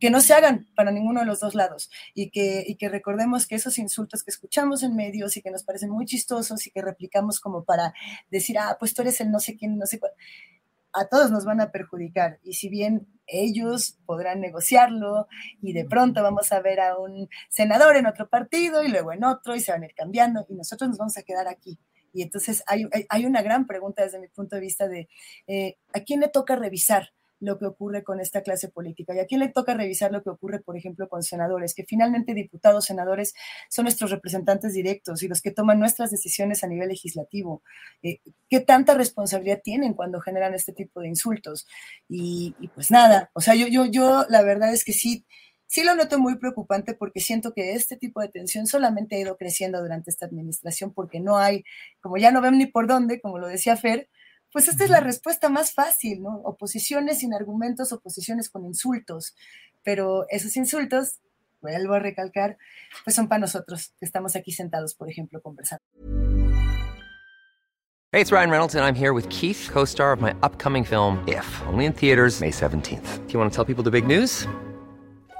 Que 0.00 0.10
no 0.10 0.20
se 0.20 0.34
hagan 0.34 0.66
para 0.74 0.90
ninguno 0.90 1.20
de 1.20 1.26
los 1.26 1.40
dos 1.40 1.54
lados 1.54 1.90
y 2.14 2.30
que, 2.30 2.64
y 2.66 2.74
que 2.76 2.88
recordemos 2.88 3.46
que 3.46 3.54
esos 3.54 3.78
insultos 3.78 4.22
que 4.22 4.30
escuchamos 4.30 4.82
en 4.82 4.96
medios 4.96 5.36
y 5.36 5.42
que 5.42 5.50
nos 5.50 5.62
parecen 5.62 5.90
muy 5.90 6.04
chistosos 6.04 6.66
y 6.66 6.70
que 6.70 6.82
replicamos 6.82 7.40
como 7.40 7.64
para 7.64 7.94
decir, 8.30 8.58
ah, 8.58 8.76
pues 8.78 8.92
tú 8.92 9.02
eres 9.02 9.20
el 9.20 9.30
no 9.30 9.38
sé 9.40 9.56
quién, 9.56 9.78
no 9.78 9.86
sé 9.86 9.98
cuál, 9.98 10.12
a 10.94 11.06
todos 11.08 11.30
nos 11.30 11.44
van 11.44 11.60
a 11.60 11.70
perjudicar. 11.70 12.38
Y 12.42 12.54
si 12.54 12.68
bien 12.68 13.06
ellos 13.26 13.98
podrán 14.06 14.40
negociarlo 14.40 15.26
y 15.60 15.72
de 15.72 15.84
pronto 15.84 16.22
vamos 16.22 16.52
a 16.52 16.60
ver 16.60 16.80
a 16.80 16.96
un 16.96 17.28
senador 17.48 17.96
en 17.96 18.06
otro 18.06 18.28
partido 18.28 18.82
y 18.82 18.88
luego 18.88 19.12
en 19.12 19.24
otro 19.24 19.56
y 19.56 19.60
se 19.60 19.72
van 19.72 19.82
a 19.82 19.86
ir 19.86 19.94
cambiando 19.94 20.46
y 20.48 20.54
nosotros 20.54 20.88
nos 20.88 20.98
vamos 20.98 21.16
a 21.18 21.22
quedar 21.22 21.48
aquí. 21.48 21.78
Y 22.12 22.22
entonces 22.22 22.62
hay, 22.66 22.86
hay 23.08 23.26
una 23.26 23.42
gran 23.42 23.66
pregunta 23.66 24.04
desde 24.04 24.20
mi 24.20 24.28
punto 24.28 24.54
de 24.54 24.62
vista 24.62 24.86
de 24.86 25.08
eh, 25.48 25.76
a 25.92 26.00
quién 26.00 26.20
le 26.20 26.28
toca 26.28 26.54
revisar 26.54 27.12
lo 27.44 27.58
que 27.58 27.66
ocurre 27.66 28.02
con 28.02 28.20
esta 28.20 28.42
clase 28.42 28.68
política. 28.68 29.14
Y 29.14 29.20
a 29.20 29.26
quién 29.26 29.40
le 29.40 29.48
toca 29.48 29.74
revisar 29.74 30.12
lo 30.12 30.22
que 30.22 30.30
ocurre, 30.30 30.60
por 30.60 30.76
ejemplo, 30.76 31.08
con 31.08 31.22
senadores, 31.22 31.74
que 31.74 31.84
finalmente 31.84 32.34
diputados, 32.34 32.86
senadores 32.86 33.34
son 33.68 33.84
nuestros 33.84 34.10
representantes 34.10 34.72
directos 34.72 35.22
y 35.22 35.28
los 35.28 35.40
que 35.42 35.50
toman 35.50 35.78
nuestras 35.78 36.10
decisiones 36.10 36.64
a 36.64 36.66
nivel 36.66 36.88
legislativo. 36.88 37.62
Eh, 38.02 38.20
¿Qué 38.48 38.60
tanta 38.60 38.94
responsabilidad 38.94 39.60
tienen 39.62 39.94
cuando 39.94 40.20
generan 40.20 40.54
este 40.54 40.72
tipo 40.72 41.00
de 41.00 41.08
insultos? 41.08 41.66
Y, 42.08 42.54
pues 42.74 42.90
nada, 42.90 43.30
o 43.34 43.40
sea, 43.40 43.54
yo, 43.54 43.66
yo, 43.66 43.86
yo 43.86 44.26
la 44.28 44.42
verdad 44.42 44.72
es 44.72 44.84
que 44.84 44.92
sí, 44.92 45.24
sí 45.66 45.84
lo 45.84 45.94
noto 45.94 46.18
muy 46.18 46.36
preocupante 46.36 46.94
porque 46.94 47.20
siento 47.20 47.52
que 47.52 47.74
este 47.74 47.96
tipo 47.96 48.20
de 48.20 48.28
tensión 48.28 48.66
solamente 48.66 49.16
ha 49.16 49.20
ido 49.20 49.36
creciendo 49.36 49.80
durante 49.80 50.10
esta 50.10 50.26
administración 50.26 50.92
porque 50.92 51.20
no 51.20 51.38
hay, 51.38 51.64
como 52.00 52.16
ya 52.16 52.30
no 52.30 52.40
ven 52.40 52.58
ni 52.58 52.66
por 52.66 52.86
dónde, 52.86 53.20
como 53.20 53.38
lo 53.38 53.48
decía 53.48 53.76
Fer, 53.76 54.08
pues 54.54 54.68
esta 54.68 54.84
es 54.84 54.90
la 54.90 55.00
respuesta 55.00 55.48
más 55.48 55.72
fácil, 55.72 56.22
¿no? 56.22 56.40
Oposiciones 56.44 57.18
sin 57.18 57.34
argumentos, 57.34 57.92
oposiciones 57.92 58.48
con 58.48 58.64
insultos. 58.64 59.34
Pero 59.82 60.26
esos 60.28 60.56
insultos, 60.56 61.18
vuelvo 61.60 61.94
a 61.94 61.98
recalcar, 61.98 62.56
pues 63.02 63.16
son 63.16 63.26
para 63.26 63.40
nosotros, 63.40 63.92
que 63.98 64.06
estamos 64.06 64.36
aquí 64.36 64.52
sentados, 64.52 64.94
por 64.94 65.10
ejemplo, 65.10 65.42
conversando. 65.42 65.82
Hey, 68.12 68.20
it's 68.20 68.30
Ryan 68.30 68.50
Reynolds, 68.50 68.76
and 68.76 68.84
I'm 68.84 68.94
here 68.94 69.12
with 69.12 69.28
Keith, 69.28 69.68
co 69.72 69.84
star 69.84 70.12
of 70.12 70.20
my 70.20 70.32
upcoming 70.44 70.84
film, 70.84 71.18
If, 71.26 71.44
only 71.66 71.84
in 71.84 71.92
theaters, 71.92 72.40
May 72.40 72.52
17th. 72.52 73.26
Do 73.26 73.32
you 73.32 73.40
want 73.40 73.52
to 73.52 73.56
tell 73.56 73.64
people 73.64 73.82
the 73.82 73.90
big 73.90 74.06
news? 74.06 74.46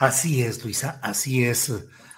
Así 0.00 0.42
es, 0.42 0.64
Luisa, 0.64 0.98
así 1.02 1.44
es. 1.44 1.70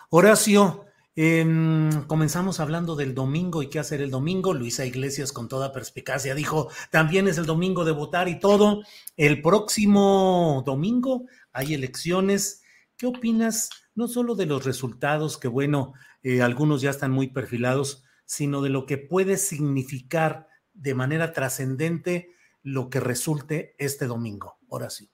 Horacio, 0.09 0.85
em, 1.17 2.07
comenzamos 2.07 2.61
hablando 2.61 2.95
del 2.95 3.13
domingo 3.13 3.61
y 3.61 3.69
qué 3.69 3.81
hacer 3.81 4.01
el 4.01 4.13
domingo. 4.13 4.55
Luisa 4.55 4.87
Iglesias, 4.87 5.33
con 5.33 5.49
toda 5.49 5.73
perspicacia, 5.73 6.37
dijo: 6.37 6.71
también 6.93 7.27
es 7.27 7.39
el 7.39 7.45
domingo 7.45 7.85
de 7.85 7.91
votar 7.91 8.29
y 8.29 8.39
todo. 8.39 8.85
El 9.17 9.43
próximo 9.43 10.63
domingo 10.65 11.25
hay 11.53 11.75
elecciones. 11.75 12.63
¿Qué 12.97 13.07
opinas? 13.07 13.69
No 13.97 14.07
solo 14.07 14.37
de 14.37 14.47
los 14.47 14.65
resultados, 14.65 15.37
que 15.37 15.49
bueno, 15.49 15.93
eh, 16.23 16.41
algunos 16.41 16.83
ya 16.83 16.91
están 16.91 17.11
muy 17.11 17.31
perfilados, 17.31 18.05
sino 18.25 18.63
de 18.63 18.71
lo 18.71 18.87
que 18.87 18.97
puede 18.97 19.37
significar 19.37 20.47
de 20.73 20.95
manera 20.95 21.33
trascendente 21.33 22.29
lo 22.63 22.91
que 22.91 23.01
resulte 23.01 23.75
este 23.77 24.07
domingo. 24.07 24.61
Horacio. 24.69 25.12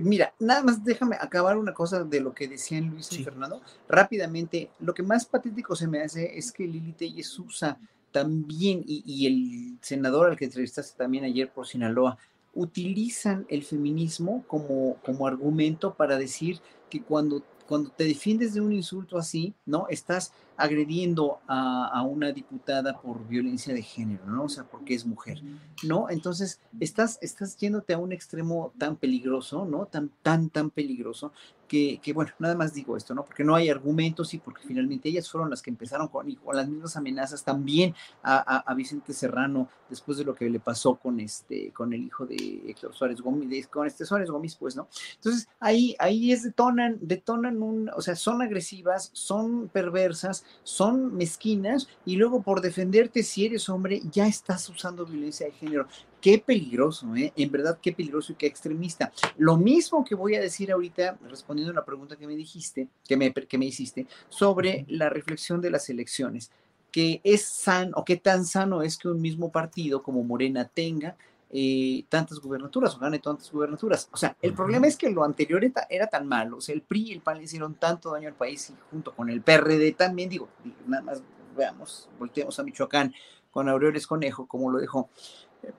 Mira, 0.00 0.34
nada 0.38 0.62
más 0.62 0.84
déjame 0.84 1.16
acabar 1.20 1.56
una 1.56 1.74
cosa 1.74 2.04
de 2.04 2.20
lo 2.20 2.34
que 2.34 2.48
decían 2.48 2.90
Luis 2.90 3.12
y 3.12 3.24
Fernando. 3.24 3.60
Rápidamente, 3.88 4.70
lo 4.80 4.94
que 4.94 5.02
más 5.02 5.26
patético 5.26 5.76
se 5.76 5.86
me 5.86 6.00
hace 6.00 6.38
es 6.38 6.52
que 6.52 6.66
Lili 6.66 6.92
Telles 6.92 7.38
usa 7.38 7.78
también, 8.10 8.84
y, 8.86 9.02
y, 9.06 9.26
el 9.26 9.78
senador 9.80 10.30
al 10.30 10.36
que 10.36 10.44
entrevistaste 10.44 10.98
también 10.98 11.24
ayer 11.24 11.50
por 11.50 11.66
Sinaloa, 11.66 12.18
utilizan 12.54 13.46
el 13.48 13.62
feminismo 13.62 14.44
como, 14.46 14.96
como 15.04 15.26
argumento 15.26 15.94
para 15.94 16.18
decir 16.18 16.60
que 16.90 17.02
cuando 17.02 17.42
cuando 17.72 17.90
te 17.90 18.04
defiendes 18.04 18.52
de 18.52 18.60
un 18.60 18.72
insulto 18.72 19.16
así, 19.16 19.54
¿no? 19.64 19.86
Estás 19.88 20.34
agrediendo 20.62 21.40
a, 21.48 22.02
una 22.02 22.30
diputada 22.30 23.00
por 23.00 23.26
violencia 23.26 23.74
de 23.74 23.82
género, 23.82 24.24
¿no? 24.26 24.44
O 24.44 24.48
sea, 24.48 24.62
porque 24.62 24.94
es 24.94 25.04
mujer, 25.04 25.42
¿no? 25.82 26.08
Entonces, 26.08 26.60
estás, 26.78 27.18
estás 27.20 27.56
yéndote 27.56 27.94
a 27.94 27.98
un 27.98 28.12
extremo 28.12 28.72
tan 28.78 28.94
peligroso, 28.94 29.64
¿no? 29.64 29.86
Tan, 29.86 30.10
tan, 30.22 30.50
tan 30.50 30.70
peligroso, 30.70 31.32
que, 31.72 32.12
bueno, 32.14 32.32
nada 32.38 32.54
más 32.54 32.74
digo 32.74 32.98
esto, 32.98 33.14
¿no? 33.14 33.24
Porque 33.24 33.44
no 33.44 33.54
hay 33.54 33.70
argumentos 33.70 34.34
y 34.34 34.38
porque 34.38 34.62
finalmente 34.66 35.08
ellas 35.08 35.30
fueron 35.30 35.48
las 35.48 35.62
que 35.62 35.70
empezaron 35.70 36.08
con, 36.08 36.30
con 36.34 36.54
las 36.54 36.68
mismas 36.68 36.96
amenazas 36.98 37.42
también 37.44 37.94
a, 38.22 38.74
Vicente 38.74 39.12
Serrano 39.12 39.68
después 39.88 40.18
de 40.18 40.24
lo 40.24 40.34
que 40.34 40.48
le 40.48 40.60
pasó 40.60 40.96
con 40.96 41.20
este, 41.20 41.70
con 41.72 41.92
el 41.92 42.02
hijo 42.02 42.26
de 42.26 42.62
Héctor 42.66 42.94
Suárez 42.94 43.20
Gómez, 43.20 43.68
con 43.68 43.86
este 43.86 44.04
Suárez 44.04 44.30
Gómez, 44.30 44.56
pues, 44.56 44.76
¿no? 44.76 44.88
Entonces, 45.14 45.48
ahí, 45.60 45.94
ahí 45.98 46.32
es 46.32 46.42
detonan, 46.42 46.98
detonan 47.00 47.62
un, 47.62 47.90
o 47.94 48.02
sea, 48.02 48.16
son 48.16 48.42
agresivas, 48.42 49.10
son 49.14 49.68
perversas, 49.68 50.44
son 50.62 51.14
mezquinas 51.16 51.88
y 52.04 52.16
luego 52.16 52.42
por 52.42 52.60
defenderte 52.60 53.22
si 53.22 53.46
eres 53.46 53.68
hombre 53.68 54.00
ya 54.10 54.26
estás 54.26 54.68
usando 54.68 55.06
violencia 55.06 55.46
de 55.46 55.52
género. 55.52 55.86
Qué 56.20 56.38
peligroso, 56.38 57.14
¿eh? 57.16 57.32
En 57.36 57.50
verdad, 57.50 57.78
qué 57.82 57.92
peligroso 57.92 58.32
y 58.32 58.36
qué 58.36 58.46
extremista. 58.46 59.12
Lo 59.38 59.56
mismo 59.56 60.04
que 60.04 60.14
voy 60.14 60.36
a 60.36 60.40
decir 60.40 60.70
ahorita, 60.70 61.18
respondiendo 61.28 61.72
a 61.72 61.76
la 61.76 61.84
pregunta 61.84 62.16
que 62.16 62.28
me 62.28 62.36
dijiste, 62.36 62.88
que 63.04 63.16
me, 63.16 63.32
que 63.32 63.58
me 63.58 63.66
hiciste, 63.66 64.06
sobre 64.28 64.84
la 64.88 65.08
reflexión 65.08 65.60
de 65.60 65.70
las 65.70 65.88
elecciones. 65.90 66.50
Que 66.92 67.20
es 67.24 67.42
sano, 67.42 67.92
o 67.96 68.04
qué 68.04 68.18
tan 68.18 68.44
sano 68.44 68.82
es 68.82 68.98
que 68.98 69.08
un 69.08 69.20
mismo 69.20 69.50
partido 69.50 70.02
como 70.02 70.22
Morena 70.22 70.68
tenga 70.68 71.16
eh, 71.52 72.04
tantas 72.08 72.40
gubernaturas 72.40 72.96
o 72.96 72.98
gane 72.98 73.18
tantas 73.18 73.50
gubernaturas. 73.52 74.08
O 74.10 74.16
sea, 74.16 74.36
el 74.40 74.54
problema 74.54 74.86
es 74.86 74.96
que 74.96 75.10
lo 75.10 75.22
anterior 75.22 75.62
era, 75.88 76.06
tan 76.06 76.26
malo. 76.26 76.56
O 76.56 76.60
sea, 76.60 76.74
el 76.74 76.82
PRI 76.82 77.10
y 77.10 77.12
el 77.12 77.20
PAN 77.20 77.38
le 77.38 77.44
hicieron 77.44 77.74
tanto 77.74 78.12
daño 78.12 78.28
al 78.28 78.34
país 78.34 78.70
y 78.70 78.74
junto 78.90 79.14
con 79.14 79.30
el 79.30 79.42
PRD 79.42 79.92
también, 79.92 80.28
digo, 80.28 80.48
nada 80.86 81.02
más 81.02 81.22
veamos, 81.56 82.08
volteemos 82.18 82.58
a 82.58 82.62
Michoacán 82.62 83.14
con 83.50 83.68
Aureoles 83.68 84.06
Conejo, 84.06 84.46
como 84.46 84.70
lo 84.70 84.78
dejó 84.78 85.10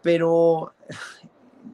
pero 0.02 0.74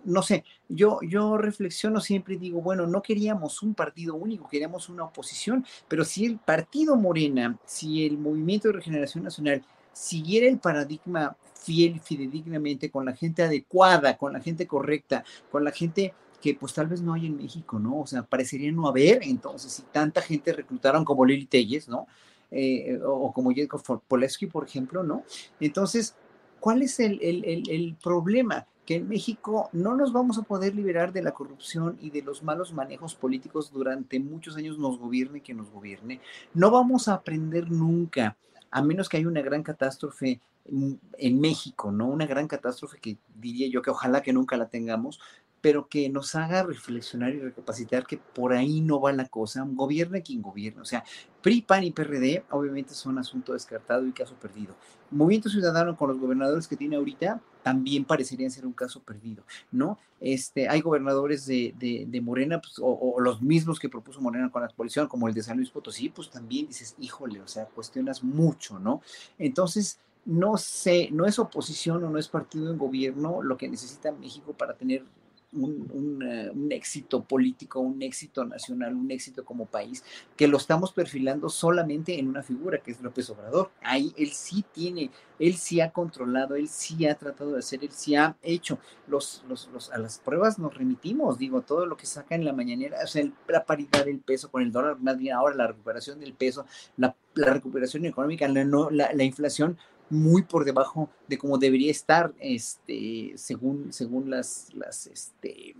no 0.06 0.22
sé, 0.22 0.43
yo, 0.68 1.00
yo 1.02 1.38
reflexiono 1.38 2.00
siempre 2.00 2.36
y 2.36 2.38
digo, 2.38 2.62
bueno, 2.62 2.88
no 2.88 3.02
queríamos 3.02 3.62
un 3.64 3.74
partido 3.74 4.16
único, 4.16 4.47
queríamos 4.47 4.89
una 4.89 5.04
oposición, 5.04 5.66
pero 5.88 6.06
si 6.06 6.26
el 6.26 6.38
partido 6.38 6.95
Morena, 6.95 7.58
si 7.66 8.06
el 8.06 8.18
Movimiento 8.18 8.68
de 8.68 8.76
Regeneración 8.76 9.24
Nacional 9.24 9.64
siguiera 10.00 10.47
el 10.47 10.60
paradigma 10.60 11.36
fiel 11.56 11.97
y 11.97 12.00
fidedignamente 12.00 12.89
con 12.89 13.06
la 13.06 13.16
gente 13.16 13.43
adecuada, 13.43 14.18
con 14.18 14.34
la 14.34 14.39
gente 14.39 14.66
correcta, 14.66 15.24
con 15.52 15.64
la 15.64 15.72
gente 15.72 16.14
que 16.41 16.56
pues 16.56 16.74
tal 16.74 16.88
vez 16.88 17.02
no 17.02 17.14
hay 17.14 17.26
en 17.26 17.36
México, 17.36 17.80
¿no? 17.80 18.00
O 18.00 18.08
sea, 18.08 18.24
parecería 18.24 18.72
no 18.72 18.88
haber, 18.88 19.24
entonces, 19.24 19.74
si 19.74 19.82
tanta 19.91 20.22
gente 20.22 20.54
reclutaron 20.54 21.04
como 21.04 21.26
Lili 21.26 21.45
Telles, 21.45 21.89
¿no? 21.89 22.08
Eh, 22.50 23.00
o, 23.06 23.34
como 23.34 23.52
Jacob 23.54 24.02
Poleski, 24.08 24.47
por 24.47 24.66
ejemplo, 24.66 25.04
¿no? 25.04 25.24
Entonces, 25.60 26.16
¿Cuál 26.60 26.82
es 26.82 27.00
el, 27.00 27.95
problema? 28.04 28.68
Que 28.86 28.95
en 28.95 29.08
México 29.08 29.70
no 29.72 29.95
nos 29.95 30.12
vamos 30.12 30.38
a 30.38 30.41
poder 30.41 30.76
liberar 30.76 31.14
de 31.14 31.22
la 31.22 31.32
corrupción 31.32 31.97
y 32.02 32.10
de 32.10 32.22
los 32.22 32.43
malos 32.43 32.74
manejos 32.74 33.16
políticos 33.16 33.72
durante 33.72 34.20
muchos 34.20 34.58
años, 34.58 34.78
nos 34.78 34.97
gobierne 34.97 35.41
que 35.41 35.54
nos 35.54 35.70
gobierne. 35.70 36.20
No 36.54 36.72
vamos 36.72 37.08
a 37.08 37.14
aprender 37.14 37.72
nunca, 37.72 38.36
a 38.72 38.82
menos 38.82 39.09
que 39.09 39.17
haya 39.17 39.28
una 39.28 39.41
gran 39.41 39.63
catástrofe 39.63 40.41
en 40.65 41.41
México, 41.41 41.91
¿no? 41.91 42.07
Una 42.07 42.28
gran 42.28 42.47
catástrofe 42.47 42.99
que 42.99 43.17
diría 43.36 43.67
yo 43.67 43.82
que 43.82 43.89
ojalá 43.89 44.22
que 44.22 44.34
nunca 44.34 44.57
la 44.57 44.70
tengamos, 44.70 45.20
pero 45.62 45.88
que 45.88 46.10
nos 46.10 46.36
haga 46.36 46.64
reflexionar 46.64 47.34
y 47.34 47.39
recapacitar 47.39 48.05
que 48.05 48.18
por 48.18 48.53
ahí 48.53 48.82
no 48.82 48.99
va 48.99 49.12
la 49.12 49.26
cosa, 49.26 49.66
gobierne 49.68 50.22
quien 50.22 50.41
gobierne, 50.41 50.82
o 50.82 50.86
sea, 50.86 51.03
PRI, 51.41 51.62
PAN 51.62 51.84
y 51.84 51.91
PRD 51.91 52.43
obviamente 52.51 52.93
son 52.93 53.18
asunto 53.18 53.53
descartado 53.53 54.05
y 54.05 54.12
caso 54.12 54.36
perdido. 54.36 54.76
Movimiento 55.12 55.49
Ciudadano 55.49 55.95
con 55.95 56.10
los 56.10 56.20
gobernadores 56.20 56.68
que 56.68 56.76
tiene 56.76 56.97
ahorita 56.97 57.41
también 57.64 58.05
parecerían 58.05 58.51
ser 58.51 58.66
un 58.66 58.74
caso 58.74 59.01
perdido, 59.01 59.43
¿no? 59.72 59.97
Este, 60.20 60.68
hay 60.70 60.82
gobernadores 60.82 61.45
de, 61.45 61.74
de, 61.78 62.22
Morena, 62.22 62.60
pues, 62.60 62.76
o, 62.82 63.20
los 63.20 63.41
mismos 63.41 63.80
que 63.80 63.89
propuso 63.89 64.22
Morena 64.22 64.51
con 64.51 64.62
la 64.62 64.70
coalición, 64.70 65.07
como 65.07 65.28
el 65.28 65.34
de 65.34 65.43
San 65.43 65.57
Luis 65.57 65.70
Potosí, 65.70 66.10
pues 66.10 66.30
también 66.30 66.68
dices, 66.68 66.95
híjole, 66.99 67.41
o 67.41 67.47
sea, 67.47 67.66
cuestionas 67.66 68.24
mucho, 68.24 68.80
¿no? 68.80 69.01
Entonces, 69.38 69.99
no 70.26 70.57
sé, 70.57 71.10
no 71.12 71.26
es 71.26 71.39
oposición 71.39 72.03
o 72.03 72.10
no 72.10 72.20
es 72.20 72.28
partido 72.28 72.72
en 72.72 72.78
gobierno 72.78 73.41
lo 73.41 73.57
que 73.57 73.70
necesita 73.70 74.12
México 74.12 74.53
para 74.53 74.76
tener 74.76 75.03
eh, 75.52 76.52
un, 76.54 76.70
éxito 76.72 77.24
político, 77.24 77.80
un 77.80 78.02
éxito 78.04 78.45
nacional, 78.45 78.95
un 78.95 79.10
éxito 79.10 79.43
como 79.43 79.66
país, 79.66 80.04
que 80.38 80.47
lo 80.47 80.58
estamos 80.58 80.93
perfilando 80.93 81.50
solamente 81.50 82.20
en 82.20 82.28
una 82.28 82.43
figura 82.43 82.78
que 82.78 82.91
es 82.91 83.02
López 83.02 83.30
Obrador. 83.32 83.72
Ahí 83.82 84.14
él 84.18 84.32
sí 84.32 84.64
tiene, 84.72 85.10
él 85.39 85.56
sí 85.56 85.82
ha 85.82 85.91
controlado, 85.91 86.56
él 86.56 86.68
sí 86.68 87.08
ha 87.08 87.16
tratado 87.16 87.54
de 87.54 87.60
hacer, 87.60 87.84
él 87.84 87.91
sí 87.91 88.16
ha 88.16 88.38
hecho. 88.43 88.78
Los, 89.08 89.43
los, 89.47 89.91
a 89.91 89.97
las 89.97 90.20
pruebas 90.20 90.60
nos 90.60 90.76
remitimos, 90.76 91.39
digo, 91.39 91.62
todo 91.62 91.88
lo 91.88 91.97
que 91.97 92.06
saca 92.06 92.36
en 92.36 92.45
la 92.45 92.54
mañanera, 92.54 93.00
o 93.04 93.08
sea, 93.08 93.28
la 93.47 93.66
paridad 93.66 94.06
del 94.06 94.20
peso 94.20 94.52
con 94.52 94.62
el 94.62 94.72
dólar, 94.72 95.00
más 95.00 95.18
bien 95.18 95.34
ahora 95.34 95.56
la 95.56 95.68
recuperación 95.68 96.20
del 96.20 96.34
peso, 96.34 96.66
la, 96.97 97.16
recuperación 97.34 98.06
económica, 98.06 98.47
la, 98.47 99.14
la 99.14 99.24
inflación 99.24 99.78
muy 100.10 100.43
por 100.43 100.66
debajo 100.66 101.10
de 101.28 101.38
cómo 101.38 101.57
debería 101.57 101.91
estar, 101.91 102.34
este, 102.39 103.34
según, 103.36 103.93
según 103.93 104.30
las, 104.30 104.70
las, 104.74 105.07
este, 105.07 105.76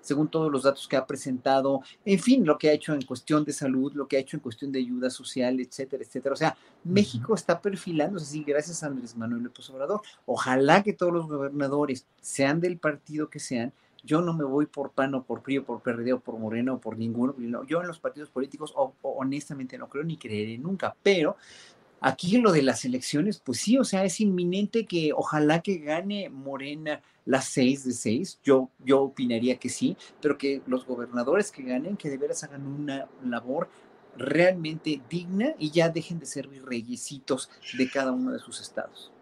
según 0.00 0.28
todos 0.28 0.50
los 0.50 0.64
datos 0.64 0.86
que 0.86 0.96
ha 0.96 1.06
presentado, 1.06 1.82
en 2.04 2.18
fin, 2.18 2.44
lo 2.44 2.58
que 2.58 2.68
ha 2.68 2.72
hecho 2.72 2.94
en 2.94 3.02
cuestión 3.02 3.44
de 3.44 3.52
salud, 3.52 3.92
lo 3.94 4.06
que 4.06 4.16
ha 4.16 4.20
hecho 4.20 4.36
en 4.36 4.42
cuestión 4.42 4.72
de 4.72 4.80
ayuda 4.80 5.10
social, 5.10 5.60
etcétera, 5.60 6.04
etcétera. 6.04 6.32
O 6.32 6.36
sea, 6.36 6.56
México 6.84 7.34
está 7.34 7.60
perfilándose 7.60 8.24
así 8.26 8.44
gracias 8.44 8.82
a 8.82 8.86
Andrés 8.86 9.16
Manuel 9.16 9.44
López 9.44 9.68
Obrador. 9.70 10.02
Ojalá 10.26 10.82
que 10.82 10.92
todos 10.92 11.12
los 11.12 11.26
gobernadores, 11.26 12.06
sean 12.20 12.60
del 12.60 12.78
partido 12.78 13.30
que 13.30 13.40
sean, 13.40 13.72
yo 14.02 14.22
no 14.22 14.32
me 14.32 14.44
voy 14.44 14.66
por 14.66 14.90
PAN 14.92 15.14
o 15.14 15.22
por 15.22 15.42
PRI 15.42 15.58
o 15.58 15.64
por 15.64 15.80
PRD 15.80 16.12
o 16.12 16.20
por 16.20 16.38
Moreno 16.38 16.74
o 16.74 16.78
por 16.78 16.96
ninguno. 16.96 17.34
Yo 17.66 17.80
en 17.80 17.86
los 17.86 17.98
partidos 17.98 18.30
políticos 18.30 18.74
honestamente 19.02 19.76
no 19.76 19.88
creo 19.88 20.04
ni 20.04 20.16
creeré 20.16 20.56
nunca, 20.58 20.94
pero 21.02 21.36
Aquí 22.00 22.38
lo 22.38 22.52
de 22.52 22.62
las 22.62 22.84
elecciones, 22.84 23.40
pues 23.44 23.60
sí, 23.60 23.76
o 23.76 23.84
sea, 23.84 24.04
es 24.04 24.20
inminente 24.20 24.86
que 24.86 25.12
ojalá 25.14 25.60
que 25.60 25.78
gane 25.78 26.30
Morena 26.30 27.02
las 27.26 27.44
seis 27.46 27.84
de 27.84 27.92
seis. 27.92 28.40
Yo, 28.42 28.70
yo 28.84 29.02
opinaría 29.02 29.58
que 29.58 29.68
sí, 29.68 29.96
pero 30.22 30.38
que 30.38 30.62
los 30.66 30.86
gobernadores 30.86 31.50
que 31.50 31.62
ganen, 31.62 31.96
que 31.96 32.08
de 32.08 32.16
veras 32.16 32.42
hagan 32.42 32.66
una 32.66 33.06
labor 33.22 33.68
realmente 34.16 35.00
digna 35.08 35.54
y 35.58 35.70
ya 35.70 35.88
dejen 35.88 36.18
de 36.18 36.26
ser 36.26 36.48
virreyesitos 36.48 37.50
de 37.76 37.90
cada 37.90 38.12
uno 38.12 38.32
de 38.32 38.38
sus 38.38 38.60
estados. 38.60 39.12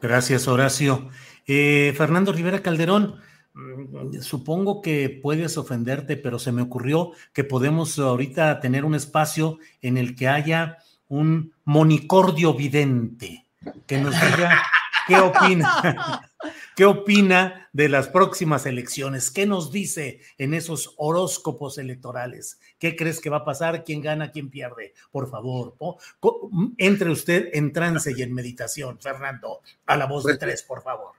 Gracias, 0.00 0.48
Horacio. 0.48 1.08
Eh, 1.46 1.92
Fernando 1.96 2.32
Rivera 2.32 2.62
Calderón, 2.62 3.16
mm, 3.54 4.20
supongo 4.20 4.82
que 4.82 5.20
puedes 5.22 5.56
ofenderte, 5.56 6.16
pero 6.16 6.38
se 6.38 6.52
me 6.52 6.62
ocurrió 6.62 7.12
que 7.32 7.44
podemos 7.44 7.98
ahorita 7.98 8.60
tener 8.60 8.84
un 8.84 8.94
espacio 8.94 9.58
en 9.80 9.96
el 9.96 10.14
que 10.14 10.28
haya 10.28 10.78
un 11.08 11.52
monicordio 11.64 12.54
vidente 12.54 13.46
que 13.86 13.98
nos 13.98 14.14
diga 14.14 14.62
qué 15.06 15.16
opina, 15.16 16.30
qué 16.76 16.84
opina 16.84 17.68
de 17.72 17.88
las 17.88 18.08
próximas 18.08 18.66
elecciones, 18.66 19.30
qué 19.30 19.46
nos 19.46 19.72
dice 19.72 20.20
en 20.38 20.54
esos 20.54 20.94
horóscopos 20.96 21.78
electorales, 21.78 22.58
qué 22.78 22.96
crees 22.96 23.20
que 23.20 23.30
va 23.30 23.38
a 23.38 23.44
pasar, 23.44 23.84
quién 23.84 24.00
gana, 24.00 24.30
quién 24.30 24.50
pierde. 24.50 24.94
Por 25.10 25.30
favor, 25.30 25.74
entre 26.78 27.10
usted 27.10 27.48
en 27.52 27.72
trance 27.72 28.12
y 28.16 28.22
en 28.22 28.32
meditación, 28.32 28.98
Fernando, 29.00 29.60
a 29.86 29.96
la 29.96 30.06
voz 30.06 30.24
de 30.24 30.34
pues, 30.34 30.38
tres, 30.38 30.62
por 30.62 30.82
favor. 30.82 31.12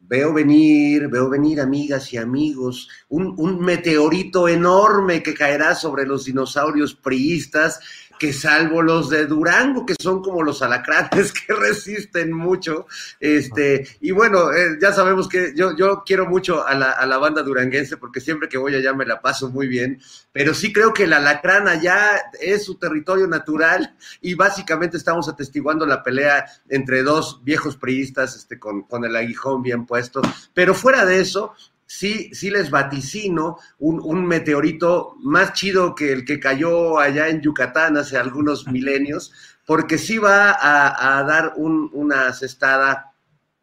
veo 0.00 0.32
venir, 0.32 1.08
veo 1.08 1.30
venir 1.30 1.60
amigas 1.60 2.12
y 2.12 2.16
amigos, 2.18 2.88
un, 3.08 3.34
un, 3.38 3.60
meteorito 3.60 4.48
enorme 4.48 5.22
que 5.22 5.32
caerá 5.32 5.74
sobre 5.74 6.06
los 6.06 6.24
dinosaurios 6.24 6.94
priistas 6.94 7.80
que 8.18 8.32
salvo 8.32 8.82
los 8.82 9.10
de 9.10 9.26
Durango, 9.26 9.84
que 9.84 9.94
son 10.00 10.22
como 10.22 10.42
los 10.42 10.62
alacranes 10.62 11.32
que 11.46 11.52
resisten 11.54 12.32
mucho, 12.32 12.86
este, 13.20 13.86
y 14.00 14.10
bueno, 14.10 14.52
eh, 14.52 14.78
ya 14.80 14.92
sabemos 14.92 15.28
que 15.28 15.52
yo, 15.54 15.76
yo 15.76 16.02
quiero 16.04 16.26
mucho 16.26 16.66
a 16.66 16.74
la, 16.74 16.92
a 16.92 17.06
la, 17.06 17.18
banda 17.18 17.42
duranguense 17.42 17.96
porque 17.96 18.20
siempre 18.20 18.48
que 18.48 18.58
voy 18.58 18.74
allá 18.74 18.92
me 18.92 19.06
la 19.06 19.20
paso 19.20 19.50
muy 19.50 19.66
bien, 19.68 20.00
pero 20.32 20.54
sí 20.54 20.72
creo 20.72 20.92
que 20.92 21.04
el 21.04 21.12
alacrán 21.12 21.68
allá 21.68 22.20
es 22.40 22.64
su 22.64 22.76
territorio 22.76 23.26
natural 23.26 23.94
y 24.20 24.34
básicamente 24.34 24.96
estamos 24.96 25.28
atestiguando 25.28 25.86
la 25.86 26.02
pelea 26.02 26.46
entre 26.68 27.02
dos 27.02 27.42
viejos 27.44 27.76
priistas 27.76 28.36
este, 28.36 28.58
con, 28.58 28.82
con 28.82 29.04
el 29.04 29.14
aguijón 29.14 29.62
bien 29.62 29.86
puesto, 29.86 30.22
pero 30.54 30.74
fuera 30.74 31.04
de 31.04 31.20
eso, 31.20 31.54
sí, 31.92 32.30
sí 32.32 32.50
les 32.50 32.70
vaticino 32.70 33.58
un, 33.78 34.00
un, 34.02 34.24
meteorito 34.26 35.14
más 35.20 35.52
chido 35.52 35.94
que 35.94 36.10
el 36.10 36.24
que 36.24 36.40
cayó 36.40 36.98
allá 36.98 37.28
en 37.28 37.42
Yucatán 37.42 37.98
hace 37.98 38.16
algunos 38.16 38.66
milenios, 38.66 39.30
porque 39.66 39.98
sí 39.98 40.16
va 40.16 40.52
a, 40.52 41.18
a 41.18 41.22
dar 41.24 41.52
un, 41.56 41.90
una 41.92 42.32
cestada 42.32 43.12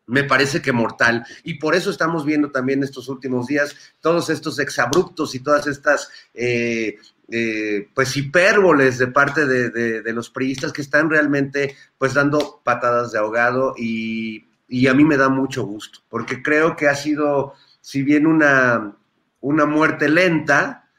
me 0.06 0.24
parece 0.24 0.62
que 0.62 0.72
mortal. 0.72 1.26
Y 1.44 1.56
por 1.56 1.76
eso 1.76 1.92
estamos 1.92 2.26
viendo 2.26 2.52
también 2.52 2.84
estos 2.84 3.10
últimos 3.10 3.48
días 3.48 3.76
todos 4.00 4.30
estos 4.30 4.58
exabruptos 4.60 5.36
y 5.36 5.40
todas 5.40 5.68
estas, 5.68 6.10
eh, 6.34 6.98
eh, 7.32 7.88
pues, 7.94 8.16
hipérboles 8.18 8.98
de 8.98 9.08
parte 9.08 9.46
de, 9.46 9.70
de, 9.70 10.02
de, 10.02 10.14
los 10.14 10.32
priistas 10.32 10.74
que 10.74 10.82
están 10.82 11.10
realmente, 11.12 11.76
pues, 11.98 12.16
dando 12.16 12.62
patadas 12.64 13.12
de 13.12 13.20
ahogado 13.20 13.76
y, 13.78 14.46
y 14.68 14.88
a 14.88 14.94
mí 14.94 15.04
me 15.04 15.18
da 15.18 15.30
mucho 15.30 15.64
gusto, 15.64 16.00
porque 16.10 16.42
creo 16.42 16.76
que 16.76 16.88
ha 16.88 16.96
sido 16.96 17.54
si 17.90 18.04
bien 18.04 18.28
una, 18.28 18.96
una 19.42 19.66
muerte 19.66 20.10
lenta, 20.10 20.92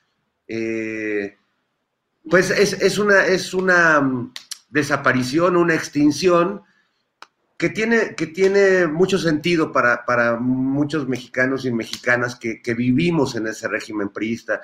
eh, 0.49 1.37
pues 2.29 2.51
es, 2.51 2.73
es, 2.73 2.99
una, 2.99 3.27
es 3.27 3.55
una 3.55 4.01
mm, 4.01 4.33
desaparición, 4.71 5.57
una 5.57 5.77
extinción 5.77 6.63
que 7.57 7.69
tiene, 7.69 8.17
que 8.17 8.27
tiene 8.27 8.89
mucho 8.89 9.19
sentido 9.19 9.71
para, 9.71 10.05
para 10.05 10.41
muchos 10.41 11.07
mexicanos 11.07 11.65
y 11.65 11.71
mexicanas 11.71 12.35
que, 12.35 12.61
que, 12.61 12.75
vivimos 12.75 13.37
en 13.37 13.47
ese 13.47 13.69
régimen 13.69 14.09
priista. 14.09 14.61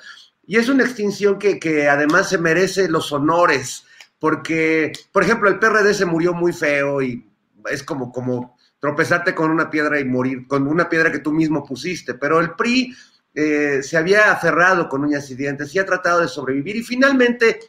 Y 0.49 0.57
es 0.57 0.69
una 0.69 0.83
extinción 0.83 1.39
que, 1.39 1.61
que 1.61 1.89
además 1.89 2.29
se 2.29 2.39
merece 2.39 2.89
los 2.89 3.13
honores, 3.13 3.85
porque, 4.19 4.91
por 5.13 5.23
ejemplo, 5.23 5.49
el 5.49 5.61
PRD 5.61 5.95
se 5.95 6.07
murió 6.07 6.35
muy 6.35 6.53
feo 6.53 7.01
y 7.03 7.25
es 7.71 7.85
como, 7.85 8.11
como 8.11 8.56
tropezarte 8.81 9.35
con 9.35 9.51
una 9.51 9.71
piedra 9.71 9.99
y 9.99 10.05
morir, 10.05 10.47
con 10.47 10.67
una 10.67 10.89
piedra 10.89 11.11
que 11.11 11.21
tú 11.21 11.33
mismo 11.33 11.65
pusiste, 11.65 12.15
pero 12.15 12.41
el 12.41 12.53
PRI 12.55 12.95
eh, 13.35 13.83
se 13.83 13.97
había 13.97 14.33
aferrado 14.33 14.89
con 14.89 15.05
uñas 15.05 15.31
y 15.31 15.35
dientes 15.35 15.75
y 15.75 15.79
ha 15.79 15.87
tratado 15.87 16.21
de 16.21 16.29
sobrevivir 16.29 16.77
y 16.77 16.83
finalmente 16.83 17.61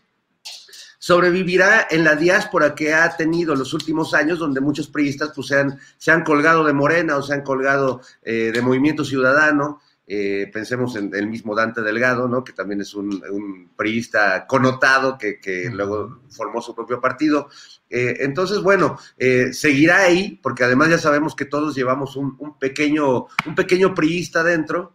sobrevivirá 0.98 1.88
en 1.90 2.04
la 2.04 2.16
diáspora 2.16 2.76
que 2.76 2.94
ha 2.94 3.16
tenido 3.16 3.56
los 3.56 3.74
últimos 3.74 4.14
años, 4.14 4.40
donde 4.40 4.62
muchos 4.62 4.88
priistas 4.88 5.32
pues, 5.36 5.48
se, 5.48 5.60
han, 5.60 5.80
se 5.98 6.12
han 6.12 6.24
colgado 6.24 6.64
de 6.64 6.74
Morena 6.74 7.18
o 7.18 7.22
se 7.22 7.34
han 7.34 7.44
colgado 7.44 8.02
eh, 8.24 8.52
de 8.54 8.62
Movimiento 8.62 9.06
Ciudadano. 9.06 9.82
Eh, 10.10 10.50
pensemos 10.54 10.96
en 10.96 11.14
el 11.14 11.28
mismo 11.28 11.54
Dante 11.54 11.82
Delgado, 11.82 12.30
¿no? 12.30 12.42
que 12.42 12.54
también 12.54 12.80
es 12.80 12.94
un, 12.94 13.22
un 13.30 13.72
priista 13.76 14.48
connotado 14.48 15.18
que, 15.18 15.38
que, 15.42 15.70
luego 15.70 16.22
formó 16.30 16.62
su 16.62 16.74
propio 16.74 17.02
partido. 17.02 17.50
Eh, 17.90 18.16
entonces, 18.22 18.62
bueno, 18.62 18.98
eh, 19.18 19.52
seguirá 19.52 20.04
ahí, 20.04 20.40
porque 20.42 20.64
además 20.64 20.90
ya 20.90 20.98
sabemos 20.98 21.36
que 21.36 21.44
todos 21.44 21.76
llevamos 21.76 22.16
un, 22.16 22.38
un 22.40 22.58
pequeño, 22.58 23.28
un 23.46 23.56
pequeño 23.56 23.94
priista 23.94 24.44
dentro. 24.44 24.94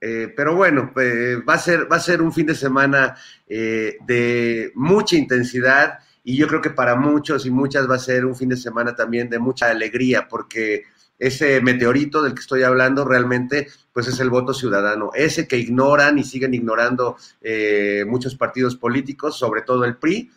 Pero 0.00 0.54
bueno, 0.54 0.92
va, 0.94 1.54
a 1.54 1.58
ser, 1.58 1.90
va 1.90 1.96
a 1.96 2.00
ser 2.00 2.22
un 2.22 2.32
fin 2.32 2.46
de 2.46 2.54
semana 2.54 3.16
de 3.48 4.72
mucha 4.74 5.16
intensidad 5.16 5.98
y 6.22 6.36
yo 6.36 6.46
creo 6.46 6.60
que 6.60 6.70
para 6.70 6.96
muchos 6.96 7.46
y 7.46 7.50
muchas 7.50 7.88
va 7.90 7.96
a 7.96 8.00
ser 8.00 8.24
un 8.24 8.36
fin 8.36 8.48
de 8.48 8.56
semana 8.56 8.94
también 8.94 9.28
de 9.28 9.38
mucha 9.40 9.68
alegría, 9.70 10.28
porque 10.28 10.84
ese 11.18 11.60
meteorito 11.60 12.22
del 12.22 12.34
que 12.34 12.40
estoy 12.40 12.62
hablando 12.62 13.04
realmente 13.04 13.68
pues 13.92 14.08
es 14.08 14.20
el 14.20 14.28
voto 14.28 14.52
ciudadano, 14.52 15.10
ese 15.14 15.48
que 15.48 15.56
ignoran 15.56 16.18
y 16.18 16.24
siguen 16.24 16.52
ignorando 16.52 17.16
eh, 17.40 18.04
muchos 18.06 18.34
partidos 18.34 18.76
políticos, 18.76 19.38
sobre 19.38 19.62
todo 19.62 19.84
el 19.84 19.96
PRI, 19.96 20.30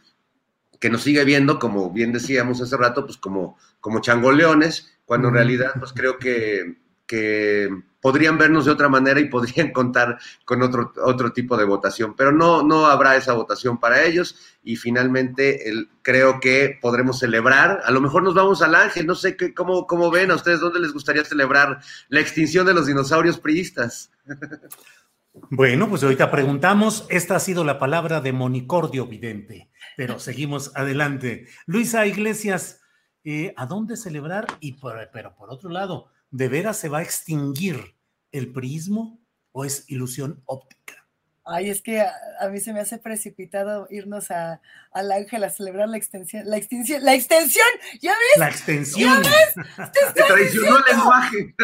que 0.79 0.89
nos 0.89 1.01
sigue 1.01 1.25
viendo, 1.25 1.59
como 1.59 1.91
bien 1.91 2.13
decíamos 2.13 2.61
hace 2.61 2.77
rato, 2.77 3.05
pues 3.05 3.17
como, 3.17 3.57
como 3.81 3.99
changoleones, 3.99 4.97
cuando 5.05 5.27
en 5.27 5.33
realidad 5.33 5.73
pues 5.77 5.91
creo 5.91 6.17
que, 6.17 6.77
que 7.05 7.69
podrían 8.01 8.37
vernos 8.37 8.65
de 8.65 8.71
otra 8.71 8.89
manera 8.89 9.19
y 9.19 9.25
podrían 9.25 9.71
contar 9.73 10.19
con 10.45 10.61
otro, 10.61 10.93
otro 11.03 11.31
tipo 11.31 11.57
de 11.57 11.65
votación, 11.65 12.15
pero 12.15 12.31
no, 12.31 12.63
no 12.63 12.85
habrá 12.87 13.15
esa 13.15 13.33
votación 13.33 13.79
para 13.79 14.03
ellos 14.03 14.35
y 14.63 14.75
finalmente 14.75 15.69
el, 15.69 15.89
creo 16.01 16.39
que 16.39 16.77
podremos 16.81 17.19
celebrar, 17.19 17.81
a 17.83 17.91
lo 17.91 18.01
mejor 18.01 18.23
nos 18.23 18.33
vamos 18.33 18.61
al 18.61 18.75
ángel, 18.75 19.07
no 19.07 19.15
sé 19.15 19.35
qué, 19.35 19.53
cómo, 19.53 19.87
cómo 19.87 20.11
ven 20.11 20.31
a 20.31 20.35
ustedes, 20.35 20.59
dónde 20.59 20.79
les 20.79 20.93
gustaría 20.93 21.23
celebrar 21.23 21.79
la 22.09 22.19
extinción 22.19 22.65
de 22.65 22.73
los 22.73 22.87
dinosaurios 22.87 23.39
priistas. 23.39 24.11
Bueno, 25.51 25.87
pues 25.87 26.03
ahorita 26.03 26.31
preguntamos, 26.31 27.05
esta 27.09 27.35
ha 27.35 27.39
sido 27.39 27.63
la 27.63 27.79
palabra 27.79 28.19
de 28.19 28.33
Monicordio 28.33 29.05
Vidente, 29.05 29.69
pero 29.95 30.19
seguimos 30.19 30.75
adelante. 30.75 31.47
Luisa 31.65 32.05
Iglesias, 32.07 32.81
eh, 33.23 33.53
¿a 33.55 33.65
dónde 33.65 33.95
celebrar? 33.95 34.47
Y 34.59 34.73
por, 34.73 34.95
pero 35.13 35.35
por 35.35 35.51
otro 35.51 35.69
lado, 35.69 36.07
¿de 36.31 36.47
veras 36.47 36.77
se 36.77 36.89
va 36.89 36.99
a 36.99 37.03
extinguir 37.03 37.95
el 38.31 38.51
prismo 38.51 39.19
o 39.51 39.65
es 39.65 39.85
ilusión 39.87 40.41
óptica? 40.45 40.79
Ay, 41.51 41.71
es 41.71 41.81
que 41.81 41.99
a, 41.99 42.13
a, 42.39 42.49
mí 42.49 42.59
se 42.59 42.73
me 42.73 42.79
hace 42.79 42.99
precipitado 42.99 43.87
irnos 43.89 44.29
a, 44.29 44.61
al 44.91 45.11
ángel 45.11 45.43
a 45.43 45.49
celebrar 45.49 45.89
la 45.89 45.97
extensión, 45.97 46.43
la 46.45 46.57
extinción, 46.57 47.03
la 47.03 47.15
extensión, 47.15 47.65
¿ya 48.01 48.11
ves? 48.11 48.37
La 48.37 48.49
extensión. 48.49 49.23
¿Ya 49.23 49.29
ves? 49.29 49.91
Te 50.13 50.23
traicionó 50.23 50.77
el 50.77 50.95
lenguaje. 50.95 51.55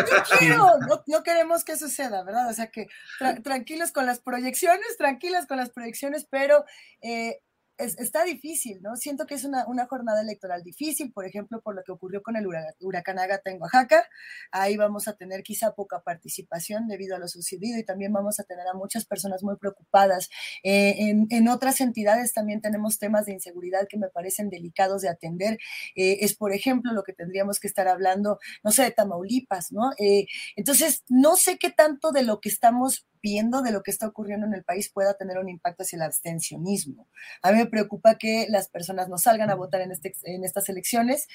No, 0.50 0.80
no, 0.80 1.04
no, 1.06 1.24
queremos 1.24 1.64
que 1.64 1.78
suceda, 1.78 2.24
¿verdad? 2.24 2.50
O 2.50 2.54
sea 2.54 2.72
que 2.72 2.88
tra 3.20 3.36
tranquilos 3.44 3.92
con 3.92 4.08
las 4.08 4.20
proyecciones, 4.20 4.98
tranquilas 4.98 5.46
con 5.46 5.58
las 5.58 5.70
proyecciones, 5.70 6.26
pero 6.30 6.66
eh, 7.02 7.42
es, 7.78 7.98
está 8.00 8.24
difícil, 8.24 8.82
¿no? 8.82 8.96
Siento 8.96 9.26
que 9.26 9.36
es 9.36 9.44
una, 9.44 9.66
una, 9.68 9.86
jornada 9.86 10.22
electoral 10.22 10.64
difícil, 10.64 11.12
por 11.12 11.26
ejemplo, 11.26 11.62
por 11.62 11.76
lo 11.76 11.84
que 11.84 11.92
ocurrió 11.92 12.22
con 12.22 12.36
el 12.36 12.48
huracán 12.80 13.20
Ágata 13.20 13.52
en 13.52 13.62
Oaxaca. 13.62 14.08
Ahí 14.52 14.78
vamos 14.78 15.08
a 15.08 15.14
tener 15.14 15.44
quizá 15.44 15.74
poca 15.74 16.02
participación 16.02 16.88
debido 16.88 17.16
a 17.16 17.20
lo 17.20 17.28
sucedido 17.28 17.78
y 17.78 17.84
también 17.84 18.14
vamos 18.14 18.40
a 18.40 18.44
tener 18.44 18.68
a 18.68 18.74
muchas 18.74 19.06
personas 19.06 19.44
muy 19.44 19.58
preocupadas. 19.58 20.30
Eh, 20.64 20.96
en, 20.98 21.28
en, 21.30 21.48
otras 21.48 21.82
entidades 21.82 22.34
también 22.34 22.62
tenemos 22.62 22.98
temas 22.98 23.26
de 23.26 23.34
inseguridad 23.34 23.88
que 23.88 23.98
me 23.98 24.10
parecen 24.10 24.50
delicados 24.50 25.02
de 25.02 25.10
atender. 25.10 25.58
Eh, 25.96 26.18
es, 26.22 26.36
por 26.36 26.54
ejemplo, 26.54 26.94
lo 26.94 27.04
que 27.04 27.14
tendríamos 27.14 27.60
que 27.60 27.68
estar 27.68 27.88
hablando, 27.88 28.40
no 28.64 28.72
sé, 28.72 28.84
de 28.84 28.92
Tamaulipas, 28.92 29.72
¿no? 29.72 29.92
Eh, 29.98 30.28
entonces, 30.56 31.04
no 31.10 31.36
sé 31.36 31.58
qué 31.58 31.70
tanto 31.70 32.12
de 32.12 32.24
lo 32.24 32.40
que 32.40 32.50
estamos 32.50 33.06
viendo 33.26 33.64
de 33.64 33.72
lo 33.72 33.82
que 33.82 33.90
está 33.90 34.08
ocurriendo 34.08 34.46
en 34.46 34.54
el 34.54 34.64
país 34.64 34.92
pueda 34.92 35.16
tener 35.16 35.40
un 35.40 35.50
impacto 35.50 35.82
hacia 35.82 35.96
el 35.96 36.04
abstencionismo. 36.04 37.08
A 37.42 37.52
mí 37.52 37.58
me 37.58 37.66
preocupa 37.66 38.20
que 38.20 38.46
las 38.50 38.70
personas 38.70 39.10
no 39.10 39.18
salgan 39.18 39.50
a 39.50 39.56
votar 39.56 39.82
en, 39.82 39.92
este, 39.92 40.14
en 40.26 40.44
estas 40.44 40.70
elecciones 40.70 41.28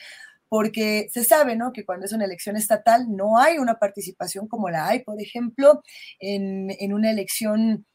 porque 0.48 1.08
se 1.10 1.24
sabe, 1.24 1.56
¿no? 1.56 1.72
Que 1.72 1.84
cuando 1.84 2.06
es 2.06 2.12
una 2.12 2.26
elección 2.26 2.56
estatal 2.56 3.06
no 3.08 3.38
hay 3.38 3.58
una 3.58 3.80
participación 3.80 4.46
como 4.46 4.70
la 4.70 4.86
hay, 4.86 5.00
por 5.00 5.20
ejemplo, 5.20 5.82
en, 6.20 6.70
en 6.78 6.92
una 6.92 7.10
elección 7.10 7.86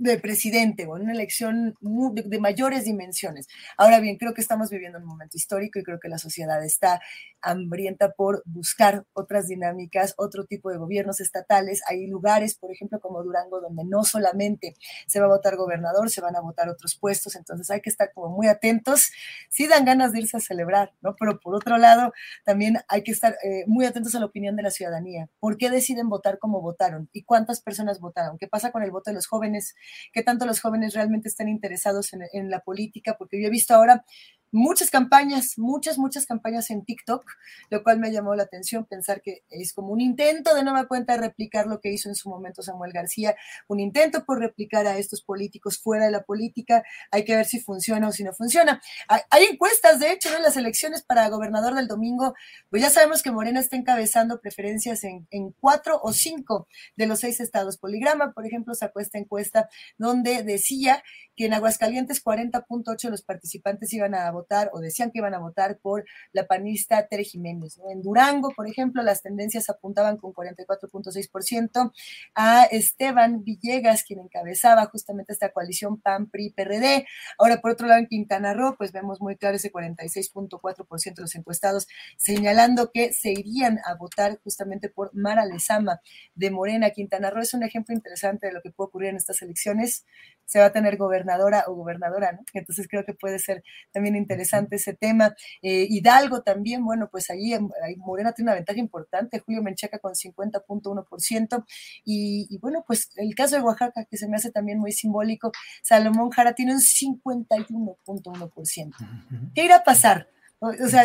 de 0.00 0.18
presidente 0.18 0.86
o 0.86 0.96
en 0.96 1.02
una 1.02 1.12
elección 1.12 1.76
de, 1.80 2.40
mayores 2.40 2.86
dimensiones. 2.86 3.48
Ahora 3.76 4.00
bien, 4.00 4.16
creo 4.16 4.32
que 4.32 4.40
estamos 4.40 4.70
viviendo 4.70 4.98
un 4.98 5.04
momento 5.04 5.36
histórico 5.36 5.78
y 5.78 5.82
creo 5.82 6.00
que 6.00 6.08
la 6.08 6.16
sociedad 6.16 6.64
está 6.64 7.02
hambrienta 7.42 8.12
por 8.12 8.42
buscar 8.46 9.04
otras 9.12 9.46
dinámicas, 9.46 10.14
otro 10.16 10.46
tipo 10.46 10.70
de 10.70 10.78
gobiernos 10.78 11.20
estatales. 11.20 11.82
Hay 11.86 12.06
lugares, 12.06 12.54
por 12.54 12.72
ejemplo, 12.72 12.98
como 12.98 13.22
Durango, 13.22 13.60
donde 13.60 13.84
no 13.84 14.02
solamente 14.02 14.74
se 15.06 15.20
va 15.20 15.26
a 15.26 15.28
votar 15.36 15.56
gobernador, 15.56 16.08
se 16.08 16.22
van 16.22 16.34
a 16.34 16.40
votar 16.40 16.70
otros 16.70 16.96
puestos, 16.96 17.36
entonces 17.36 17.70
hay 17.70 17.82
que 17.82 17.90
estar 17.90 18.10
como 18.14 18.30
muy 18.30 18.48
atentos. 18.48 19.10
Sí 19.50 19.66
dan 19.66 19.84
ganas 19.84 20.12
de 20.12 20.20
irse 20.20 20.38
a 20.38 20.40
celebrar, 20.40 20.94
¿no? 21.02 21.14
Pero 21.16 21.38
por 21.40 21.54
otro 21.54 21.76
lado, 21.76 22.14
también 22.44 22.78
hay 22.88 23.02
que 23.02 23.12
estar 23.12 23.36
eh, 23.44 23.64
muy 23.66 23.84
atentos 23.84 24.14
a 24.14 24.20
la 24.20 24.26
opinión 24.26 24.56
de 24.56 24.62
la 24.62 24.70
ciudadanía. 24.70 25.28
¿Por 25.40 25.58
qué 25.58 25.68
deciden 25.68 26.08
votar 26.08 26.38
como 26.38 26.62
votaron? 26.62 27.10
¿Y 27.12 27.24
cuántas 27.24 27.60
personas 27.60 28.00
votaron? 28.00 28.38
¿Qué 28.38 28.48
pasa 28.48 28.72
con 28.72 28.82
el 28.82 28.90
voto 28.90 29.10
de 29.10 29.14
los 29.16 29.26
jóvenes? 29.26 29.74
Qué 30.12 30.22
tanto 30.22 30.46
los 30.46 30.60
jóvenes 30.60 30.94
realmente 30.94 31.28
están 31.28 31.48
interesados 31.48 32.12
en, 32.12 32.22
en, 32.32 32.50
la 32.50 32.60
política, 32.60 33.16
porque 33.18 33.40
yo 33.40 33.48
he 33.48 33.50
visto 33.50 33.74
ahora 33.74 34.04
muchas 34.52 34.90
campañas, 34.90 35.58
muchas, 35.58 35.98
muchas 35.98 36.26
campañas 36.26 36.70
en 36.70 36.84
TikTok, 36.84 37.24
lo 37.70 37.82
cual 37.82 37.98
me 37.98 38.12
llamó 38.12 38.34
la 38.34 38.44
atención 38.44 38.84
pensar 38.84 39.22
que 39.22 39.44
es 39.50 39.72
como 39.72 39.92
un 39.92 40.00
intento 40.00 40.54
de 40.54 40.62
nueva 40.62 40.86
cuenta 40.86 41.14
de 41.14 41.20
replicar 41.20 41.66
lo 41.66 41.80
que 41.80 41.92
hizo 41.92 42.08
en 42.08 42.14
su 42.14 42.28
momento 42.28 42.62
Samuel 42.62 42.92
García, 42.92 43.36
un 43.68 43.80
intento 43.80 44.24
por 44.24 44.38
replicar 44.38 44.86
a 44.86 44.98
estos 44.98 45.22
políticos 45.22 45.78
fuera 45.78 46.06
de 46.06 46.10
la 46.10 46.22
política. 46.22 46.84
Hay 47.10 47.24
que 47.24 47.36
ver 47.36 47.46
si 47.46 47.60
funciona 47.60 48.08
o 48.08 48.12
si 48.12 48.24
no 48.24 48.32
funciona. 48.32 48.80
Hay, 49.08 49.44
encuestas, 49.44 50.00
de 50.00 50.12
hecho, 50.12 50.34
en 50.34 50.42
las 50.42 50.56
elecciones 50.56 51.02
para 51.02 51.28
gobernador 51.28 51.74
del 51.74 51.88
domingo, 51.88 52.34
pues 52.68 52.82
ya 52.82 52.90
sabemos 52.90 53.22
que 53.22 53.30
Morena 53.30 53.60
está 53.60 53.76
encabezando 53.76 54.40
preferencias 54.40 55.04
en, 55.04 55.26
en 55.30 55.52
cuatro 55.52 56.00
o 56.02 56.12
cinco 56.12 56.68
de 56.96 57.06
los 57.06 57.20
seis 57.20 57.40
estados. 57.40 57.78
Poligrama, 57.78 58.32
por 58.32 58.46
ejemplo, 58.46 58.74
sacó 58.74 59.00
esta 59.00 59.18
encuesta 59.18 59.68
donde 59.98 60.42
decía 60.42 61.02
en 61.44 61.54
Aguascalientes 61.54 62.24
40.8 62.24 63.02
de 63.02 63.10
los 63.10 63.22
participantes 63.22 63.92
iban 63.92 64.14
a 64.14 64.30
votar 64.30 64.70
o 64.72 64.80
decían 64.80 65.10
que 65.10 65.18
iban 65.18 65.34
a 65.34 65.38
votar 65.38 65.78
por 65.78 66.04
la 66.32 66.46
panista 66.46 67.06
Tere 67.06 67.24
Jiménez. 67.24 67.80
En 67.90 68.02
Durango, 68.02 68.52
por 68.54 68.68
ejemplo, 68.68 69.02
las 69.02 69.22
tendencias 69.22 69.70
apuntaban 69.70 70.16
con 70.16 70.32
44.6% 70.32 71.92
a 72.34 72.64
Esteban 72.64 73.44
Villegas, 73.44 74.04
quien 74.04 74.20
encabezaba 74.20 74.86
justamente 74.86 75.32
esta 75.32 75.50
coalición 75.50 76.00
PAN-PRI-PRD. 76.00 77.06
Ahora, 77.38 77.60
por 77.60 77.72
otro 77.72 77.86
lado, 77.86 78.00
en 78.00 78.06
Quintana 78.06 78.54
Roo, 78.54 78.76
pues 78.76 78.92
vemos 78.92 79.20
muy 79.20 79.36
claro 79.36 79.56
ese 79.56 79.72
46.4% 79.72 81.14
de 81.14 81.22
los 81.22 81.34
encuestados 81.34 81.86
señalando 82.16 82.90
que 82.92 83.12
se 83.12 83.32
irían 83.32 83.78
a 83.84 83.94
votar 83.94 84.38
justamente 84.42 84.88
por 84.88 85.14
Mara 85.14 85.44
Lezama 85.46 86.00
de 86.34 86.50
Morena. 86.50 86.90
Quintana 86.90 87.30
Roo 87.30 87.42
es 87.42 87.54
un 87.54 87.62
ejemplo 87.62 87.94
interesante 87.94 88.46
de 88.46 88.52
lo 88.52 88.62
que 88.62 88.70
puede 88.70 88.88
ocurrir 88.88 89.10
en 89.10 89.16
estas 89.16 89.42
elecciones. 89.42 90.04
Se 90.50 90.58
va 90.58 90.66
a 90.66 90.72
tener 90.72 90.96
gobernadora 90.96 91.64
o 91.68 91.74
gobernadora, 91.74 92.32
¿no? 92.32 92.40
Entonces 92.52 92.88
creo 92.88 93.04
que 93.04 93.14
puede 93.14 93.38
ser 93.38 93.62
también 93.92 94.16
interesante 94.16 94.74
ese 94.76 94.94
tema. 94.94 95.36
Eh, 95.62 95.86
Hidalgo 95.88 96.42
también, 96.42 96.84
bueno, 96.84 97.08
pues 97.08 97.30
ahí, 97.30 97.54
ahí, 97.54 97.96
Morena 97.98 98.32
tiene 98.32 98.50
una 98.50 98.56
ventaja 98.56 98.80
importante, 98.80 99.38
Julio 99.38 99.62
Menchaca 99.62 100.00
con 100.00 100.14
50.1%, 100.14 101.64
y, 102.04 102.48
y 102.50 102.58
bueno, 102.58 102.82
pues 102.84 103.12
el 103.16 103.32
caso 103.36 103.54
de 103.54 103.62
Oaxaca, 103.62 104.06
que 104.06 104.16
se 104.16 104.26
me 104.26 104.34
hace 104.36 104.50
también 104.50 104.80
muy 104.80 104.90
simbólico, 104.90 105.52
Salomón 105.82 106.30
Jara 106.30 106.52
tiene 106.54 106.72
un 106.72 106.80
51.1%. 106.80 109.52
¿Qué 109.54 109.64
irá 109.64 109.76
a 109.76 109.84
pasar? 109.84 110.26
O, 110.58 110.72
sea, 110.88 111.04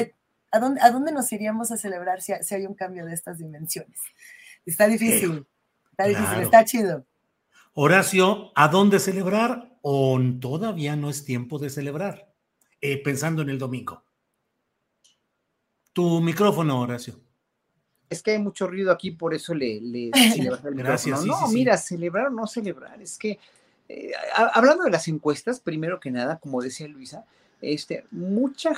¿a 0.52 0.60
dónde, 0.60 0.82
¿a 0.82 0.90
dónde 0.90 1.12
nos 1.12 1.32
iríamos 1.32 1.72
a 1.72 1.78
celebrar 1.78 2.20
si, 2.22 2.34
si 2.42 2.56
hay 2.56 2.66
un 2.66 2.74
cambio 2.74 3.06
de 3.06 3.14
estas 3.14 3.38
dimensiones? 3.38 4.00
Está 4.66 4.88
difícil, 4.88 5.46
está 5.92 6.06
difícil, 6.06 6.40
está 6.40 6.66
chido. 6.66 7.06
Horacio, 7.78 8.54
¿a 8.56 8.70
dónde 8.70 9.00
celebrar 9.00 9.78
o 9.82 10.18
todavía 10.40 10.96
no 10.96 11.10
es 11.10 11.26
tiempo 11.26 11.60
de 11.60 11.70
celebrar? 11.70 12.34
Eh, 12.80 13.04
pensando 13.04 13.42
en 13.42 13.50
el 13.50 13.60
domingo. 13.60 14.02
Tu 15.92 16.22
micrófono, 16.22 16.80
Horacio. 16.80 17.20
Es 18.10 18.24
que 18.24 18.32
hay 18.32 18.40
mucho 18.40 18.68
ruido 18.68 18.94
aquí, 18.94 19.12
por 19.12 19.34
eso 19.34 19.54
le, 19.54 19.82
le 19.82 20.10
Gracias. 20.72 21.26
no, 21.26 21.50
mira, 21.50 21.76
celebrar 21.76 22.28
o 22.28 22.30
no 22.30 22.48
celebrar, 22.48 23.02
es 23.02 23.18
que 23.18 23.40
eh, 23.90 24.14
hablando 24.54 24.86
de 24.86 24.92
las 24.92 25.10
encuestas, 25.10 25.60
primero 25.60 26.00
que 26.00 26.12
nada, 26.12 26.40
como 26.40 26.62
decía 26.62 26.88
Luisa, 26.88 27.26
este, 27.60 28.06
mucha 28.10 28.74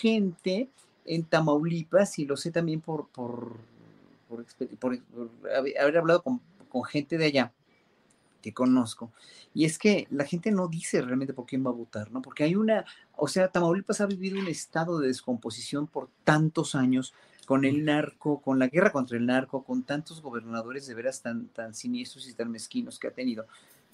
gente 0.00 0.70
en 1.04 1.24
Tamaulipas, 1.24 2.18
y 2.18 2.24
lo 2.24 2.38
sé 2.38 2.50
también 2.50 2.80
por, 2.80 3.08
por, 3.08 3.58
por, 4.78 4.98
haber 5.54 5.98
hablado 5.98 6.22
con, 6.22 6.40
con 6.70 6.82
gente 6.84 7.18
de 7.18 7.26
allá, 7.26 7.52
que 8.42 8.54
conozco, 8.54 9.12
y 9.54 9.64
es 9.64 9.78
que 9.78 10.06
la 10.10 10.24
gente 10.24 10.50
no 10.50 10.68
dice 10.68 11.02
realmente 11.02 11.34
por 11.34 11.46
quién 11.46 11.64
va 11.64 11.70
a 11.70 11.74
votar, 11.74 12.10
¿no? 12.12 12.22
Porque 12.22 12.44
hay 12.44 12.54
una, 12.54 12.84
o 13.16 13.28
sea, 13.28 13.48
Tamaulipas 13.48 14.00
ha 14.00 14.06
vivido 14.06 14.38
un 14.38 14.48
estado 14.48 14.98
de 14.98 15.08
descomposición 15.08 15.86
por 15.86 16.08
tantos 16.24 16.74
años 16.74 17.14
con 17.46 17.64
el 17.64 17.84
narco, 17.84 18.40
con 18.42 18.58
la 18.58 18.68
guerra 18.68 18.92
contra 18.92 19.16
el 19.16 19.26
narco, 19.26 19.64
con 19.64 19.82
tantos 19.82 20.20
gobernadores 20.20 20.86
de 20.86 20.94
veras 20.94 21.22
tan, 21.22 21.48
tan 21.48 21.74
siniestros 21.74 22.28
y 22.28 22.34
tan 22.34 22.50
mezquinos 22.50 22.98
que 22.98 23.08
ha 23.08 23.12
tenido, 23.12 23.46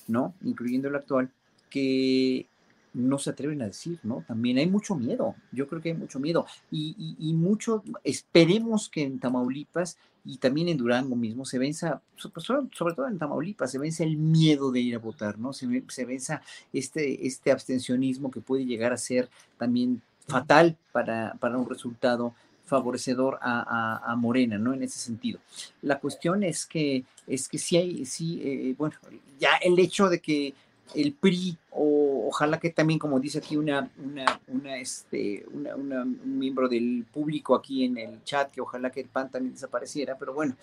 ¿no? 0.08 0.34
Incluyendo 0.42 0.88
el 0.88 0.96
actual, 0.96 1.30
que 1.70 2.48
no 2.94 3.18
se 3.18 3.30
atreven 3.30 3.60
a 3.62 3.66
decir, 3.66 3.98
¿no? 4.02 4.24
También 4.26 4.58
hay 4.58 4.66
mucho 4.66 4.94
miedo, 4.94 5.34
yo 5.52 5.68
creo 5.68 5.82
que 5.82 5.90
hay 5.90 5.96
mucho 5.96 6.18
miedo 6.20 6.46
y, 6.70 7.34
mucho, 7.34 7.82
esperemos 8.04 8.88
que 8.88 9.02
en 9.02 9.18
Tamaulipas 9.18 9.98
y 10.24 10.38
también 10.38 10.68
en 10.68 10.78
Durango 10.78 11.16
mismo 11.16 11.44
se 11.44 11.58
venza, 11.58 12.00
sobre, 12.16 12.94
todo 12.94 13.08
en 13.08 13.18
Tamaulipas, 13.18 13.70
se 13.70 13.78
venza 13.78 14.04
el 14.04 14.16
miedo 14.16 14.70
de 14.72 14.80
ir 14.80 14.94
a 14.94 14.98
votar, 14.98 15.38
¿no? 15.38 15.52
Se, 15.52 15.66
se 15.88 16.04
venza 16.04 16.40
este, 16.72 17.26
este 17.26 17.50
abstencionismo 17.50 18.30
que 18.30 18.40
puede 18.40 18.64
llegar 18.64 18.92
a 18.92 18.96
ser 18.96 19.28
también 19.58 20.00
fatal 20.26 20.76
para, 20.92 21.34
para 21.38 21.58
un 21.58 21.68
resultado 21.68 22.34
favorecedor 22.64 23.38
a, 23.42 24.14
Morena, 24.16 24.56
¿no? 24.58 24.72
En 24.72 24.82
ese 24.82 24.98
sentido. 24.98 25.38
La 25.82 25.98
cuestión 26.00 26.42
es 26.42 26.64
que, 26.64 27.04
es 27.26 27.48
que 27.48 27.58
sí 27.58 27.76
hay, 27.76 28.06
sí, 28.06 28.40
eh, 28.42 28.74
bueno, 28.78 28.96
ya 29.38 29.56
el 29.56 29.78
hecho 29.78 30.08
de 30.08 30.20
que 30.20 30.54
el 30.94 31.12
PRI, 31.14 31.56
o 31.70 32.28
ojalá 32.28 32.58
que 32.58 32.70
también, 32.70 32.98
como 32.98 33.18
dice 33.18 33.38
aquí 33.38 33.56
una, 33.56 33.90
una, 34.02 34.40
una 34.48 34.76
este, 34.76 35.44
una, 35.52 35.74
un 35.74 36.38
miembro 36.38 36.68
del 36.68 37.06
público 37.12 37.54
aquí 37.54 37.84
en 37.84 37.98
el 37.98 38.22
chat, 38.24 38.50
que 38.50 38.60
ojalá 38.60 38.90
que 38.90 39.00
el 39.00 39.08
PAN 39.08 39.30
también 39.30 39.54
desapareciera, 39.54 40.16
pero 40.18 40.34
bueno, 40.34 40.56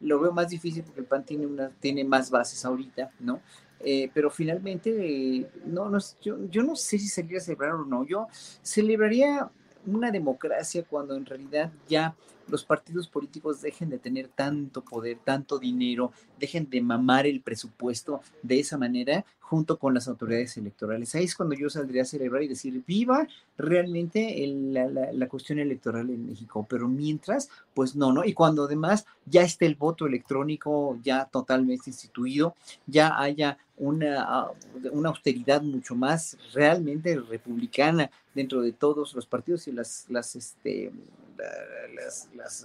lo 0.00 0.20
veo 0.20 0.32
más 0.32 0.48
difícil 0.48 0.82
porque 0.82 1.00
el 1.00 1.06
PAN 1.06 1.24
tiene, 1.24 1.46
una, 1.46 1.70
tiene 1.80 2.04
más 2.04 2.30
bases 2.30 2.64
ahorita, 2.64 3.10
¿no? 3.20 3.40
Eh, 3.80 4.10
pero 4.12 4.30
finalmente, 4.30 5.48
no, 5.64 5.88
no 5.88 5.98
yo, 6.20 6.36
yo 6.50 6.62
no 6.62 6.74
sé 6.74 6.98
si 6.98 7.08
saliera 7.08 7.38
a 7.38 7.44
celebrar 7.44 7.72
o 7.72 7.84
no. 7.84 8.04
Yo 8.04 8.26
celebraría 8.62 9.48
una 9.86 10.10
democracia 10.10 10.84
cuando 10.88 11.14
en 11.14 11.24
realidad 11.24 11.70
ya 11.88 12.14
los 12.48 12.64
partidos 12.64 13.08
políticos 13.08 13.60
dejen 13.60 13.90
de 13.90 13.98
tener 13.98 14.28
tanto 14.28 14.82
poder, 14.82 15.18
tanto 15.24 15.58
dinero, 15.58 16.12
dejen 16.38 16.68
de 16.70 16.80
mamar 16.80 17.26
el 17.26 17.40
presupuesto 17.40 18.20
de 18.42 18.60
esa 18.60 18.78
manera 18.78 19.24
junto 19.48 19.78
con 19.78 19.94
las 19.94 20.08
autoridades 20.08 20.58
electorales. 20.58 21.14
Ahí 21.14 21.24
es 21.24 21.34
cuando 21.34 21.54
yo 21.54 21.70
saldría 21.70 22.02
a 22.02 22.04
celebrar 22.04 22.42
y 22.42 22.48
decir, 22.48 22.82
viva 22.86 23.26
realmente 23.56 24.36
la, 24.46 25.26
cuestión 25.26 25.58
electoral 25.58 26.10
en 26.10 26.26
México, 26.26 26.66
pero 26.68 26.86
mientras, 26.86 27.48
pues 27.72 27.96
no, 27.96 28.12
¿no? 28.12 28.24
Y 28.24 28.34
cuando 28.34 28.64
además 28.64 29.06
ya 29.24 29.42
esté 29.42 29.64
el 29.64 29.74
voto 29.74 30.06
electrónico 30.06 30.98
ya 31.02 31.24
totalmente 31.24 31.88
instituido, 31.88 32.56
ya 32.86 33.18
haya 33.18 33.56
una, 33.78 34.48
una 34.92 35.08
austeridad 35.08 35.62
mucho 35.62 35.94
más 35.94 36.36
realmente 36.52 37.18
republicana 37.18 38.10
dentro 38.34 38.60
de 38.60 38.72
todos 38.72 39.14
los 39.14 39.24
partidos 39.24 39.66
y 39.66 39.72
las, 39.72 40.04
las, 40.10 40.36
este, 40.36 40.92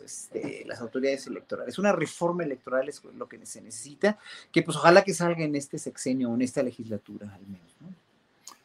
este, 0.03 0.63
las, 0.65 0.81
autoridades 0.81 1.27
electorales. 1.27 1.77
Una 1.77 1.91
reforma 1.91 2.43
electoral 2.43 2.89
es 2.89 3.01
lo 3.03 3.27
que 3.27 3.45
se 3.45 3.61
necesita, 3.61 4.17
que 4.51 4.63
pues 4.63 4.77
ojalá 4.77 5.03
que 5.03 5.13
salga 5.13 5.43
en 5.43 5.55
este 5.55 5.77
sexenio 5.77 6.29
o 6.29 6.35
en 6.35 6.41
esta 6.41 6.63
legislatura 6.63 7.33
al 7.33 7.45
menos. 7.47 7.75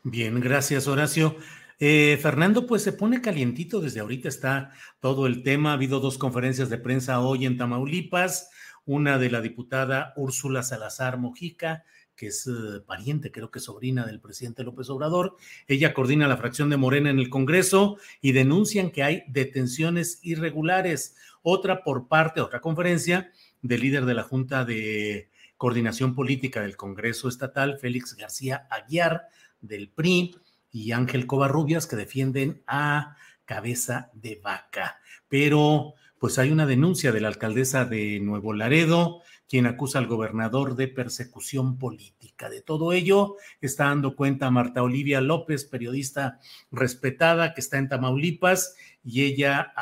Bien, 0.03 0.39
gracias 0.41 0.87
Horacio. 0.87 1.37
Eh, 1.81 2.19
Fernando, 2.21 2.67
pues 2.67 2.83
se 2.83 2.93
pone 2.93 3.21
calientito 3.21 3.81
desde 3.81 4.01
ahorita, 4.01 4.29
está 4.29 4.73
todo 5.01 5.27
el 5.27 5.43
tema. 5.43 5.71
Ha 5.71 5.75
habido 5.75 6.01
dos 6.01 6.19
conferencias 6.19 6.71
de 6.71 6.79
prensa 6.79 7.21
hoy 7.21 7.47
en 7.47 7.57
Tamaulipas, 7.57 8.51
una 8.85 9.19
de 9.19 9.31
la 9.31 9.41
diputada 9.41 10.13
Úrsula 10.17 10.63
Salazar 10.63 11.19
Mojica 11.19 11.85
que 12.19 12.27
es 12.27 12.47
eh, 12.49 12.81
pariente, 12.85 13.31
creo 13.31 13.51
que 13.51 13.61
sobrina 13.61 14.05
del 14.05 14.21
presidente 14.21 14.65
López 14.65 14.91
Obrador. 14.91 15.37
Ella 15.69 15.95
coordina 15.95 16.27
la 16.29 16.37
fracción 16.37 16.69
de 16.69 16.77
Morena 16.77 17.11
en 17.11 17.21
el 17.21 17.31
Congreso 17.31 17.97
y 18.21 18.33
denuncian 18.33 18.91
que 18.91 19.05
hay 19.05 19.23
detenciones 19.29 20.19
irregulares. 20.23 21.15
Otra 21.43 21.85
por 21.85 22.09
parte, 22.09 22.41
otra 22.41 22.61
conferencia 22.61 23.31
del 23.63 23.81
líder 23.81 24.05
de 24.05 24.15
la 24.15 24.25
Junta 24.25 24.65
de 24.65 25.31
Coordinación 25.57 26.17
Política 26.17 26.61
del 26.61 26.77
Congreso 26.77 27.29
Estatal, 27.29 27.79
Félix 27.79 28.17
García 28.17 28.67
Aguiar, 28.69 29.29
del 29.61 29.89
PRI, 29.89 30.35
y 30.71 30.93
Ángel 30.93 31.27
Covarrubias, 31.27 31.87
que 31.87 31.97
defienden 31.97 32.63
a 32.67 33.17
cabeza 33.45 34.11
de 34.13 34.41
vaca. 34.43 35.01
Pero, 35.29 35.95
pues 36.19 36.39
hay 36.39 36.51
una 36.51 36.67
denuncia 36.67 37.13
de 37.13 37.21
la 37.21 37.29
alcaldesa 37.29 37.85
de 37.85 38.21
Nuevo 38.21 38.53
Laredo, 38.53 39.23
quien 39.49 39.67
acusa 39.67 39.99
al 39.99 40.07
gobernador 40.07 40.77
de 40.77 40.89
persecución 40.89 41.79
política. 41.79 42.51
De 42.51 42.61
todo 42.61 42.93
ello 42.93 43.37
está 43.61 43.85
dando 43.85 44.15
cuenta 44.15 44.51
Marta 44.51 44.83
Olivia 44.83 45.21
López, 45.21 45.65
periodista 45.65 46.39
respetada 46.71 47.55
que 47.55 47.61
está 47.61 47.79
en 47.79 47.89
Tamaulipas, 47.89 48.77
y 49.03 49.23
ella 49.23 49.73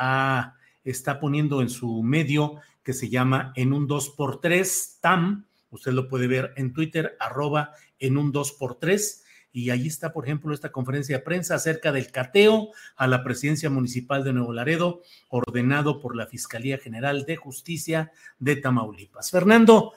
está 0.83 1.19
poniendo 1.19 1.61
en 1.61 1.69
su 1.69 2.01
medio 2.01 2.61
que 2.81 2.93
se 2.93 3.09
llama 3.09 3.51
En 3.55 3.73
un 3.73 3.89
2x3 3.89 4.99
TAM. 5.01 5.45
Usted 5.69 5.91
lo 5.91 6.07
puede 6.07 6.27
ver 6.27 6.53
en 6.55 6.71
Twitter, 6.71 7.17
arroba 7.19 7.73
en 7.99 8.17
un 8.17 8.31
2x3 8.31 9.23
y 9.57 9.71
ahí 9.71 9.87
está, 9.87 10.13
por 10.13 10.23
ejemplo, 10.23 10.53
esta 10.53 10.71
conferencia 10.71 11.17
de 11.17 11.23
prensa 11.23 11.55
acerca 11.55 11.91
del 11.91 12.11
cateo 12.11 12.69
a 12.95 13.07
la 13.07 13.23
presidencia 13.23 13.71
municipal 13.71 14.23
de 14.23 14.31
Nuevo 14.31 14.53
Laredo, 14.53 15.01
ordenado 15.29 15.99
por 15.99 16.15
la 16.15 16.27
Fiscalía 16.27 16.77
General 16.77 17.25
de 17.25 17.37
Justicia 17.37 18.11
de 18.37 18.57
Tamaulipas. 18.57 19.31
Fernando, 19.31 19.93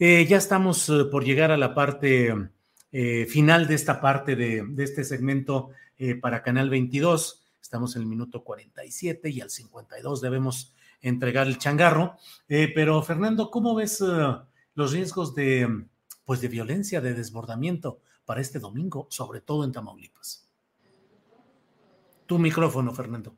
eh, 0.00 0.26
ya 0.28 0.36
estamos 0.36 0.88
eh, 0.88 1.04
por 1.12 1.24
llegar 1.24 1.52
a 1.52 1.56
la 1.56 1.76
parte 1.76 2.34
eh, 2.90 3.26
final 3.26 3.68
de 3.68 3.76
esta 3.76 4.00
parte 4.00 4.34
de, 4.34 4.66
este 4.78 5.04
segmento 5.04 5.70
para 6.20 6.42
Canal 6.42 6.68
22. 6.68 7.44
Estamos 7.62 7.94
en 7.94 8.02
el 8.02 8.08
minuto 8.08 8.42
47 8.42 9.30
y 9.30 9.40
al 9.40 9.50
52 9.50 10.20
debemos 10.20 10.74
entregar 11.02 11.46
el 11.46 11.58
changarro. 11.58 12.16
Pero 12.48 13.00
Fernando, 13.02 13.52
¿cómo 13.52 13.76
ves 13.76 14.02
los 14.74 14.92
riesgos 14.92 15.36
de, 15.36 15.86
pues 16.24 16.40
de 16.40 16.48
violencia, 16.48 17.00
de 17.00 17.14
desbordamiento 17.14 18.00
para 18.28 18.42
este 18.42 18.58
domingo, 18.58 19.06
sobre 19.08 19.40
todo 19.40 19.64
en 19.64 19.72
Tamaulipas? 19.72 20.46
Tu 22.26 22.38
micrófono, 22.38 22.92
Fernando. 22.92 23.34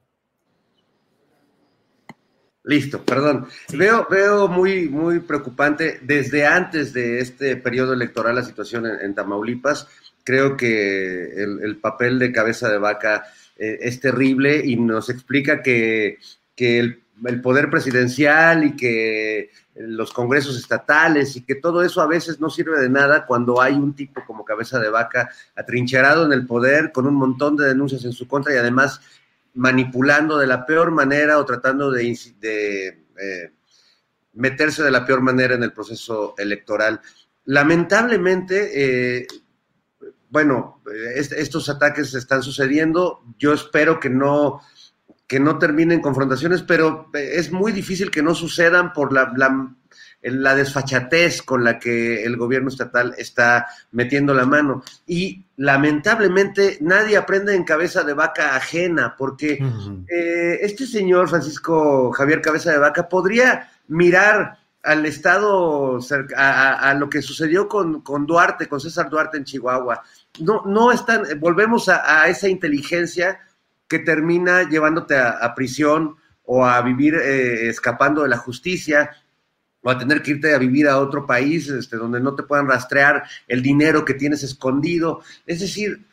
Listo, 2.64 3.04
perdón. 3.04 3.46
Veo, 3.72 4.08
veo 4.10 4.48
muy, 4.48 4.88
muy 4.88 5.20
preocupante 5.20 6.00
desde 6.02 6.44
antes 6.44 6.92
de 6.92 7.20
este 7.20 7.54
periodo 7.54 7.92
electoral 7.92 8.34
la 8.34 8.42
situación 8.42 8.84
en, 8.84 9.14
Tamaulipas. 9.14 9.86
Creo 10.24 10.56
que 10.56 11.34
el, 11.36 11.76
papel 11.76 12.18
de 12.18 12.32
cabeza 12.32 12.68
de 12.68 12.78
vaca 12.78 13.26
eh, 13.56 13.78
es 13.82 14.00
terrible 14.00 14.60
y 14.64 14.74
nos 14.74 15.08
explica 15.08 15.62
que, 15.62 16.18
el, 16.56 16.99
poder 17.42 17.70
presidencial 17.70 18.64
y 18.64 18.76
que 18.76 19.50
los 19.74 20.12
congresos 20.12 20.56
estatales 20.58 21.36
y 21.36 21.42
que 21.42 21.54
todo 21.54 21.82
eso 21.82 22.00
a 22.00 22.06
veces 22.06 22.40
no 22.40 22.50
sirve 22.50 22.80
de 22.80 22.88
nada 22.88 23.26
cuando 23.26 23.60
hay 23.60 23.74
un 23.74 23.94
tipo 23.94 24.24
como 24.26 24.44
cabeza 24.44 24.78
de 24.78 24.90
vaca 24.90 25.30
atrincherado 25.56 26.26
en 26.26 26.32
el 26.32 26.46
poder 26.46 26.92
con 26.92 27.06
un 27.06 27.14
montón 27.14 27.56
de 27.56 27.66
denuncias 27.66 28.04
en 28.04 28.12
su 28.12 28.26
contra 28.26 28.54
y 28.54 28.58
además 28.58 29.00
manipulando 29.54 30.38
de 30.38 30.46
la 30.46 30.66
peor 30.66 30.90
manera 30.90 31.38
o 31.38 31.44
tratando 31.44 31.90
de, 31.90 32.16
eh, 33.20 33.52
meterse 34.34 34.82
de 34.82 34.90
la 34.90 35.04
peor 35.04 35.20
manera 35.20 35.54
en 35.54 35.62
el 35.62 35.72
proceso 35.72 36.34
electoral. 36.38 37.00
Lamentablemente, 37.46 39.20
eh, 39.20 39.26
bueno, 40.30 40.80
estos 41.16 41.68
ataques 41.68 42.14
están 42.14 42.42
sucediendo. 42.42 43.24
Yo 43.38 43.52
espero 43.52 43.98
que 43.98 44.08
no, 44.08 44.62
que 45.30 45.38
no 45.38 45.58
terminen 45.58 46.00
confrontaciones, 46.00 46.64
pero 46.64 47.08
es 47.12 47.52
muy 47.52 47.70
difícil 47.70 48.10
que 48.10 48.20
no 48.20 48.34
sucedan 48.34 48.92
por 48.92 49.12
la 49.12 49.32
la 50.22 50.56
desfachatez 50.56 51.40
con 51.42 51.62
la 51.62 51.78
que 51.78 52.24
el 52.24 52.36
gobierno 52.36 52.68
estatal 52.68 53.14
está 53.16 53.68
metiendo 53.92 54.34
la 54.34 54.44
mano. 54.44 54.82
Y 55.06 55.44
lamentablemente 55.56 56.78
nadie 56.80 57.16
aprende 57.16 57.54
en 57.54 57.62
cabeza 57.62 58.02
de 58.02 58.12
vaca 58.12 58.56
ajena, 58.56 59.14
porque 59.16 59.64
eh, 60.08 60.58
este 60.62 60.84
señor 60.84 61.28
Francisco 61.28 62.10
Javier 62.10 62.40
Cabeza 62.42 62.72
de 62.72 62.78
Vaca 62.78 63.08
podría 63.08 63.70
mirar 63.86 64.58
al 64.82 65.06
Estado, 65.06 66.00
a, 66.36 66.92
lo 66.98 67.08
que 67.08 67.22
sucedió 67.22 67.68
con, 67.68 68.02
Duarte, 68.26 68.66
con 68.66 68.80
César 68.80 69.08
Duarte 69.08 69.36
en 69.38 69.44
Chihuahua. 69.44 70.02
No, 70.40 70.64
no 70.66 70.90
están, 70.90 71.22
volvemos 71.38 71.88
a, 71.88 72.26
esa 72.26 72.48
inteligencia 72.48 73.38
que 73.90 73.98
termina 73.98 74.62
llevándote 74.68 75.18
a, 75.18 75.52
prisión 75.56 76.14
o 76.44 76.64
a 76.64 76.80
vivir 76.80 77.16
eh, 77.16 77.68
escapando 77.68 78.22
de 78.22 78.28
la 78.28 78.36
justicia 78.36 79.10
o 79.82 79.90
a 79.90 79.98
tener 79.98 80.22
que 80.22 80.30
irte 80.30 80.54
a 80.54 80.58
vivir 80.58 80.86
a 80.86 80.98
otro 80.98 81.26
país 81.26 81.68
este, 81.68 81.96
donde 81.96 82.20
no 82.20 82.36
te 82.36 82.44
puedan 82.44 82.68
rastrear 82.68 83.24
el 83.48 83.62
dinero 83.62 84.04
que 84.04 84.14
tienes 84.14 84.44
escondido. 84.44 85.22
Es 85.44 85.58
decir, 85.58 86.06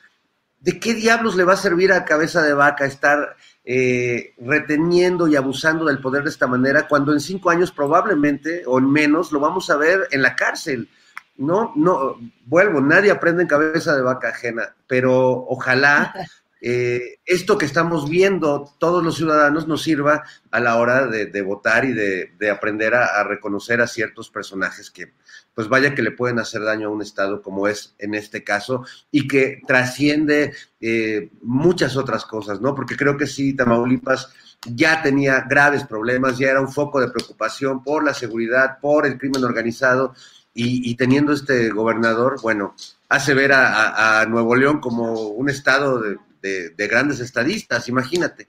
¿de 0.59 0.79
qué 0.79 0.95
diablos 0.95 1.35
le 1.35 1.43
va 1.43 1.53
a 1.53 1.57
servir 1.57 1.93
a 1.93 2.03
cabeza 2.03 2.41
de 2.41 2.53
vaca 2.53 2.85
estar 2.85 3.35
eh, 3.63 4.33
reteniendo 4.39 5.27
y 5.27 5.35
abusando 5.35 5.85
del 5.85 5.99
poder 5.99 6.23
de 6.23 6.31
esta 6.31 6.47
manera 6.47 6.87
cuando 6.87 7.13
en 7.13 7.19
cinco 7.19 7.51
años 7.51 7.71
probablemente 7.71 8.63
o 8.65 8.79
en 8.79 8.91
menos 8.91 9.31
lo 9.31 9.39
vamos 9.39 9.69
a 9.69 9.77
ver 9.77 10.07
en 10.09 10.23
la 10.23 10.35
cárcel? 10.35 10.89
No, 11.37 11.73
no, 11.75 12.17
vuelvo, 12.47 12.81
nadie 12.81 13.11
aprende 13.11 13.43
en 13.43 13.47
cabeza 13.47 13.95
de 13.95 14.01
vaca 14.01 14.29
ajena, 14.29 14.73
pero 14.87 15.45
ojalá 15.47 16.11
eh, 16.59 17.19
esto 17.25 17.57
que 17.57 17.65
estamos 17.65 18.09
viendo 18.09 18.73
todos 18.79 19.03
los 19.03 19.15
ciudadanos 19.15 19.67
nos 19.67 19.83
sirva 19.83 20.23
a 20.49 20.59
la 20.59 20.77
hora 20.77 21.05
de, 21.05 21.41
votar 21.41 21.85
y 21.85 21.93
de, 21.93 22.49
aprender 22.51 22.95
a, 22.95 23.23
reconocer 23.23 23.79
a 23.81 23.87
ciertos 23.87 24.29
personajes 24.29 24.89
que, 24.89 25.13
pues 25.53 25.67
vaya 25.67 25.93
que 25.93 26.01
le 26.01 26.11
pueden 26.11 26.39
hacer 26.39 26.63
daño 26.63 26.87
a 26.87 26.91
un 26.91 27.01
Estado 27.01 27.41
como 27.41 27.67
es 27.67 27.95
en 27.99 28.15
este 28.15 28.43
caso 28.43 28.85
y 29.11 29.27
que 29.27 29.61
trasciende 29.67 30.53
eh, 30.81 31.29
muchas 31.41 31.95
otras 31.95 32.25
cosas, 32.25 32.59
¿no? 32.59 32.73
Porque 32.73 32.97
creo 32.97 33.17
que 33.17 33.27
sí, 33.27 33.55
Tamaulipas 33.55 34.29
ya 34.65 35.03
tenía 35.03 35.45
graves 35.47 35.83
problemas, 35.83 36.39
ya 36.39 36.49
era 36.49 36.61
un 36.61 36.71
foco 36.71 36.99
de 36.99 37.09
preocupación 37.09 37.83
por 37.83 38.03
la 38.03 38.15
seguridad, 38.15 38.79
por 38.81 39.05
el 39.05 39.19
crimen 39.19 39.43
organizado 39.43 40.15
y, 40.59 40.95
teniendo 40.95 41.33
este 41.33 41.69
gobernador, 41.69 42.41
bueno, 42.41 42.73
hace 43.09 43.35
ver 43.35 43.51
a 43.53 44.25
Nuevo 44.27 44.55
León 44.55 44.79
como 44.79 45.27
un 45.27 45.51
estado 45.51 45.99
de, 46.01 46.17
de, 46.41 46.87
grandes 46.87 47.19
estadistas, 47.19 47.87
imagínate. 47.89 48.47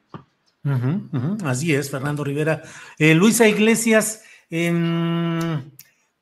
Así 1.45 1.75
es, 1.75 1.91
Fernando 1.91 2.25
Rivera. 2.25 2.63
Eh, 2.99 3.15
Luisa 3.15 3.49
Iglesias, 3.49 4.23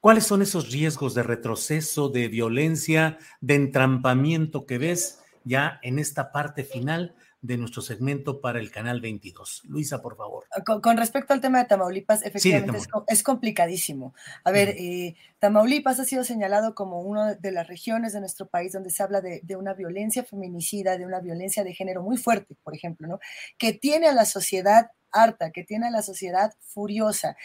¿cuáles 0.00 0.24
son 0.24 0.42
esos 0.42 0.70
riesgos 0.70 1.14
de 1.14 1.22
retroceso, 1.22 2.08
de 2.08 2.28
violencia, 2.28 3.18
de 3.40 3.54
entrampamiento 3.54 4.66
que 4.66 4.78
ves 4.78 5.20
ya 5.44 5.78
en 5.82 5.98
esta 5.98 6.32
parte 6.32 6.64
final 6.64 7.14
de 7.42 7.56
nuestro 7.56 7.82
segmento 7.82 8.40
para 8.40 8.58
el 8.58 8.70
canal 8.70 9.00
22. 9.00 9.62
Luisa, 9.64 10.02
por 10.02 10.16
favor. 10.16 10.44
Con, 10.82 10.96
respecto 10.96 11.32
al 11.32 11.40
tema 11.40 11.58
de 11.58 11.66
Tamaulipas, 11.66 12.24
efectivamente 12.24 12.78
es, 13.08 13.22
complicadísimo. 13.22 14.14
A 14.44 14.50
ver, 14.50 14.70
eh, 14.70 15.14
Tamaulipas 15.38 16.00
ha 16.00 16.04
sido 16.04 16.24
señalado 16.24 16.74
como 16.74 17.02
una 17.02 17.34
de 17.34 17.52
las 17.52 17.68
regiones 17.68 18.12
de 18.12 18.20
nuestro 18.20 18.46
país 18.46 18.72
donde 18.72 18.90
se 18.90 19.02
habla 19.02 19.20
de, 19.20 19.40
de, 19.42 19.56
una 19.56 19.74
violencia 19.74 20.24
feminicida, 20.24 20.98
de 20.98 21.06
una 21.06 21.20
violencia 21.20 21.62
de 21.62 21.74
género 21.74 22.02
muy 22.02 22.16
fuerte, 22.16 22.56
por 22.62 22.74
ejemplo, 22.74 23.06
¿no? 23.06 23.18
Que 23.58 23.72
tiene 23.72 24.08
a 24.08 24.12
la 24.12 24.24
sociedad 24.24 24.90
harta, 25.12 25.50
que 25.50 25.64
tiene 25.64 25.86
a 25.86 25.90
la 25.90 26.02
sociedad 26.02 26.54
furiosa 26.60 27.36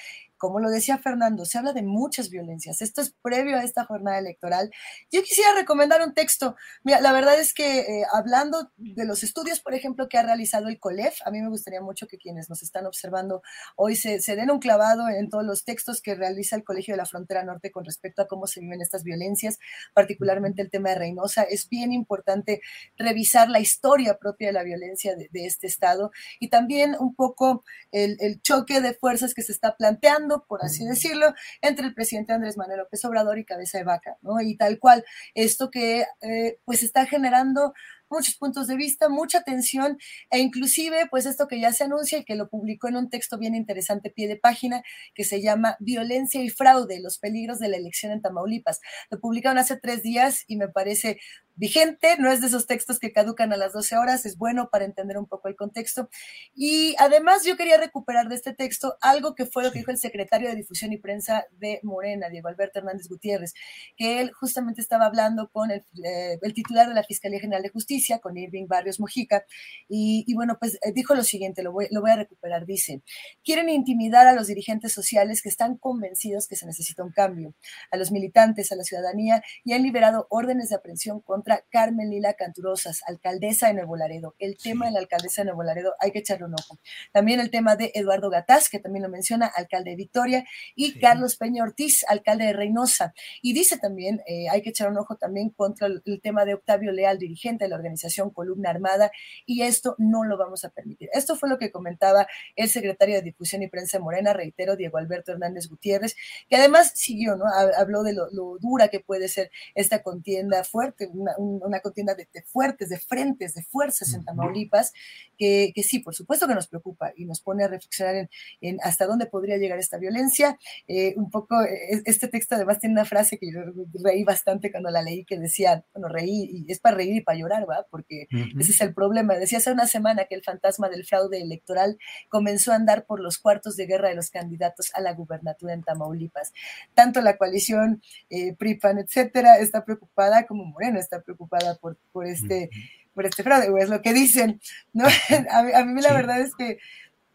como 0.42 0.60
lo 0.60 0.72
decía 0.72 0.98
Fernando, 0.98 1.46
se 1.46 1.60
habla 1.60 1.72
de 1.72 1.84
muchas 1.84 2.32
violencias. 2.32 2.82
Esto 2.82 3.00
es 3.02 3.14
previo 3.22 3.58
a 3.58 3.64
esta 3.64 3.86
jornada 3.86 4.18
electoral. 4.18 4.72
Yo 5.12 5.22
quisiera 5.22 5.54
recomendar 5.54 6.02
un 6.02 6.16
texto. 6.16 6.56
Mira, 6.84 7.00
la 7.00 7.14
verdad 7.14 7.40
es 7.40 7.54
que 7.54 7.82
eh, 7.82 8.06
hablando 8.12 8.72
de 8.78 9.06
los 9.06 9.22
estudios, 9.22 9.60
por 9.60 9.76
ejemplo, 9.76 10.10
que 10.10 10.18
ha 10.18 10.24
realizado 10.24 10.68
el 10.68 10.80
COLEF, 10.80 11.20
a 11.28 11.30
mí 11.30 11.40
me 11.44 11.50
gustaría 11.50 11.80
mucho 11.80 12.08
que 12.08 12.18
quienes 12.18 12.50
nos 12.50 12.64
están 12.64 12.88
observando 12.88 13.44
hoy 13.76 13.96
se, 13.96 14.18
den 14.36 14.50
un 14.50 14.58
clavado 14.58 15.10
en 15.10 15.30
todos 15.30 15.46
los 15.46 15.64
textos 15.64 16.02
que 16.02 16.16
realiza 16.16 16.56
el 16.56 16.64
Colegio 16.64 16.96
de 16.96 16.98
la 16.98 17.06
Frontera 17.06 17.44
Norte 17.44 17.70
con 17.70 17.86
respecto 17.86 18.24
a 18.24 18.28
cómo 18.28 18.48
se 18.48 18.62
viven 18.62 18.82
estas 18.82 19.04
violencias, 19.04 19.60
particularmente 19.94 20.64
el 20.64 20.72
tema 20.72 20.90
de 20.90 20.96
Reynosa. 20.96 21.44
Es 21.44 21.70
bien 21.70 21.94
importante 21.94 22.62
revisar 22.98 23.48
la 23.48 23.60
historia 23.60 24.18
propia 24.18 24.48
de 24.48 24.54
la 24.54 24.64
violencia 24.64 25.16
de, 25.16 25.30
este 25.34 25.68
estado 25.68 26.10
y 26.40 26.50
también 26.50 26.96
un 27.00 27.14
poco 27.14 27.64
el 27.92 28.42
choque 28.42 28.82
de 28.82 28.96
fuerzas 28.96 29.36
que 29.36 29.44
se 29.44 29.52
está 29.52 29.76
planteando 29.78 30.31
por 30.48 30.64
así 30.64 30.86
decirlo, 30.86 31.34
entre 31.62 31.86
el 31.86 31.94
presidente 31.94 32.34
Andrés 32.34 32.58
Manuel 32.58 32.80
López 32.80 33.04
Obrador 33.06 33.38
y 33.38 33.46
Cabeza 33.46 33.78
de 33.78 33.84
Vaca, 33.84 34.18
¿no? 34.22 34.42
Y 34.42 34.58
tal 34.58 34.80
cual, 34.80 35.04
esto 35.36 35.70
que 35.70 36.06
eh, 36.22 36.60
pues 36.66 36.84
está 36.84 37.06
generando 37.06 37.74
muchos 38.12 38.36
puntos 38.36 38.68
de 38.68 38.76
vista, 38.76 39.10
mucha 39.10 39.44
tensión 39.44 39.98
e 40.30 40.40
inclusive 40.40 41.08
pues 41.10 41.26
esto 41.26 41.48
que 41.48 41.60
ya 41.60 41.74
se 41.74 41.84
anuncia 41.86 42.20
y 42.20 42.26
que 42.26 42.36
lo 42.36 42.50
publicó 42.50 42.88
en 42.88 42.98
un 42.98 43.10
texto 43.10 43.38
bien 43.38 43.56
interesante, 43.56 44.10
pie 44.10 44.28
de 44.28 44.38
página, 44.38 44.84
que 45.16 45.24
se 45.24 45.42
llama 45.42 45.78
Violencia 45.80 46.42
y 46.44 46.50
fraude, 46.50 47.00
los 47.00 47.18
peligros 47.18 47.60
de 47.60 47.70
la 47.70 47.78
elección 47.78 48.12
en 48.12 48.22
Tamaulipas. 48.22 48.80
Lo 49.10 49.20
publicaron 49.20 49.58
hace 49.58 49.78
tres 49.78 50.04
días 50.04 50.44
y 50.48 50.58
me 50.58 50.68
parece 50.68 51.20
vigente, 51.56 52.16
no 52.18 52.32
es 52.32 52.42
de 52.42 52.48
esos 52.48 52.66
textos 52.66 52.98
que 52.98 53.12
caducan 53.12 53.54
a 53.54 53.58
las 53.58 53.74
12 53.74 53.96
horas, 53.98 54.26
es 54.26 54.38
bueno 54.38 54.70
para 54.72 54.86
entender 54.86 55.18
un 55.18 55.28
poco 55.28 55.48
el 55.48 55.56
contexto. 55.56 56.10
Y 56.56 56.96
además 56.98 57.46
yo 57.46 57.56
quería 57.56 57.78
recuperar 57.78 58.30
de 58.30 58.36
este 58.36 58.54
texto 58.54 58.98
algo 59.02 59.36
que 59.36 59.46
fue 59.46 59.64
lo 59.64 59.72
que 59.72 59.80
dijo 59.80 59.92
el 59.92 59.98
secretario 59.98 60.50
de 60.50 60.56
Difusión 60.56 60.92
y 60.92 60.98
Prensa 60.98 61.46
de 61.52 61.80
Morena, 61.84 62.30
Diego 62.30 62.48
Alberto 62.48 62.80
Hernández 62.80 63.08
Gutiérrez, 63.08 63.54
que 63.96 64.22
él 64.22 64.32
justamente 64.32 64.82
estaba 64.82 65.06
hablando 65.06 65.50
con 65.50 65.72
el, 65.72 65.86
eh, 66.04 66.40
el 66.42 66.54
titular 66.54 66.88
de 66.88 66.96
la 66.96 67.04
Fiscalía 67.04 67.40
General 67.40 67.62
de 67.62 67.70
Justicia, 67.70 68.01
con 68.22 68.38
Irving 68.38 68.68
Barrios 68.68 69.00
Mojica, 69.00 69.46
y, 69.88 70.34
bueno, 70.34 70.58
pues 70.60 70.76
eh, 70.76 70.92
dijo 70.94 71.16
lo 71.16 71.24
siguiente, 71.24 71.64
lo 71.64 71.72
voy, 71.72 71.88
lo 71.92 72.02
voy 72.02 72.12
a 72.12 72.16
recuperar, 72.16 72.66
dice, 72.66 73.02
quieren 73.44 73.70
intimidar 73.70 74.28
a 74.28 74.34
los 74.34 74.48
dirigentes 74.48 74.94
sociales 74.94 75.42
que 75.42 75.50
están 75.50 75.78
convencidos 75.78 76.48
que 76.48 76.56
se 76.56 76.66
necesita 76.66 77.04
un 77.04 77.12
cambio, 77.12 77.54
a 77.92 77.98
los 77.98 78.12
militantes, 78.12 78.72
a 78.72 78.76
la 78.76 78.84
ciudadanía, 78.84 79.44
y 79.64 79.74
han 79.74 79.84
liberado 79.84 80.28
órdenes 80.30 80.70
de 80.70 80.76
aprehensión 80.76 81.22
contra 81.22 81.64
Carmen 81.70 82.10
Lila 82.10 82.34
Canturosas, 82.34 83.02
alcaldesa 83.08 83.68
de 83.68 83.76
Nuevo 83.76 83.96
Laredo. 83.96 84.36
El 84.40 84.58
tema 84.58 84.86
de 84.88 84.92
la 84.94 85.00
alcaldesa 85.00 85.42
de 85.42 85.48
Nuevo 85.48 85.64
Laredo 85.64 85.94
hay 86.00 86.12
que 86.12 86.20
echarle 86.20 86.46
un 86.46 86.54
ojo. 86.54 86.80
También 87.12 87.40
el 87.40 87.52
tema 87.52 87.76
de 87.76 87.92
Eduardo 87.94 88.30
Gataz, 88.30 88.70
que 88.70 88.80
también 88.80 89.04
lo 89.04 89.10
menciona, 89.10 89.48
alcalde 89.48 89.92
de 89.92 89.96
Victoria, 89.96 90.46
y 90.76 91.00
Carlos 91.00 91.36
Peña 91.36 91.64
Ortiz, 91.64 92.04
alcalde 92.08 92.46
de 92.46 92.54
Reynosa. 92.54 93.14
Y 93.42 93.54
dice 93.54 93.78
también, 93.78 94.22
eh, 94.26 94.50
hay 94.50 94.62
que 94.62 94.70
echar 94.70 94.90
un 94.90 94.98
ojo 94.98 95.16
también 95.16 95.50
contra 95.50 95.88
el, 95.88 96.22
tema 96.22 96.46
de 96.46 96.54
Octavio 96.54 96.92
Leal, 96.92 97.18
dirigente 97.18 97.66
de 97.66 97.70
la 97.70 97.76
organización 97.76 97.91
organización 97.92 98.30
Columna 98.30 98.70
Armada 98.70 99.12
y 99.46 99.64
esto 99.64 99.96
no 99.98 100.24
lo 100.24 100.38
vamos 100.38 100.64
a 100.64 100.70
permitir. 100.70 101.10
Esto 101.14 101.36
fue 101.36 101.50
lo 101.50 101.58
que 101.58 101.72
comentaba 101.72 102.28
el 102.56 102.70
secretario 102.70 103.16
de 103.16 103.22
Difusión 103.22 103.62
y 103.64 103.68
Prensa 103.68 104.00
Morena, 104.00 104.34
reitero, 104.34 104.76
Diego 104.76 104.98
Alberto 104.98 105.32
Hernández 105.32 105.68
Gutiérrez, 105.68 106.16
que 106.50 106.56
además 106.56 106.94
siguió, 106.96 107.36
¿no? 107.36 107.46
Habló 107.78 108.04
de 108.04 108.14
lo, 108.14 108.58
dura 108.60 108.88
que 108.88 109.00
puede 109.00 109.28
ser 109.28 109.52
esta 109.76 110.02
contienda 110.02 110.64
fuerte, 110.64 111.10
una, 111.12 111.80
contienda 111.82 112.16
de, 112.16 112.28
fuertes, 112.46 112.90
de 112.90 112.98
frentes, 112.98 113.54
de 113.54 113.64
fuerzas 113.64 114.14
en 114.14 114.24
Tamaulipas, 114.24 114.94
que, 115.38 115.74
sí, 115.84 116.00
por 116.00 116.14
supuesto 116.14 116.48
que 116.48 116.56
nos 116.56 116.68
preocupa 116.68 117.12
y 117.16 117.26
nos 117.26 117.42
pone 117.42 117.64
a 117.64 117.68
reflexionar 117.68 118.30
en, 118.62 118.78
hasta 118.84 119.08
dónde 119.08 119.26
podría 119.26 119.58
llegar 119.58 119.80
esta 119.80 119.98
violencia. 119.98 120.58
Eh, 120.88 121.14
un 121.18 121.30
poco, 121.30 121.62
eh, 121.64 122.02
este 122.06 122.28
texto 122.28 122.56
además 122.56 122.80
tiene 122.80 122.94
una 122.94 123.06
frase 123.06 123.38
que 123.38 123.52
yo 123.52 123.62
reí 124.04 124.24
bastante 124.24 124.72
cuando 124.72 124.90
la 124.92 125.02
leí, 125.02 125.26
que 125.26 125.40
decía, 125.40 125.84
bueno, 125.94 126.08
reí, 126.08 126.66
y 126.68 126.72
es 126.72 126.80
para 126.80 126.98
reír 126.98 127.16
y 127.16 127.22
para 127.22 127.38
llorar, 127.38 127.68
¿va? 127.70 127.81
Porque 127.90 128.28
ese 128.60 128.72
es 128.72 128.82
el 128.82 128.94
problema. 128.94 129.36
Decía 129.36 129.60
hace 129.60 129.72
una 129.72 129.88
semana 129.88 130.26
que 130.26 130.36
el 130.36 130.44
fantasma 130.44 130.90
del 130.90 131.06
fraude 131.06 131.42
electoral 131.42 131.98
comenzó 132.30 132.72
a 132.72 132.76
andar 132.76 133.06
por 133.06 133.20
los 133.20 133.38
cuartos 133.38 133.76
de 133.76 133.86
guerra 133.86 134.10
de 134.10 134.16
los 134.16 134.30
candidatos 134.30 134.92
a 134.94 135.02
la 135.02 135.14
gubernatura 135.14 135.74
en 135.74 135.84
Tamaulipas. 135.84 136.54
Tanto 136.94 137.22
la 137.22 137.38
coalición 137.38 138.02
eh, 138.30 138.54
PRIPAN, 138.56 139.00
etcétera, 139.00 139.58
está 139.58 139.84
preocupada 139.86 140.46
como 140.46 140.66
Morena 140.66 141.00
está 141.00 141.22
preocupada 141.22 141.76
por, 141.76 141.98
por 142.12 142.26
este, 142.26 142.70
por 143.14 143.26
este 143.26 143.44
fraude, 143.44 143.70
o 143.70 143.78
es 143.78 143.90
lo 143.90 144.02
que 144.02 144.14
dicen, 144.14 144.62
¿no? 144.94 145.06
a, 145.52 145.84
mí, 145.86 146.02
la 146.02 146.14
verdad 146.14 146.42
es 146.42 146.56
que 146.56 146.78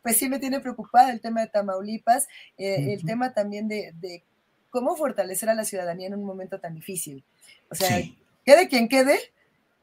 pues 0.03 0.17
sí 0.19 0.29
me 0.29 0.39
tiene 0.39 0.61
preocupada 0.61 1.11
el 1.11 1.21
tema 1.21 1.41
de 1.41 1.49
Tamaulipas, 1.49 2.29
eh, 2.57 2.93
el 2.93 3.05
tema 3.05 3.33
también 3.35 3.67
de, 3.67 3.93
de, 4.01 4.23
cómo 4.71 4.95
fortalecer 4.95 5.49
a 5.49 5.55
la 5.55 5.65
ciudadanía 5.65 6.07
en 6.07 6.15
un 6.15 6.25
momento 6.25 6.61
tan 6.61 6.75
difícil. 6.75 7.25
O 7.71 7.75
sea, 7.75 8.03
quede 8.45 8.69
quien 8.69 8.89
quede, 8.89 9.19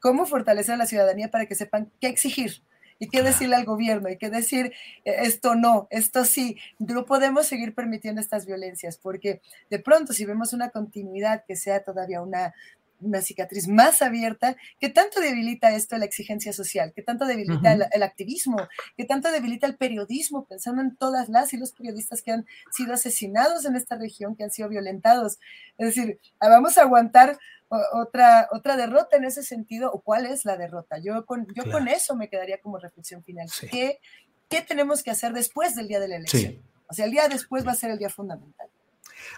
cómo 0.04 0.26
fortalecer 0.26 0.74
a 0.74 0.76
la 0.76 0.84
ciudadanía 0.84 1.30
para 1.30 1.46
que 1.46 1.54
sepan 1.54 1.90
qué 1.98 2.08
exigir 2.08 2.60
y 2.98 3.08
qué 3.08 3.22
decirle 3.22 3.56
al 3.56 3.64
gobierno 3.64 4.10
y 4.10 4.18
qué 4.18 4.28
decir 4.28 4.74
eh, 5.06 5.14
esto 5.20 5.54
no, 5.54 5.88
esto 5.88 6.26
sí. 6.26 6.58
No 6.78 7.06
podemos 7.06 7.46
seguir 7.46 7.74
permitiendo 7.74 8.20
estas 8.20 8.44
violencias 8.44 8.98
porque 8.98 9.40
de 9.70 9.78
pronto 9.78 10.12
si 10.12 10.26
vemos 10.26 10.52
una 10.52 10.68
continuidad 10.68 11.44
que 11.48 11.56
sea 11.56 11.84
todavía 11.84 12.20
una, 12.20 12.52
una 13.00 13.22
cicatriz 13.22 13.66
más 13.66 14.02
abierta, 14.02 14.56
que 14.78 14.90
tanto 14.90 15.20
debilita 15.20 15.74
esto 15.74 15.96
la 15.96 16.04
exigencia 16.04 16.52
social, 16.52 16.92
que 16.94 17.00
tanto 17.02 17.24
debilita 17.24 17.72
el, 17.72 18.02
activismo, 18.02 18.58
que 18.98 19.06
tanto 19.06 19.32
debilita 19.32 19.66
el 19.66 19.76
periodismo, 19.76 20.44
pensando 20.44 20.82
en 20.82 20.96
todas 20.96 21.30
las 21.30 21.54
y 21.54 21.56
los 21.56 21.72
periodistas 21.72 22.20
que 22.20 22.32
han 22.32 22.46
sido 22.70 22.92
asesinados 22.92 23.64
en 23.64 23.76
esta 23.76 23.96
región, 23.96 24.36
que 24.36 24.44
han 24.44 24.50
sido 24.50 24.68
violentados. 24.68 25.38
Es 25.78 25.94
decir, 25.94 26.18
vamos 26.40 26.76
a 26.76 26.82
aguantar 26.82 27.38
otra, 27.68 28.48
otra 28.52 28.76
derrota 28.76 29.16
en 29.16 29.24
ese 29.24 29.42
sentido, 29.42 29.90
o 29.92 30.00
cuál 30.00 30.26
es 30.26 30.44
la 30.44 30.56
derrota. 30.56 30.98
Yo 30.98 31.24
con, 31.26 31.46
yo 31.54 31.70
con 31.70 31.88
eso 31.88 32.14
me 32.14 32.28
quedaría 32.28 32.60
como 32.60 32.78
reflexión 32.78 33.22
final. 33.24 33.48
¿Qué, 33.70 34.00
¿Qué, 34.48 34.62
tenemos 34.62 35.02
que 35.02 35.10
hacer 35.10 35.32
después 35.32 35.74
del 35.74 35.88
día 35.88 36.00
de 36.00 36.08
la 36.08 36.16
elección? 36.16 36.62
O 36.88 36.94
sea, 36.94 37.06
el 37.06 37.10
día 37.10 37.28
después 37.28 37.66
va 37.66 37.72
a 37.72 37.76
ser 37.76 37.90
el 37.90 37.98
día 37.98 38.10
fundamental. 38.10 38.68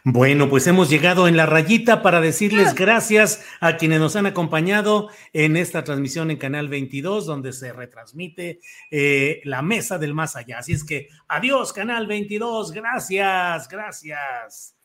Bueno, 0.05 0.49
pues 0.49 0.67
hemos 0.67 0.89
llegado 0.89 1.29
en 1.29 1.37
la 1.37 1.47
rayita 1.47 2.03
para 2.03 2.21
decirles 2.21 2.69
ah. 2.69 2.75
gracias 2.77 3.45
a 3.61 3.77
quienes 3.77 4.01
nos 4.01 4.17
han 4.17 4.27
acompañado 4.27 5.11
en 5.33 5.57
esta 5.57 5.85
transmisión 5.85 6.31
en 6.31 6.39
Canal 6.39 6.69
22, 6.69 7.27
donde 7.27 7.53
se 7.53 7.73
retransmite 7.73 8.61
eh, 8.91 9.41
la 9.45 9.63
mesa 9.63 9.99
del 9.99 10.15
más 10.15 10.37
allá. 10.37 10.59
Así 10.59 10.73
es 10.73 10.85
que 10.85 11.09
adiós, 11.29 11.73
Canal 11.73 12.07
22, 12.07 12.73
gracias, 12.73 13.69
gracias. 13.69 14.77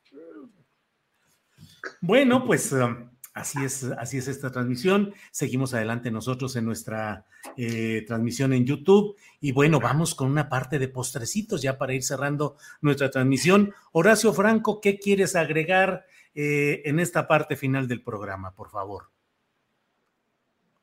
Bueno, 1.99 2.45
pues 2.45 2.71
um, 2.71 3.10
Así 3.33 3.63
es, 3.63 3.83
así 3.83 4.17
es 4.17 4.27
esta 4.27 4.51
transmisión. 4.51 5.13
Seguimos 5.31 5.73
adelante 5.73 6.11
nosotros 6.11 6.55
en 6.57 6.65
nuestra 6.65 7.25
eh, 7.55 8.03
transmisión 8.05 8.51
en 8.51 8.65
YouTube. 8.65 9.15
Y 9.39 9.53
bueno, 9.53 9.79
vamos 9.79 10.15
con 10.15 10.29
una 10.29 10.49
parte 10.49 10.79
de 10.79 10.89
postrecitos 10.89 11.61
ya 11.61 11.77
para 11.77 11.93
ir 11.93 12.03
cerrando 12.03 12.57
nuestra 12.81 13.09
transmisión. 13.09 13.73
Horacio 13.93 14.33
Franco, 14.33 14.81
¿qué 14.81 14.99
quieres 14.99 15.37
agregar 15.37 16.05
eh, 16.35 16.81
en 16.83 16.99
esta 16.99 17.25
parte 17.25 17.55
final 17.55 17.87
del 17.87 18.03
programa, 18.03 18.53
por 18.53 18.69
favor? 18.69 19.09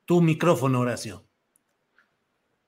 Tu 0.07 0.23
micrófono, 0.23 0.81
Horacio. 0.81 1.25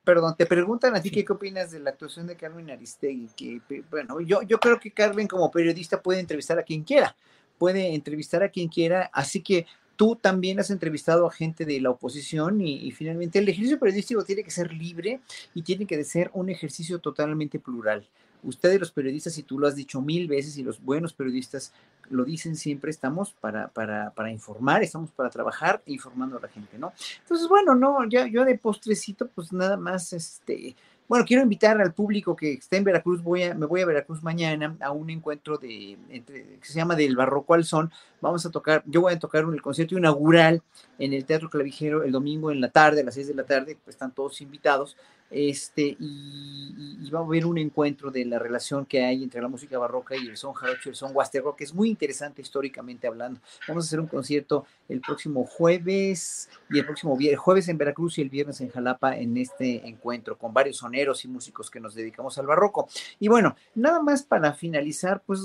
Perdón, 0.05 0.35
te 0.37 0.45
preguntan 0.45 0.95
a 0.95 1.01
ti 1.01 1.11
qué 1.11 1.25
opinas 1.31 1.71
de 1.71 1.79
la 1.79 1.91
actuación 1.91 2.27
de 2.27 2.37
Carmen 2.37 2.71
Aristegui. 2.71 3.31
Que, 3.35 3.83
bueno, 3.91 4.21
yo, 4.21 4.43
yo 4.43 4.61
creo 4.61 4.79
que 4.79 4.93
Carmen 4.93 5.27
como 5.27 5.51
periodista 5.51 6.03
puede 6.03 6.21
entrevistar 6.21 6.59
a 6.59 6.65
quien 6.65 6.85
quiera 6.85 7.17
puede 7.61 7.95
entrevistar 7.95 8.43
a 8.43 8.49
quien 8.49 8.69
quiera, 8.69 9.11
así 9.13 9.43
que 9.43 9.67
tú 9.95 10.17
también 10.17 10.59
has 10.59 10.71
entrevistado 10.71 11.27
a 11.27 11.31
gente 11.31 11.67
de 11.67 11.79
la 11.79 11.91
oposición 11.91 12.63
y, 12.63 12.91
finalmente 12.91 13.39
el 13.39 13.47
ejercicio 13.51 13.79
periodístico 13.79 14.25
tiene 14.25 14.43
que 14.43 14.51
ser 14.51 14.73
libre 14.73 15.21
y 15.53 15.61
tiene 15.61 15.85
que 15.85 16.03
ser 16.05 16.31
un 16.33 16.49
ejercicio 16.49 17.01
totalmente 17.01 17.59
plural. 17.59 18.09
Ustedes 18.43 18.81
los 18.81 18.93
periodistas, 18.93 19.37
y 19.37 19.43
tú 19.43 19.59
lo 19.59 19.67
has 19.67 19.77
dicho 19.77 20.01
mil 20.01 20.27
veces, 20.27 20.57
y 20.57 20.63
los 20.63 20.83
buenos 20.83 21.13
periodistas 21.13 21.75
lo 22.09 22.25
dicen 22.25 22.57
siempre, 22.57 22.91
estamos 22.91 23.35
para, 23.35 23.69
para, 23.69 24.11
para 24.13 24.31
informar, 24.31 24.83
estamos 24.83 25.11
para 25.11 25.29
trabajar 25.29 25.83
informando 25.85 26.39
a 26.39 26.41
la 26.41 26.49
gente, 26.49 26.79
¿no? 26.79 26.95
Entonces, 27.21 27.47
bueno, 27.47 27.75
no, 27.75 28.09
ya, 28.09 28.27
yo 28.27 28.47
de 28.47 28.57
postrecito, 28.57 29.29
pues 29.29 29.53
nada 29.53 29.77
más, 29.77 30.15
este, 30.15 30.75
bueno, 31.11 31.25
quiero 31.27 31.43
invitar 31.43 31.81
al 31.81 31.93
público 31.93 32.37
que 32.37 32.53
esté 32.53 32.77
en 32.77 32.85
Veracruz, 32.85 33.21
voy 33.21 33.43
a, 33.43 33.53
me 33.53 33.67
voy 33.67 33.81
a 33.81 33.87
Veracruz 33.87 34.23
mañana 34.23 34.77
a 34.79 34.93
un 34.93 35.11
encuentro 35.11 35.59
de, 35.59 35.99
que 36.09 36.59
se 36.63 36.75
llama 36.75 36.95
del 36.95 37.17
Barroco 37.17 37.55
al 37.55 37.65
Son. 37.65 37.91
Vamos 38.21 38.47
a 38.47 38.51
tocar, 38.53 38.85
yo 38.87 39.01
voy 39.01 39.15
a 39.15 39.19
tocar 39.19 39.45
un, 39.45 39.53
el 39.53 39.61
concierto 39.61 39.99
inaugural 39.99 40.63
en 41.01 41.13
el 41.13 41.25
Teatro 41.25 41.51
Clavijero 41.51 42.05
el 42.05 42.13
domingo 42.13 42.53
en 42.53 42.61
la 42.61 42.71
tarde, 42.71 43.01
a 43.01 43.05
las 43.05 43.15
seis 43.15 43.27
de 43.27 43.35
la 43.35 43.43
tarde, 43.43 43.77
pues 43.83 43.97
están 43.97 44.13
todos 44.13 44.41
invitados 44.41 44.97
este, 45.31 45.97
y, 45.99 47.11
va 47.11 47.21
a 47.21 47.23
haber 47.23 47.45
un 47.45 47.59
encuentro 47.59 48.11
de 48.11 48.25
la 48.25 48.39
relación 48.39 48.87
que 48.87 49.05
hay 49.05 49.25
entre 49.25 49.43
la 49.43 49.49
música 49.49 49.79
barroca 49.79 50.17
y 50.17 50.29
el 50.29 50.37
son 50.37 50.53
jarocho 50.53 50.89
y 50.89 50.91
el 50.91 50.95
son 50.95 51.11
huasteco, 51.15 51.57
que 51.57 51.65
es 51.65 51.75
muy 51.75 51.89
interesante 51.89 52.41
históricamente 52.41 53.09
hablando. 53.09 53.41
Vamos 53.67 53.85
a 53.85 53.87
hacer 53.87 54.01
un 54.01 54.07
concierto 54.07 54.65
el 54.89 55.01
próximo 55.01 55.45
jueves 55.45 56.49
y 56.71 56.79
el 56.79 56.85
próximo 56.85 57.17
viernes, 57.17 57.41
jueves 57.41 57.69
en 57.69 57.79
Veracruz 57.79 58.19
y 58.19 58.23
el 58.23 58.31
viernes 58.31 58.61
en 58.61 58.71
Jalapa 58.71 59.17
en 59.17 59.37
este 59.37 59.89
encuentro 59.89 60.39
con 60.39 60.55
varios 60.55 60.77
soneros 60.79 61.25
y 61.25 61.29
músicos 61.29 61.71
que 61.71 61.81
nos 61.81 61.95
dedicamos 61.95 62.39
al 62.39 62.47
barroco. 62.47 62.89
Y 63.19 63.29
bueno, 63.29 63.57
nada 63.75 64.01
más 64.01 64.23
para 64.23 64.53
finalizar, 64.53 65.23
pues 65.27 65.41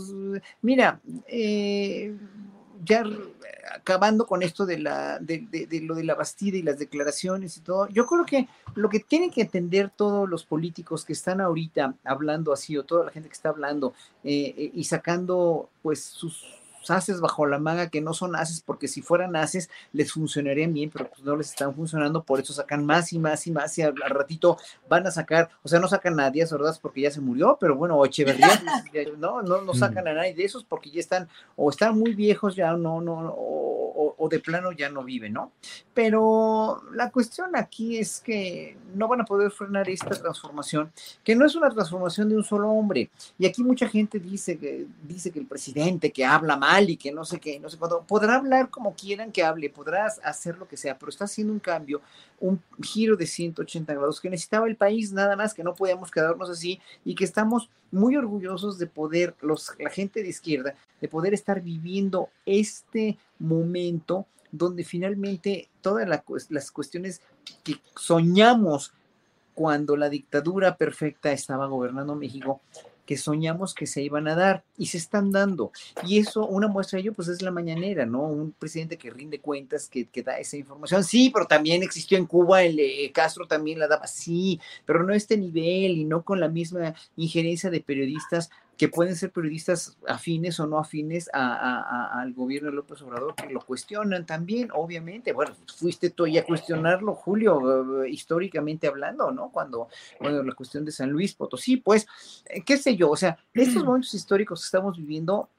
mira, 0.61 0.99
eh, 1.27 2.15
ya 2.83 3.03
acabando 3.73 4.25
con 4.25 4.43
esto 4.43 4.65
de, 4.65 4.79
la, 4.79 5.19
de, 5.19 5.67
lo 5.83 5.95
de 5.95 6.03
la 6.03 6.15
Bastida 6.15 6.57
y 6.57 6.61
las 6.61 6.79
declaraciones 6.79 7.57
y 7.57 7.61
todo, 7.61 7.87
yo 7.89 8.05
creo 8.05 8.25
que 8.25 8.47
lo 8.75 8.89
que 8.89 8.99
tienen 8.99 9.31
que 9.31 9.41
entender 9.41 9.91
todos 9.95 10.29
los 10.29 10.43
políticos 10.45 11.05
que 11.05 11.13
están 11.13 11.41
ahorita 11.41 11.95
hablando 12.03 12.53
así, 12.53 12.77
o 12.77 12.83
toda 12.83 13.05
la 13.05 13.11
gente 13.11 13.29
que 13.29 13.33
está 13.33 13.49
hablando 13.49 13.93
eh, 14.23 14.53
eh, 14.57 14.71
y 14.73 14.83
sacando 14.83 15.69
pues 15.81 16.03
sus 16.03 16.43
haces 16.91 17.21
bajo 17.21 17.45
la 17.45 17.59
manga 17.59 17.89
que 17.89 18.01
no 18.01 18.13
son 18.13 18.35
haces, 18.35 18.61
porque 18.61 18.87
si 18.87 19.01
fueran 19.01 19.35
haces 19.35 19.69
les 19.93 20.11
funcionarían 20.11 20.73
bien, 20.73 20.89
pero 20.89 21.09
pues 21.09 21.23
no 21.23 21.35
les 21.35 21.49
están 21.49 21.73
funcionando, 21.73 22.23
por 22.23 22.39
eso 22.39 22.53
sacan 22.53 22.85
más 22.85 23.13
y 23.13 23.19
más 23.19 23.45
y 23.47 23.51
más 23.51 23.77
y 23.77 23.81
al, 23.81 23.95
ratito 23.95 24.57
van 24.89 25.05
a 25.07 25.11
sacar, 25.11 25.49
o 25.63 25.67
sea, 25.67 25.79
no 25.79 25.87
sacan 25.87 26.19
a 26.19 26.31
Díaz 26.31 26.51
Ordaz 26.51 26.79
porque 26.79 27.01
ya 27.01 27.11
se 27.11 27.21
murió, 27.21 27.57
pero 27.59 27.75
bueno, 27.75 28.03
Echeverría, 28.05 28.47
pues, 28.91 29.17
no, 29.17 29.41
no, 29.41 29.61
no 29.61 29.73
sacan 29.73 30.07
a 30.07 30.13
nadie 30.13 30.33
de 30.33 30.45
esos 30.45 30.63
porque 30.63 30.91
ya 30.91 30.99
están, 30.99 31.27
o 31.55 31.69
están 31.69 31.97
muy 31.97 32.13
viejos, 32.13 32.55
ya 32.55 32.73
no, 32.73 33.01
no, 33.01 33.33
o, 33.37 33.84
de 34.29 34.39
plano 34.39 34.71
ya 34.71 34.89
no 34.89 35.03
viven, 35.03 35.33
¿no? 35.33 35.51
Pero 35.93 36.81
la 36.93 37.11
cuestión 37.11 37.55
aquí 37.55 37.97
es 37.97 38.19
que 38.19 38.77
no 38.93 39.07
van 39.07 39.21
a 39.21 39.25
poder 39.25 39.51
frenar 39.51 39.89
esta 39.89 40.09
transformación, 40.09 40.91
que 41.23 41.35
no 41.35 41.45
es 41.45 41.55
una 41.55 41.69
transformación 41.69 42.29
de 42.29 42.37
un 42.37 42.43
solo 42.43 42.69
hombre. 42.69 43.09
Y 43.37 43.45
aquí 43.45 43.63
mucha 43.63 43.87
gente 43.87 44.19
dice 44.19 44.57
que, 44.57 44.85
dice 45.03 45.31
que 45.31 45.39
el 45.39 45.45
presidente 45.45 46.11
que 46.11 46.25
habla 46.25 46.57
mal, 46.57 46.89
y 46.89 46.97
que 46.97 47.11
no 47.11 47.25
sé 47.25 47.39
qué, 47.39 47.59
no 47.59 47.69
sé 47.69 47.77
cuándo. 47.77 48.03
Podrá 48.07 48.35
hablar 48.35 48.69
como 48.69 48.95
quieran 48.95 49.31
que 49.31 49.43
hable, 49.43 49.69
podrás 49.69 50.19
hacer 50.23 50.57
lo 50.57 50.67
que 50.67 50.77
sea, 50.77 50.97
pero 50.97 51.09
está 51.09 51.25
haciendo 51.25 51.53
un 51.53 51.59
cambio, 51.59 52.01
un 52.47 52.61
giro 52.81 53.15
de 53.15 53.25
180 53.25 53.93
grados 53.93 54.21
que 54.21 54.29
necesitaba 54.29 54.67
el 54.67 54.75
país, 54.75 55.11
nada 55.11 55.35
más 55.35 55.53
que 55.53 55.63
no 55.63 55.73
podíamos 55.73 56.11
quedarnos 56.11 56.49
así 56.49 56.79
y 57.03 57.15
que 57.15 57.23
estamos 57.23 57.69
muy 57.91 58.15
orgullosos 58.15 58.77
de 58.77 58.87
poder, 58.87 59.35
los, 59.41 59.71
la 59.79 59.89
gente 59.89 60.21
de 60.21 60.29
izquierda, 60.29 60.75
de 61.01 61.07
poder 61.07 61.33
estar 61.33 61.61
viviendo 61.61 62.29
este 62.45 63.17
momento 63.39 64.25
donde 64.51 64.83
finalmente 64.83 65.69
todas 65.81 66.07
las 66.49 66.71
cuestiones 66.71 67.21
que 67.63 67.75
soñamos 67.95 68.93
cuando 69.53 69.95
la 69.95 70.09
dictadura 70.09 70.75
perfecta 70.75 71.31
estaba 71.31 71.67
gobernando 71.67 72.15
México, 72.15 72.61
que 73.05 73.17
soñamos 73.17 73.73
que 73.73 73.87
se 73.87 74.01
iban 74.01 74.27
a 74.27 74.35
dar 74.35 74.63
y 74.77 74.87
se 74.87 74.97
están 74.97 75.31
dando. 75.31 75.71
Y 76.05 76.19
eso, 76.19 76.45
una 76.45 76.67
muestra 76.67 76.97
de 76.97 77.03
ello, 77.03 77.13
pues 77.13 77.27
es 77.27 77.41
la 77.41 77.51
mañanera, 77.51 78.05
¿no? 78.05 78.23
Un 78.23 78.51
presidente 78.51 78.97
que 78.97 79.09
rinde 79.09 79.39
cuentas, 79.39 79.87
que, 79.87 80.07
que 80.07 80.23
da 80.23 80.39
esa 80.39 80.57
información. 80.57 81.03
Sí, 81.03 81.29
pero 81.33 81.45
también 81.45 81.83
existió 81.83 82.17
en 82.17 82.25
Cuba, 82.25 82.63
el 82.63 82.79
eh, 82.79 83.11
Castro 83.13 83.47
también 83.47 83.79
la 83.79 83.87
daba, 83.87 84.07
sí, 84.07 84.59
pero 84.85 85.03
no 85.03 85.13
a 85.13 85.17
este 85.17 85.37
nivel 85.37 85.97
y 85.97 86.03
no 86.03 86.23
con 86.23 86.39
la 86.39 86.49
misma 86.49 86.93
injerencia 87.15 87.69
de 87.69 87.81
periodistas 87.81 88.49
que 88.77 88.89
pueden 88.89 89.15
ser 89.15 89.31
periodistas 89.31 89.97
afines 90.07 90.59
o 90.59 90.67
no 90.67 90.77
afines 90.77 91.29
al 91.33 92.33
gobierno 92.33 92.69
de 92.69 92.75
López 92.75 93.01
Obrador, 93.01 93.35
que 93.35 93.51
lo 93.51 93.61
cuestionan 93.61 94.25
también, 94.25 94.69
obviamente. 94.73 95.31
Bueno, 95.31 95.53
fuiste 95.77 96.09
tú 96.09 96.27
ya 96.27 96.41
a 96.41 96.45
cuestionarlo, 96.45 97.15
Julio, 97.15 98.03
eh, 98.03 98.09
históricamente 98.09 98.87
hablando, 98.87 99.31
¿no? 99.31 99.49
Cuando, 99.51 99.87
bueno, 100.19 100.43
la 100.43 100.53
cuestión 100.53 100.83
de 100.83 100.91
San 100.91 101.09
Luis 101.09 101.33
Potosí, 101.35 101.77
pues, 101.77 102.05
eh, 102.45 102.63
qué 102.65 102.77
sé 102.77 102.95
yo, 102.97 103.11
o 103.11 103.17
sea, 103.17 103.37
estos 103.53 103.83
momentos 103.83 104.13
históricos 104.13 104.61
que 104.61 104.65
estamos 104.65 104.97
viviendo 104.97 105.49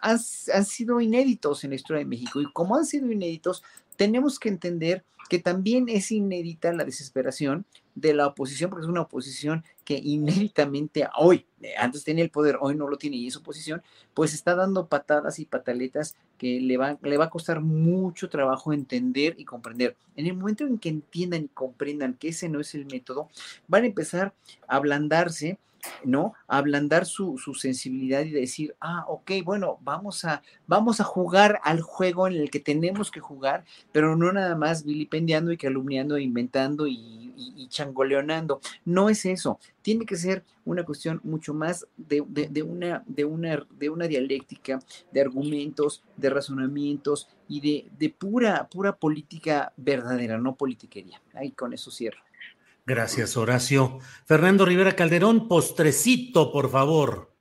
han, 0.00 0.18
han 0.54 0.64
sido 0.64 1.00
inéditos 1.00 1.64
en 1.64 1.70
la 1.70 1.76
historia 1.76 2.00
de 2.00 2.06
México 2.06 2.40
y 2.40 2.52
como 2.52 2.76
han 2.76 2.84
sido 2.84 3.10
inéditos, 3.10 3.64
tenemos 3.96 4.38
que 4.38 4.48
entender 4.48 5.04
que 5.28 5.38
también 5.38 5.88
es 5.88 6.12
inédita 6.12 6.72
la 6.72 6.84
desesperación 6.84 7.64
de 7.94 8.14
la 8.14 8.26
oposición, 8.26 8.70
porque 8.70 8.84
es 8.84 8.88
una 8.88 9.02
oposición 9.02 9.64
que 9.84 10.00
inéditamente 10.02 11.08
hoy, 11.16 11.46
eh, 11.60 11.74
antes 11.76 12.04
tenía 12.04 12.24
el 12.24 12.30
poder, 12.30 12.58
hoy 12.60 12.74
no 12.74 12.88
lo 12.88 12.96
tiene 12.96 13.16
y 13.16 13.26
es 13.26 13.36
oposición, 13.36 13.82
pues 14.14 14.34
está 14.34 14.54
dando 14.54 14.86
patadas 14.86 15.38
y 15.38 15.44
pataletas 15.44 16.16
que 16.38 16.60
le 16.60 16.76
va, 16.76 16.98
le 17.02 17.16
va 17.16 17.26
a 17.26 17.30
costar 17.30 17.60
mucho 17.60 18.28
trabajo 18.28 18.72
entender 18.72 19.34
y 19.38 19.44
comprender. 19.44 19.96
En 20.16 20.26
el 20.26 20.34
momento 20.34 20.64
en 20.64 20.78
que 20.78 20.88
entiendan 20.88 21.44
y 21.44 21.48
comprendan 21.48 22.14
que 22.14 22.28
ese 22.28 22.48
no 22.48 22.60
es 22.60 22.74
el 22.74 22.86
método, 22.86 23.28
van 23.68 23.84
a 23.84 23.86
empezar 23.86 24.34
a 24.66 24.76
ablandarse 24.76 25.58
¿no? 26.04 26.34
ablandar 26.46 27.06
su, 27.06 27.38
sensibilidad 27.58 28.22
y 28.22 28.30
decir, 28.30 28.74
ah, 28.80 29.04
ok, 29.08 29.30
bueno, 29.44 29.78
vamos 29.82 30.24
a, 30.24 30.42
vamos 30.66 31.00
a 31.00 31.04
jugar 31.04 31.60
al 31.64 31.80
juego 31.80 32.26
en 32.26 32.34
el 32.34 32.50
que 32.50 32.60
tenemos 32.60 33.10
que 33.10 33.20
jugar, 33.20 33.64
pero 33.92 34.16
no 34.16 34.32
nada 34.32 34.56
más 34.56 34.84
vilipendiando 34.84 35.52
y 35.52 35.56
calumniando, 35.56 36.16
e 36.16 36.22
inventando 36.22 36.86
y, 36.86 37.20
changoleonando. 37.68 38.60
No 38.84 39.08
es 39.08 39.24
eso. 39.24 39.58
Tiene 39.80 40.04
que 40.04 40.16
ser 40.16 40.44
una 40.64 40.84
cuestión 40.84 41.20
mucho 41.24 41.54
más 41.54 41.86
de, 41.96 42.20
una, 42.20 43.02
de, 43.06 43.24
una, 43.24 43.66
de 43.70 43.88
una 43.88 44.06
dialéctica, 44.06 44.78
de 45.10 45.20
argumentos, 45.20 46.02
de 46.16 46.28
razonamientos 46.28 47.28
y 47.48 47.60
de, 47.60 47.90
de 47.98 48.10
pura, 48.10 48.68
pura 48.70 48.94
política 48.96 49.72
verdadera, 49.76 50.38
no 50.38 50.54
politiquería. 50.54 51.22
Ahí 51.34 51.52
con 51.52 51.72
eso 51.72 51.90
cierro. 51.90 52.20
Gracias, 52.84 53.36
Horacio. 53.36 54.00
Fernando 54.26 54.66
Rivera 54.66 54.96
Calderón, 54.96 55.46
postrecito, 55.48 56.50
por 56.50 56.70
favor. 56.70 57.32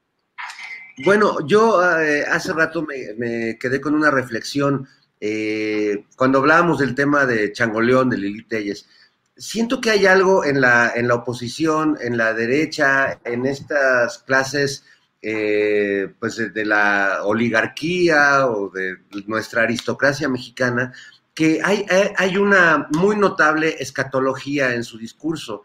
Bueno, 1.03 1.45
yo 1.47 1.81
eh, 1.99 2.23
hace 2.29 2.53
rato 2.53 2.83
me, 2.83 3.57
quedé 3.57 3.81
con 3.81 3.95
una 3.95 4.11
reflexión 4.11 4.87
eh, 5.19 6.05
cuando 6.15 6.39
hablábamos 6.39 6.79
del 6.79 6.93
tema 6.93 7.25
de 7.25 7.51
Changoleón, 7.51 8.09
de 8.09 8.17
Lili 8.17 8.43
Telles. 8.43 8.87
Siento 9.35 9.81
que 9.81 9.89
hay 9.89 10.05
algo 10.05 10.45
en 10.45 10.61
la, 10.61 10.91
en 10.95 11.07
la 11.07 11.15
oposición, 11.15 11.97
en 11.99 12.17
la 12.17 12.33
derecha, 12.33 13.19
en 13.23 13.47
estas 13.47 14.19
clases 14.19 14.85
eh, 15.23 16.13
pues 16.19 16.37
de 16.53 16.65
la 16.65 17.21
oligarquía 17.23 18.47
o 18.47 18.69
de 18.69 18.97
nuestra 19.27 19.63
aristocracia 19.63 20.27
mexicana, 20.29 20.93
que 21.33 21.61
hay, 21.63 21.85
hay 22.17 22.37
una 22.37 22.87
muy 22.95 23.15
notable 23.15 23.75
escatología 23.79 24.73
en 24.73 24.83
su 24.83 24.97
discurso, 24.97 25.63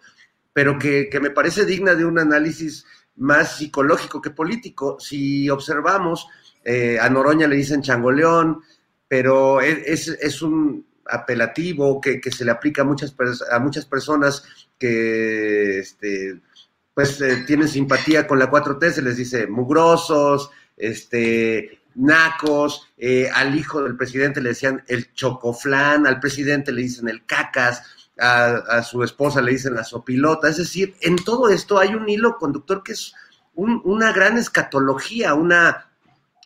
pero 0.53 0.79
que, 0.79 1.11
me 1.21 1.31
parece 1.31 1.65
digna 1.65 1.95
de 1.95 2.05
un 2.05 2.19
análisis 2.19 2.87
más 3.17 3.59
psicológico 3.59 4.23
que 4.23 4.31
político. 4.31 4.99
Si 5.01 5.51
observamos, 5.51 6.29
eh, 6.65 6.99
a 7.01 7.11
Noroña 7.11 7.47
le 7.47 7.57
dicen 7.57 7.83
changoleón, 7.83 8.63
pero 9.09 9.61
es, 9.61 10.43
un 10.43 10.87
apelativo 11.07 12.01
que, 12.01 12.21
se 12.31 12.45
le 12.45 12.53
aplica 12.53 12.83
a 12.83 12.85
muchas, 12.85 13.15
a 13.51 13.59
muchas 13.59 13.87
personas 13.87 14.45
que 14.79 15.81
este, 15.81 16.41
pues, 16.95 17.21
eh, 17.21 17.45
tienen 17.47 17.69
simpatía 17.69 18.27
con 18.27 18.39
la 18.39 18.51
4T, 18.51 18.91
se 18.91 19.03
les 19.03 19.17
dice 19.17 19.47
mugrosos, 19.47 20.51
este, 20.77 21.81
nacos, 21.97 22.89
eh, 22.97 23.29
al 23.33 23.57
hijo 23.57 23.83
del 23.83 23.97
presidente 23.97 24.41
le 24.41 24.51
decían 24.51 24.85
el 24.87 25.13
chocoflán, 25.15 26.07
al 26.07 26.21
presidente 26.21 26.73
le 26.73 26.83
dicen 26.83 27.09
el 27.09 27.25
cacas, 27.25 27.83
a, 28.19 28.83
su 28.83 29.03
esposa 29.03 29.43
le 29.43 29.53
dicen 29.53 29.75
la 29.75 29.85
sopilota, 29.85 30.49
es 30.49 30.57
decir, 30.57 30.95
en 31.01 31.17
todo 31.17 31.51
esto 31.51 31.79
hay 31.79 31.95
un 31.95 32.09
hilo 32.09 32.39
conductor 32.39 32.83
que 32.83 32.93
es 32.93 33.13
una 33.55 34.13
gran 34.13 34.39
escatología, 34.39 35.35
una, 35.35 35.91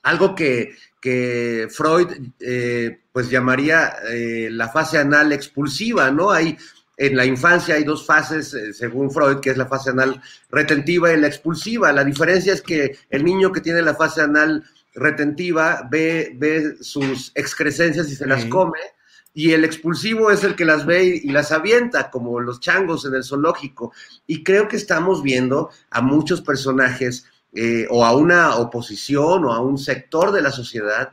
algo 0.03 0.35
que, 0.35 0.77
que 1.01 1.69
Freud 1.71 2.09
eh, 2.41 3.01
pues 3.13 3.31
llamaría 3.31 3.95
eh, 4.09 4.49
la 4.51 4.69
fase 4.69 4.99
anal 4.99 5.33
expulsiva, 5.33 6.11
¿no? 6.11 6.31
Hay 6.31 6.57
en 6.97 7.17
la 7.17 7.25
infancia 7.25 7.77
hay 7.77 7.85
dos 7.85 8.05
fases, 8.05 8.55
según 8.77 9.11
Freud, 9.11 9.41
que 9.41 9.49
es 9.51 9.57
la 9.57 9.67
fase 9.67 9.89
anal 9.89 10.21
retentiva 10.51 11.11
y 11.11 11.19
la 11.19 11.29
expulsiva. 11.29 11.91
La 11.95 12.05
diferencia 12.05 12.53
es 12.53 12.61
que 12.61 12.99
el 13.09 13.25
niño 13.25 13.51
que 13.51 13.63
tiene 13.63 13.81
la 13.81 13.95
fase 13.95 14.21
anal 14.21 14.63
retentiva 14.95 15.86
ve, 15.91 16.32
ve 16.36 16.76
sus 16.80 17.32
excrescencias 17.34 18.11
y 18.11 18.16
se 18.16 18.26
las 18.26 18.45
come, 18.47 18.78
y 19.32 19.53
el 19.53 19.64
expulsivo 19.64 20.30
es 20.30 20.43
el 20.43 20.57
que 20.57 20.64
las 20.64 20.84
ve 20.86 21.20
y, 21.22 21.30
las 21.30 21.53
avienta, 21.53 22.11
como 22.11 22.41
los 22.41 22.61
changos 22.61 23.05
en 23.05 23.14
el 23.14 23.24
zoológico. 23.24 23.93
Y 24.26 24.43
creo 24.43 24.66
que 24.66 24.76
estamos 24.76 25.22
viendo 25.22 25.70
a 25.91 26.01
muchos 26.01 26.41
personajes 26.41 27.26
eh, 27.53 27.86
o 27.91 28.05
a 28.05 28.14
una 28.14 28.57
oposición 28.57 29.45
o 29.45 29.53
a 29.53 29.61
un 29.61 29.78
sector 29.78 30.32
de 30.32 30.43
la 30.43 30.51
sociedad 30.51 31.12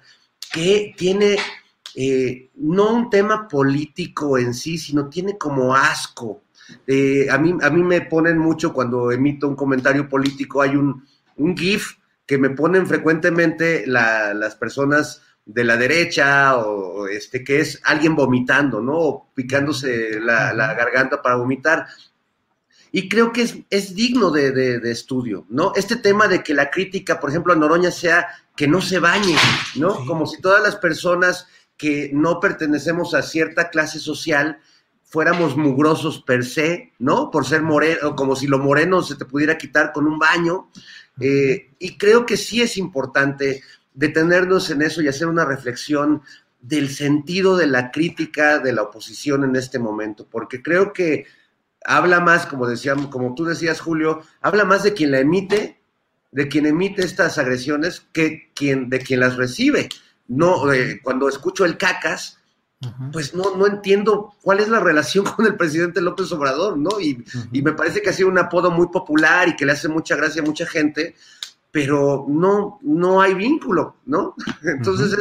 que 0.51 0.93
tiene 0.97 1.37
eh, 1.95 2.49
no 2.55 2.93
un 2.93 3.09
tema 3.09 3.47
político 3.47 4.37
en 4.37 4.53
sí, 4.53 4.77
sino 4.77 5.09
tiene 5.09 5.37
como 5.37 5.75
asco. 5.75 6.41
Eh, 6.85 7.27
a, 7.29 7.37
mí, 7.37 7.55
a 7.61 7.69
mí 7.69 7.83
me 7.83 8.01
ponen 8.01 8.37
mucho 8.37 8.73
cuando 8.73 9.11
emito 9.11 9.47
un 9.47 9.55
comentario 9.55 10.09
político, 10.09 10.61
hay 10.61 10.75
un, 10.75 11.05
un 11.37 11.55
GIF 11.55 11.97
que 12.27 12.37
me 12.37 12.51
ponen 12.51 12.85
frecuentemente 12.85 13.85
las 13.87 14.55
personas 14.55 15.21
de 15.45 15.63
la 15.63 15.77
derecha 15.77 16.57
o, 16.57 17.07
este 17.07 17.43
que 17.43 17.61
es 17.61 17.81
alguien 17.85 18.15
vomitando, 18.15 18.81
¿no? 18.81 18.93
O 18.97 19.31
picándose 19.33 20.19
la, 20.19 20.53
garganta 20.73 21.21
para 21.21 21.37
vomitar. 21.37 21.87
Y 22.91 23.09
creo 23.09 23.31
que 23.31 23.43
es, 23.43 23.55
es 23.69 23.95
digno 23.95 24.29
de, 24.29 24.51
de, 24.51 24.91
estudio, 24.91 25.45
¿no? 25.49 25.71
Este 25.75 25.95
tema 25.95 26.27
de 26.27 26.43
que 26.43 26.53
la 26.53 26.69
crítica, 26.69 27.19
por 27.19 27.29
ejemplo, 27.29 27.53
a 27.53 27.55
Noroña 27.55 27.91
sea 27.91 28.27
que 28.55 28.67
no 28.67 28.81
se 28.81 28.99
bañe, 28.99 29.37
¿no? 29.75 30.05
Como 30.05 30.27
si 30.27 30.41
todas 30.41 30.61
las 30.61 30.75
personas 30.75 31.47
que 31.77 32.09
no 32.13 32.39
pertenecemos 32.39 33.13
a 33.13 33.21
cierta 33.21 33.69
clase 33.69 33.99
social 33.99 34.59
fuéramos 35.03 35.55
mugrosos 35.55 36.21
per 36.21 36.43
se, 36.43 36.93
¿no? 36.99 37.31
Por 37.31 37.45
ser 37.45 37.61
moreno, 37.61 38.15
como 38.15 38.35
si 38.35 38.47
lo 38.47 38.59
moreno 38.59 39.01
se 39.01 39.15
te 39.15 39.25
pudiera 39.25 39.57
quitar 39.57 39.93
con 39.93 40.05
un 40.05 40.19
baño. 40.19 40.69
Eh, 41.19 41.71
y 41.79 41.97
creo 41.97 42.25
que 42.25 42.37
sí 42.37 42.61
es 42.61 42.77
importante 42.77 43.61
detenernos 43.93 44.69
en 44.69 44.81
eso 44.81 45.01
y 45.01 45.07
hacer 45.07 45.27
una 45.27 45.45
reflexión 45.45 46.21
del 46.61 46.89
sentido 46.89 47.55
de 47.57 47.67
la 47.67 47.91
crítica 47.91 48.59
de 48.59 48.73
la 48.73 48.83
oposición 48.83 49.43
en 49.43 49.55
este 49.55 49.79
momento, 49.79 50.27
porque 50.29 50.61
creo 50.61 50.93
que 50.93 51.25
habla 51.85 52.19
más, 52.19 52.45
como 52.45 52.67
decíamos, 52.67 53.07
como 53.07 53.33
tú 53.35 53.45
decías, 53.45 53.79
Julio, 53.79 54.21
habla 54.41 54.65
más 54.65 54.83
de 54.83 54.93
quien 54.93 55.11
la 55.11 55.19
emite, 55.19 55.79
de 56.31 56.47
quien 56.47 56.65
emite 56.65 57.03
estas 57.03 57.37
agresiones, 57.37 58.05
que 58.11 58.51
quien, 58.53 58.89
de 58.89 58.99
quien 58.99 59.21
las 59.21 59.37
recibe. 59.37 59.89
No, 60.27 60.71
eh, 60.71 60.99
cuando 61.01 61.29
escucho 61.29 61.63
el 61.65 61.77
cacas, 61.77 62.36
pues 63.11 63.33
no, 63.33 63.55
no 63.55 63.65
entiendo 63.65 64.35
cuál 64.41 64.59
es 64.59 64.69
la 64.69 64.79
relación 64.79 65.25
con 65.35 65.45
el 65.45 65.55
presidente 65.55 66.01
López 66.01 66.31
Obrador, 66.31 66.77
¿no? 66.77 66.99
Y, 66.99 67.23
me 67.51 67.73
parece 67.73 68.01
que 68.01 68.09
ha 68.09 68.13
sido 68.13 68.29
un 68.29 68.37
apodo 68.37 68.71
muy 68.71 68.87
popular 68.87 69.49
y 69.49 69.55
que 69.55 69.65
le 69.65 69.71
hace 69.71 69.87
mucha 69.87 70.15
gracia 70.15 70.41
a 70.41 70.45
mucha 70.45 70.65
gente, 70.65 71.15
pero 71.71 72.25
no, 72.27 72.79
no 72.83 73.21
hay 73.21 73.33
vínculo, 73.33 73.97
¿no? 74.05 74.35
Entonces 74.63 75.13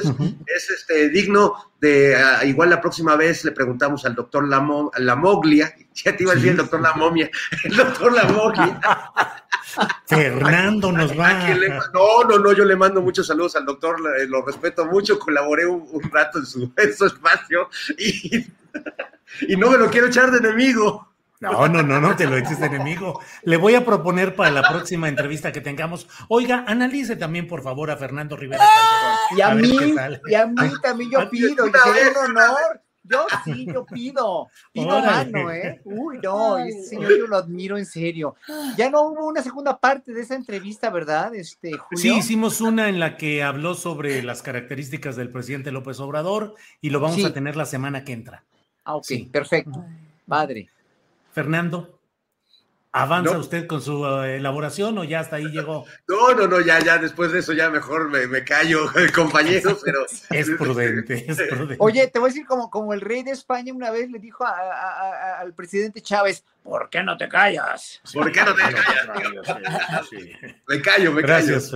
es, 0.47 0.71
este, 0.71 1.09
digno 1.09 1.55
de, 1.81 2.17
igual 2.45 2.71
la 2.71 2.81
próxima 2.81 3.17
vez 3.17 3.45
le 3.45 3.53
preguntamos 3.53 4.05
al 4.05 4.15
doctor 4.15 4.47
Lamoglia, 4.47 5.75
ya 5.95 6.17
te 6.17 6.25
iba 6.25 6.33
a 6.33 6.35
decir 6.35 6.51
el 6.51 6.59
doctor 6.59 6.81
Lamomia, 6.81 7.31
el 7.65 7.77
doctor 7.77 8.13
Lamoglia. 8.13 8.81
Fernando 10.07 10.93
nos 10.93 11.19
va. 11.19 11.49
no, 11.93 12.25
no, 12.25 12.39
no, 12.39 12.53
yo 12.53 12.65
le 12.65 12.77
mando 12.77 13.03
muchos 13.03 13.27
saludos 13.27 13.57
al 13.57 13.67
doctor, 13.67 14.01
lo 14.29 14.43
respeto 14.43 14.87
mucho, 14.87 15.19
colaboré 15.19 15.67
un, 15.67 16.03
rato 16.11 16.39
en 16.41 16.47
su, 16.47 17.07
espacio 17.07 17.69
y, 17.99 18.47
y 19.49 19.57
no 19.57 19.71
me 19.71 19.79
lo 19.79 19.91
quiero 19.91 20.07
echar 20.07 20.31
de 20.31 20.39
enemigo. 20.39 21.07
No, 21.39 21.69
no, 21.69 21.83
no, 21.83 22.01
no 22.01 22.17
te 22.17 22.27
lo 22.27 22.37
eches 22.37 22.61
de 22.61 22.67
enemigo. 22.67 23.21
Le 23.43 23.59
voy 23.59 23.75
a 23.75 23.85
proponer 23.85 24.35
para 24.35 24.51
la 24.51 24.63
próxima 24.67 25.09
entrevista 25.09 25.53
que 25.53 25.61
tengamos. 25.61 26.09
Oiga, 26.29 26.65
analice 26.67 27.15
también, 27.15 27.47
por 27.47 27.63
favor, 27.63 27.91
a 27.91 27.97
Fernando 27.99 28.37
Rivera. 28.37 28.65
y 29.37 29.43
a, 29.43 29.55
mí, 29.55 29.77
y 30.29 30.35
a 30.35 30.47
mí 30.47 30.73
también 30.83 31.11
yo 31.11 31.29
pido, 31.29 31.67
y 31.67 31.73
sería 31.73 32.11
un 32.11 32.31
honor 32.31 32.81
yo 33.11 33.27
sí, 33.45 33.67
yo 33.67 33.85
pido. 33.85 34.49
Pido 34.73 35.01
mano, 35.01 35.51
¿eh? 35.51 35.81
Uy, 35.85 36.19
no, 36.23 36.59
ese 36.59 36.83
señor 36.85 37.19
yo 37.19 37.27
lo 37.27 37.37
admiro 37.37 37.79
en 37.79 37.87
serio. 37.87 38.37
Ya 38.77 38.91
no 38.91 39.03
hubo 39.03 39.27
una 39.27 39.43
segunda 39.43 39.79
parte 39.79 40.13
de 40.13 40.23
esa 40.23 40.35
entrevista, 40.35 40.91
¿verdad? 40.91 41.35
Este, 41.35 41.73
Sí, 41.95 42.15
hicimos 42.17 42.61
una 42.61 42.89
en 42.89 43.01
la 43.01 43.17
que 43.17 43.43
habló 43.43 43.75
sobre 43.75 44.23
las 44.23 44.43
características 44.43 45.17
del 45.17 45.31
presidente 45.31 45.73
López 45.73 46.01
Obrador 46.01 46.55
y 46.81 46.91
lo 46.91 47.01
vamos 47.01 47.25
a 47.25 47.33
tener 47.33 47.57
la 47.57 47.67
semana 47.67 48.05
que 48.05 48.13
entra. 48.13 48.45
Ah, 48.85 48.97
ok, 48.97 49.07
perfecto. 49.31 49.85
Padre. 50.27 50.69
Fernando. 51.33 51.96
¿Avanza 52.97 53.37
usted 53.37 53.67
con 53.67 53.83
su 53.83 54.07
eh, 54.07 54.37
elaboración 54.37 54.97
o 54.97 55.05
ya 55.05 55.21
hasta 55.21 55.37
ahí 55.37 55.47
llegó? 55.51 55.85
No, 56.09 56.35
no, 56.35 56.47
no, 56.47 56.61
ya, 56.61 56.79
ya 56.81 56.99
después 56.99 57.31
de 57.33 57.41
eso 57.41 57.53
ya 57.53 57.69
mejor 57.69 58.09
me, 58.09 58.43
callo, 58.45 58.91
compañero, 59.15 59.77
pero... 59.85 60.07
es 60.31 60.51
prudente, 60.51 61.25
es 61.29 61.37
prudente. 61.37 61.77
Oye, 61.79 62.07
te 62.09 62.19
voy 62.19 62.29
a 62.29 62.33
decir 62.33 62.47
como, 62.47 62.71
como 62.71 62.95
el 62.95 63.01
rey 63.01 63.23
de 63.23 63.33
España 63.33 63.75
una 63.75 63.91
vez 63.91 64.11
le 64.11 64.19
dijo 64.19 64.45
al 64.47 65.53
presidente 65.53 66.01
Chávez, 66.01 66.45
¿por 66.63 66.89
qué 66.89 67.03
no 67.03 67.17
te 67.17 67.29
callas? 67.29 68.01
¿Por 68.15 68.33
qué 68.33 68.43
no 68.43 68.55
te 68.55 68.63
callas? 68.63 70.11
Me 70.67 70.81
callo, 70.81 71.13
me 71.13 71.23
Gracias. 71.23 71.73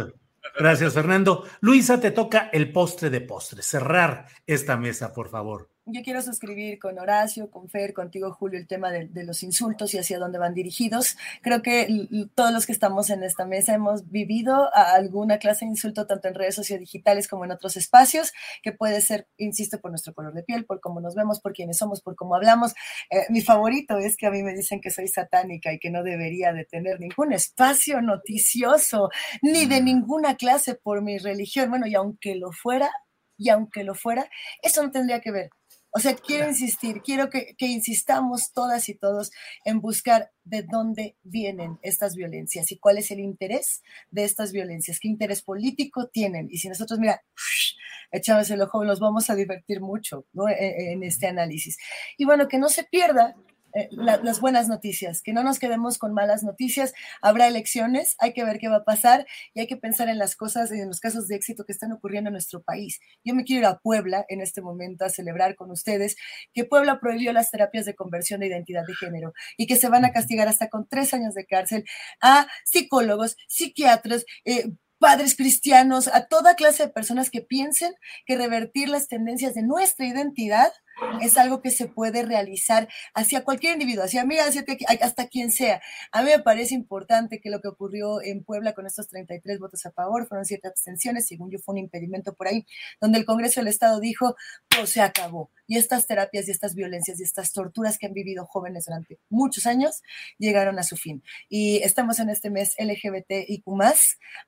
Gracias, 0.58 0.94
Fernando. 0.94 1.46
Luisa, 1.60 2.00
te 2.00 2.10
toca 2.12 2.48
el 2.52 2.72
postre 2.72 3.10
de 3.10 3.20
postre, 3.20 3.62
cerrar 3.62 4.26
esta 4.46 4.76
mesa, 4.76 5.12
por 5.12 5.28
favor 5.28 5.69
yo 5.93 6.03
quiero 6.03 6.22
suscribir 6.22 6.78
con 6.78 6.99
Horacio, 6.99 7.51
con 7.51 7.68
Fer, 7.68 7.93
contigo, 7.93 8.32
Julio, 8.32 8.59
el 8.59 8.66
tema 8.66 8.91
de, 8.91 9.09
los 9.24 9.43
insultos 9.43 9.95
y 9.95 9.99
hacia 9.99 10.18
dónde 10.18 10.38
van 10.38 10.55
dirigidos. 10.55 11.16
Creo 11.43 11.62
que 11.62 11.88
todos 12.34 12.53
los 12.53 12.66
que 12.66 12.72
estamos 12.72 13.11
en 13.11 13.22
esta 13.22 13.45
mesa 13.45 13.74
hemos 13.74 14.11
vivido 14.11 14.70
alguna 14.74 15.38
clase 15.38 15.64
de 15.64 15.72
insulto, 15.72 16.07
tanto 16.07 16.28
en 16.28 16.34
redes 16.34 16.55
sociodigitales 16.55 17.28
como 17.28 17.45
en 17.45 17.53
otros 17.53 17.76
espacios, 17.76 18.32
que 18.62 18.72
puede 18.72 19.01
ser, 19.01 19.28
insisto, 19.36 19.80
por 19.80 19.91
nuestro 19.91 20.14
color 20.14 20.32
de 20.32 20.43
piel, 20.43 20.64
por 20.64 20.80
cómo 20.80 21.01
nos 21.01 21.14
vemos, 21.14 21.41
por 21.41 21.53
quiénes 21.53 21.78
somos, 21.78 22.01
por 22.01 22.16
cómo 22.16 22.34
hablamos. 22.34 22.74
Eh, 23.11 23.26
mi 23.28 23.43
favorito 23.43 23.99
es 23.99 24.16
que 24.16 24.26
a 24.26 24.30
mí 24.30 24.43
me 24.43 24.55
dicen 24.55 24.80
que 24.80 24.91
soy 24.91 25.09
satánica 25.09 25.72
y 25.72 25.78
que 25.78 25.91
no 25.91 26.03
debería 26.03 26.53
de 26.53 26.64
tener 26.64 27.01
ningún 27.01 27.32
espacio 27.32 28.01
noticioso, 28.01 29.11
ni 29.43 29.66
de 29.66 29.80
mm. 29.80 29.84
ninguna 29.84 30.36
clase 30.36 30.74
por 30.74 31.03
mi 31.03 31.18
religión. 31.18 31.70
Bueno, 31.70 31.86
y 31.86 31.95
aunque 31.95 32.34
lo 32.34 32.53
fuera, 32.53 32.91
y 33.36 33.49
aunque 33.49 33.84
lo 33.84 33.95
fuera, 33.95 34.28
eso 34.62 34.82
no 34.82 34.91
tendría 34.91 35.20
que 35.20 35.30
ver 35.30 35.51
o 35.93 35.99
sea, 35.99 36.14
quiero 36.14 36.49
insistir, 36.49 37.03
quiero 37.03 37.30
que, 37.30 37.55
insistamos 37.59 38.53
todas 38.53 38.88
y 38.88 38.95
todos 38.95 39.30
en 39.64 39.80
buscar 39.80 40.30
de 40.45 40.62
dónde 40.62 41.16
vienen 41.22 41.78
estas 41.82 42.14
violencias 42.14 42.70
y 42.70 42.78
cuál 42.78 42.99
es 42.99 43.11
el 43.11 43.20
interés 43.20 43.82
de 44.11 44.24
estas 44.24 44.53
violencias, 44.53 45.01
qué 45.01 45.09
interés 45.09 45.43
político 45.43 46.09
tienen. 46.09 46.49
Y 46.51 46.59
si 46.59 46.68
nosotros, 46.68 46.99
mira, 46.99 47.22
echamos 48.12 48.51
el 48.51 48.62
ojo, 48.62 48.84
nos 48.84 49.01
vamos 49.01 49.30
a 49.30 49.34
divertir 49.34 49.80
mucho 49.80 50.26
e, 50.49 50.53
e, 50.53 50.93
en 50.93 51.03
este 51.03 51.26
análisis. 51.26 51.76
Y 52.16 52.24
bueno, 52.24 52.47
que 52.47 52.59
no 52.59 52.68
se 52.68 52.84
pierda 52.84 53.34
eh, 53.74 53.88
las 53.92 54.40
buenas 54.40 54.68
noticias, 54.68 55.22
que 55.22 55.32
no 55.32 55.42
nos 55.42 55.58
quedemos 55.58 55.98
con 55.98 56.12
malas 56.12 56.42
noticias. 56.42 56.92
Habrá 57.22 57.48
elecciones, 57.48 58.16
hay 58.18 58.32
que 58.32 58.44
ver 58.44 58.58
qué 58.58 58.68
va 58.68 58.76
a 58.76 58.84
pasar 58.84 59.26
y 59.54 59.60
hay 59.60 59.66
que 59.66 59.76
pensar 59.76 60.08
en 60.08 60.18
las 60.18 60.36
cosas 60.36 60.70
y 60.72 60.80
en 60.80 60.88
los 60.88 61.00
casos 61.00 61.28
de 61.28 61.36
éxito 61.36 61.64
que 61.64 61.72
están 61.72 61.92
ocurriendo 61.92 62.28
en 62.28 62.32
nuestro 62.32 62.62
país. 62.62 63.00
Yo 63.24 63.34
me 63.34 63.44
quiero 63.44 63.60
ir 63.60 63.66
a 63.66 63.78
Puebla 63.78 64.24
en 64.28 64.40
este 64.40 64.62
momento 64.62 65.04
a 65.04 65.08
celebrar 65.08 65.54
con 65.54 65.70
ustedes 65.70 66.16
que 66.52 66.64
Puebla 66.64 67.00
prohibió 67.00 67.32
las 67.32 67.50
terapias 67.50 67.84
de 67.84 67.94
conversión 67.94 68.40
de 68.40 68.46
identidad 68.46 68.86
de 68.86 68.94
género 68.94 69.32
y 69.56 69.66
que 69.66 69.76
se 69.76 69.88
van 69.88 70.04
a 70.04 70.12
castigar 70.12 70.48
hasta 70.48 70.68
con 70.68 70.88
tres 70.88 71.14
años 71.14 71.34
de 71.34 71.46
cárcel 71.46 71.84
a 72.20 72.46
psicólogos, 72.64 73.36
psiquiatras, 73.48 74.24
eh, 74.44 74.70
padres 75.00 75.34
cristianos, 75.34 76.08
a 76.08 76.26
toda 76.26 76.54
clase 76.54 76.84
de 76.84 76.92
personas 76.92 77.30
que 77.30 77.40
piensen 77.40 77.94
que 78.26 78.36
revertir 78.36 78.88
las 78.88 79.08
tendencias 79.08 79.54
de 79.54 79.62
nuestra 79.62 80.06
identidad 80.06 80.72
es 81.20 81.36
algo 81.36 81.61
que 81.61 81.70
se 81.70 81.86
puede 81.86 82.22
realizar 82.24 82.88
hacia 83.14 83.44
cualquier 83.44 83.74
individuo, 83.74 84.05
hacia 84.05 84.24
mí, 84.24 84.36
hacia 84.38 84.64
hasta 85.01 85.28
quien 85.28 85.51
sea. 85.51 85.80
A 86.12 86.22
mí 86.22 86.30
me 86.30 86.40
parece 86.40 86.74
importante 86.74 87.40
que 87.40 87.51
lo 87.51 87.61
que 87.61 87.68
ocurrió 87.68 88.22
en 88.22 88.44
Puebla 88.44 88.72
con 88.72 88.86
estos 88.86 89.09
33 89.09 89.59
votos 89.59 89.84
a 89.86 89.92
favor 89.92 90.26
fueron 90.26 90.44
ciertas 90.44 90.72
abstenciones, 90.72 91.26
según 91.26 91.51
yo 91.51 91.59
fue 91.59 91.74
un 91.74 91.78
impedimento 91.78 92.34
por 92.34 92.48
ahí, 92.48 92.66
donde 93.01 93.18
el 93.18 93.24
Congreso 93.24 93.61
del 93.61 93.68
Estado 93.68 94.01
dijo, 94.01 94.36
pues 94.68 94.90
se 94.90 95.01
acabó. 95.01 95.51
Y 95.66 95.76
estas 95.76 96.07
terapias 96.07 96.48
y 96.48 96.51
estas 96.51 96.74
violencias 96.74 97.20
y 97.20 97.22
estas 97.22 97.53
torturas 97.53 97.96
que 97.96 98.07
han 98.07 98.12
vivido 98.12 98.44
jóvenes 98.44 98.86
durante 98.86 99.20
muchos 99.28 99.66
años 99.66 100.03
llegaron 100.38 100.78
a 100.78 100.82
su 100.82 100.96
fin. 100.96 101.22
Y 101.48 101.78
estamos 101.84 102.18
en 102.18 102.28
este 102.30 102.51
mes 102.51 102.74
LGBTIQ+, 102.78 103.64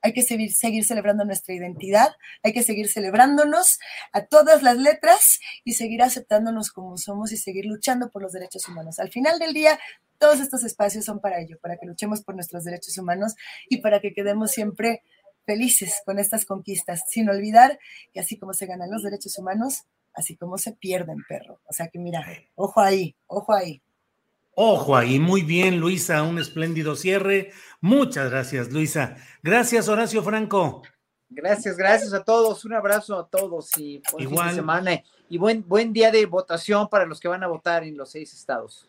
hay 0.01 0.13
que 0.13 0.21
seguir 0.21 0.83
celebrando 0.83 1.23
nuestra 1.23 1.53
identidad, 1.55 2.09
hay 2.43 2.51
que 2.51 2.63
seguir 2.63 2.89
celebrándonos 2.89 3.79
a 4.11 4.25
todas 4.25 4.63
las 4.63 4.77
letras 4.77 5.39
y 5.63 5.73
seguir 5.73 6.01
aceptando 6.01 6.42
como 6.73 6.97
somos 6.97 7.31
y 7.31 7.37
seguir 7.37 7.65
luchando 7.65 8.09
por 8.09 8.21
los 8.21 8.33
derechos 8.33 8.67
humanos. 8.67 8.99
Al 8.99 9.09
final 9.09 9.39
del 9.39 9.53
día, 9.53 9.79
todos 10.17 10.39
estos 10.39 10.63
espacios 10.63 11.05
son 11.05 11.19
para 11.19 11.39
ello, 11.39 11.57
para 11.61 11.77
que 11.77 11.85
luchemos 11.85 12.21
por 12.21 12.35
nuestros 12.35 12.63
derechos 12.63 12.97
humanos 12.97 13.33
y 13.69 13.77
para 13.77 13.99
que 13.99 14.13
quedemos 14.13 14.51
siempre 14.51 15.03
felices 15.45 16.01
con 16.05 16.19
estas 16.19 16.45
conquistas, 16.45 17.03
sin 17.09 17.29
olvidar 17.29 17.79
que 18.13 18.19
así 18.19 18.37
como 18.37 18.53
se 18.53 18.65
ganan 18.65 18.91
los 18.91 19.03
derechos 19.03 19.37
humanos, 19.37 19.83
así 20.13 20.35
como 20.35 20.57
se 20.57 20.73
pierden, 20.73 21.23
perro. 21.27 21.59
O 21.65 21.73
sea 21.73 21.87
que 21.87 21.99
mira, 21.99 22.25
ojo 22.55 22.79
ahí, 22.81 23.15
ojo 23.27 23.53
ahí. 23.53 23.81
Ojo 24.55 24.95
ahí, 24.95 25.19
muy 25.19 25.41
bien, 25.41 25.79
Luisa, 25.79 26.21
un 26.21 26.37
espléndido 26.37 26.95
cierre. 26.95 27.51
Muchas 27.81 28.29
gracias, 28.29 28.71
Luisa. 28.71 29.15
Gracias, 29.41 29.87
Horacio 29.87 30.21
Franco. 30.21 30.83
Gracias, 31.29 31.75
gracias 31.75 32.13
a 32.13 32.23
todos. 32.23 32.63
Un 32.63 32.73
abrazo 32.73 33.17
a 33.19 33.27
todos 33.27 33.71
y 33.77 34.01
buen 34.11 34.29
fin 34.29 34.47
de 34.47 34.53
semana 34.53 35.03
y 35.33 35.39
buen, 35.39 35.67
buen 35.67 35.93
día 35.93 36.11
de 36.11 36.27
votación 36.27 36.87
para 36.89 37.07
los 37.07 37.19
que 37.19 37.27
van 37.27 37.41
a 37.41 37.47
votar 37.47 37.83
en 37.83 37.97
los 37.97 38.11
seis 38.11 38.31
estados. 38.35 38.87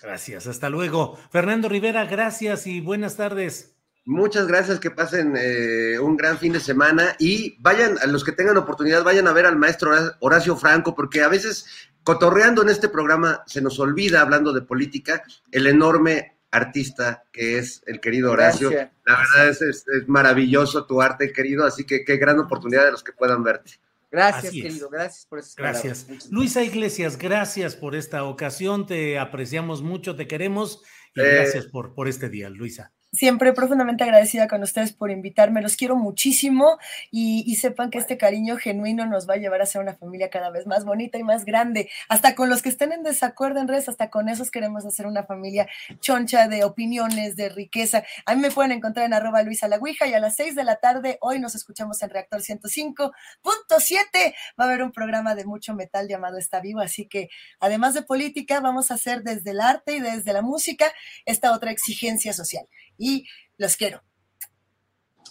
Gracias, 0.00 0.46
hasta 0.46 0.70
luego. 0.70 1.18
Fernando 1.30 1.68
Rivera, 1.68 2.06
gracias 2.06 2.66
y 2.66 2.80
buenas 2.80 3.18
tardes. 3.18 3.74
Muchas 4.06 4.46
gracias, 4.46 4.80
que 4.80 4.90
pasen 4.90 5.34
eh, 5.36 5.98
un 5.98 6.16
gran 6.16 6.38
fin 6.38 6.54
de 6.54 6.60
semana 6.60 7.14
y 7.18 7.56
vayan, 7.60 7.98
a 7.98 8.06
los 8.06 8.24
que 8.24 8.32
tengan 8.32 8.56
oportunidad, 8.56 9.04
vayan 9.04 9.28
a 9.28 9.34
ver 9.34 9.44
al 9.44 9.58
maestro 9.58 9.92
Horacio 10.20 10.56
Franco, 10.56 10.94
porque 10.94 11.20
a 11.20 11.28
veces 11.28 11.66
cotorreando 12.02 12.62
en 12.62 12.70
este 12.70 12.88
programa 12.88 13.42
se 13.46 13.60
nos 13.60 13.78
olvida, 13.78 14.22
hablando 14.22 14.54
de 14.54 14.62
política, 14.62 15.22
el 15.50 15.66
enorme 15.66 16.38
artista 16.50 17.24
que 17.30 17.58
es 17.58 17.82
el 17.84 18.00
querido 18.00 18.32
Horacio. 18.32 18.70
La 18.70 19.18
verdad 19.18 19.48
es, 19.50 19.60
es, 19.60 19.84
maravilloso 20.08 20.86
tu 20.86 21.02
arte, 21.02 21.34
querido, 21.34 21.66
así 21.66 21.84
que 21.84 22.02
qué 22.02 22.16
gran 22.16 22.38
oportunidad 22.38 22.86
de 22.86 22.92
los 22.92 23.04
que 23.04 23.12
puedan 23.12 23.42
verte. 23.42 23.72
Gracias, 24.12 24.52
querido, 24.52 24.90
gracias 24.90 25.26
por 25.26 25.38
eso. 25.38 25.54
Gracias. 25.56 26.06
Luisa 26.30 26.62
Iglesias, 26.62 27.16
gracias 27.16 27.74
por 27.74 27.96
esta 27.96 28.24
ocasión, 28.24 28.86
te 28.86 29.18
apreciamos 29.18 29.82
mucho, 29.82 30.14
te 30.14 30.28
queremos 30.28 30.82
y 31.14 31.20
eh, 31.22 31.34
gracias 31.36 31.66
por, 31.66 31.94
por 31.94 32.08
este 32.08 32.28
día, 32.28 32.50
Luisa 32.50 32.92
siempre 33.12 33.52
profundamente 33.52 34.04
agradecida 34.04 34.48
con 34.48 34.62
ustedes 34.62 34.92
por 34.92 35.10
invitarme. 35.10 35.60
Los 35.60 35.76
quiero 35.76 35.96
muchísimo 35.96 36.78
y, 37.10 37.54
sepan 37.56 37.90
que 37.90 37.98
este 37.98 38.16
cariño 38.16 38.56
genuino 38.56 39.06
nos 39.06 39.28
va 39.28 39.34
a 39.34 39.36
llevar 39.36 39.60
a 39.60 39.66
ser 39.66 39.82
una 39.82 39.94
familia 39.94 40.30
cada 40.30 40.50
vez 40.50 40.66
más 40.66 40.84
bonita 40.84 41.18
y 41.18 41.22
más 41.22 41.44
grande. 41.44 41.90
Hasta 42.08 42.34
con 42.34 42.48
los 42.48 42.62
que 42.62 42.70
estén 42.70 42.92
en 42.92 43.02
desacuerdo 43.02 43.60
en 43.60 43.68
redes, 43.68 43.88
hasta 43.88 44.08
con 44.08 44.28
esos 44.28 44.50
queremos 44.50 44.86
hacer 44.86 45.06
una 45.06 45.24
familia 45.24 45.68
choncha 46.00 46.48
de 46.48 46.64
opiniones, 46.64 47.36
de 47.36 47.50
riqueza. 47.50 48.02
A 48.24 48.34
mí 48.34 48.40
me 48.40 48.50
pueden 48.50 48.72
encontrar 48.72 49.04
en 49.06 49.12
arroba 49.12 49.42
Luisa 49.42 49.68
La 49.68 49.78
y 49.82 50.14
a 50.14 50.18
las 50.18 50.36
seis 50.36 50.54
de 50.54 50.64
la 50.64 50.76
tarde 50.76 51.18
hoy 51.20 51.38
nos 51.38 51.54
escuchamos 51.54 52.02
en 52.02 52.10
Reactor 52.10 52.40
105.7. 52.40 54.34
Va 54.58 54.64
a 54.64 54.64
haber 54.64 54.82
un 54.82 54.90
programa 54.90 55.34
de 55.34 55.44
mucho 55.44 55.74
metal 55.74 56.08
llamado 56.08 56.38
Está 56.38 56.60
Vivo, 56.60 56.80
así 56.80 57.06
que 57.06 57.28
además 57.60 57.92
de 57.94 58.02
política, 58.02 58.60
vamos 58.60 58.90
a 58.90 58.94
hacer 58.94 59.22
desde 59.22 59.50
el 59.50 59.60
arte 59.60 59.96
y 59.96 60.00
desde 60.00 60.32
la 60.32 60.40
música 60.42 60.90
esta 61.26 61.52
otra 61.52 61.70
exigencia 61.70 62.32
social 62.32 62.66
y 63.02 63.26
los 63.58 63.76
quiero. 63.76 64.02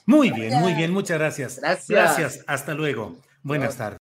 Muy 0.06 0.32
bien, 0.32 0.60
muy 0.60 0.74
bien, 0.74 0.92
muchas 0.92 1.18
gracias. 1.18 1.60
Gracias. 1.60 1.88
Gracias, 1.88 2.44
hasta 2.48 2.74
luego. 2.74 3.18
Buenas 3.44 3.78
tardes. 3.78 4.01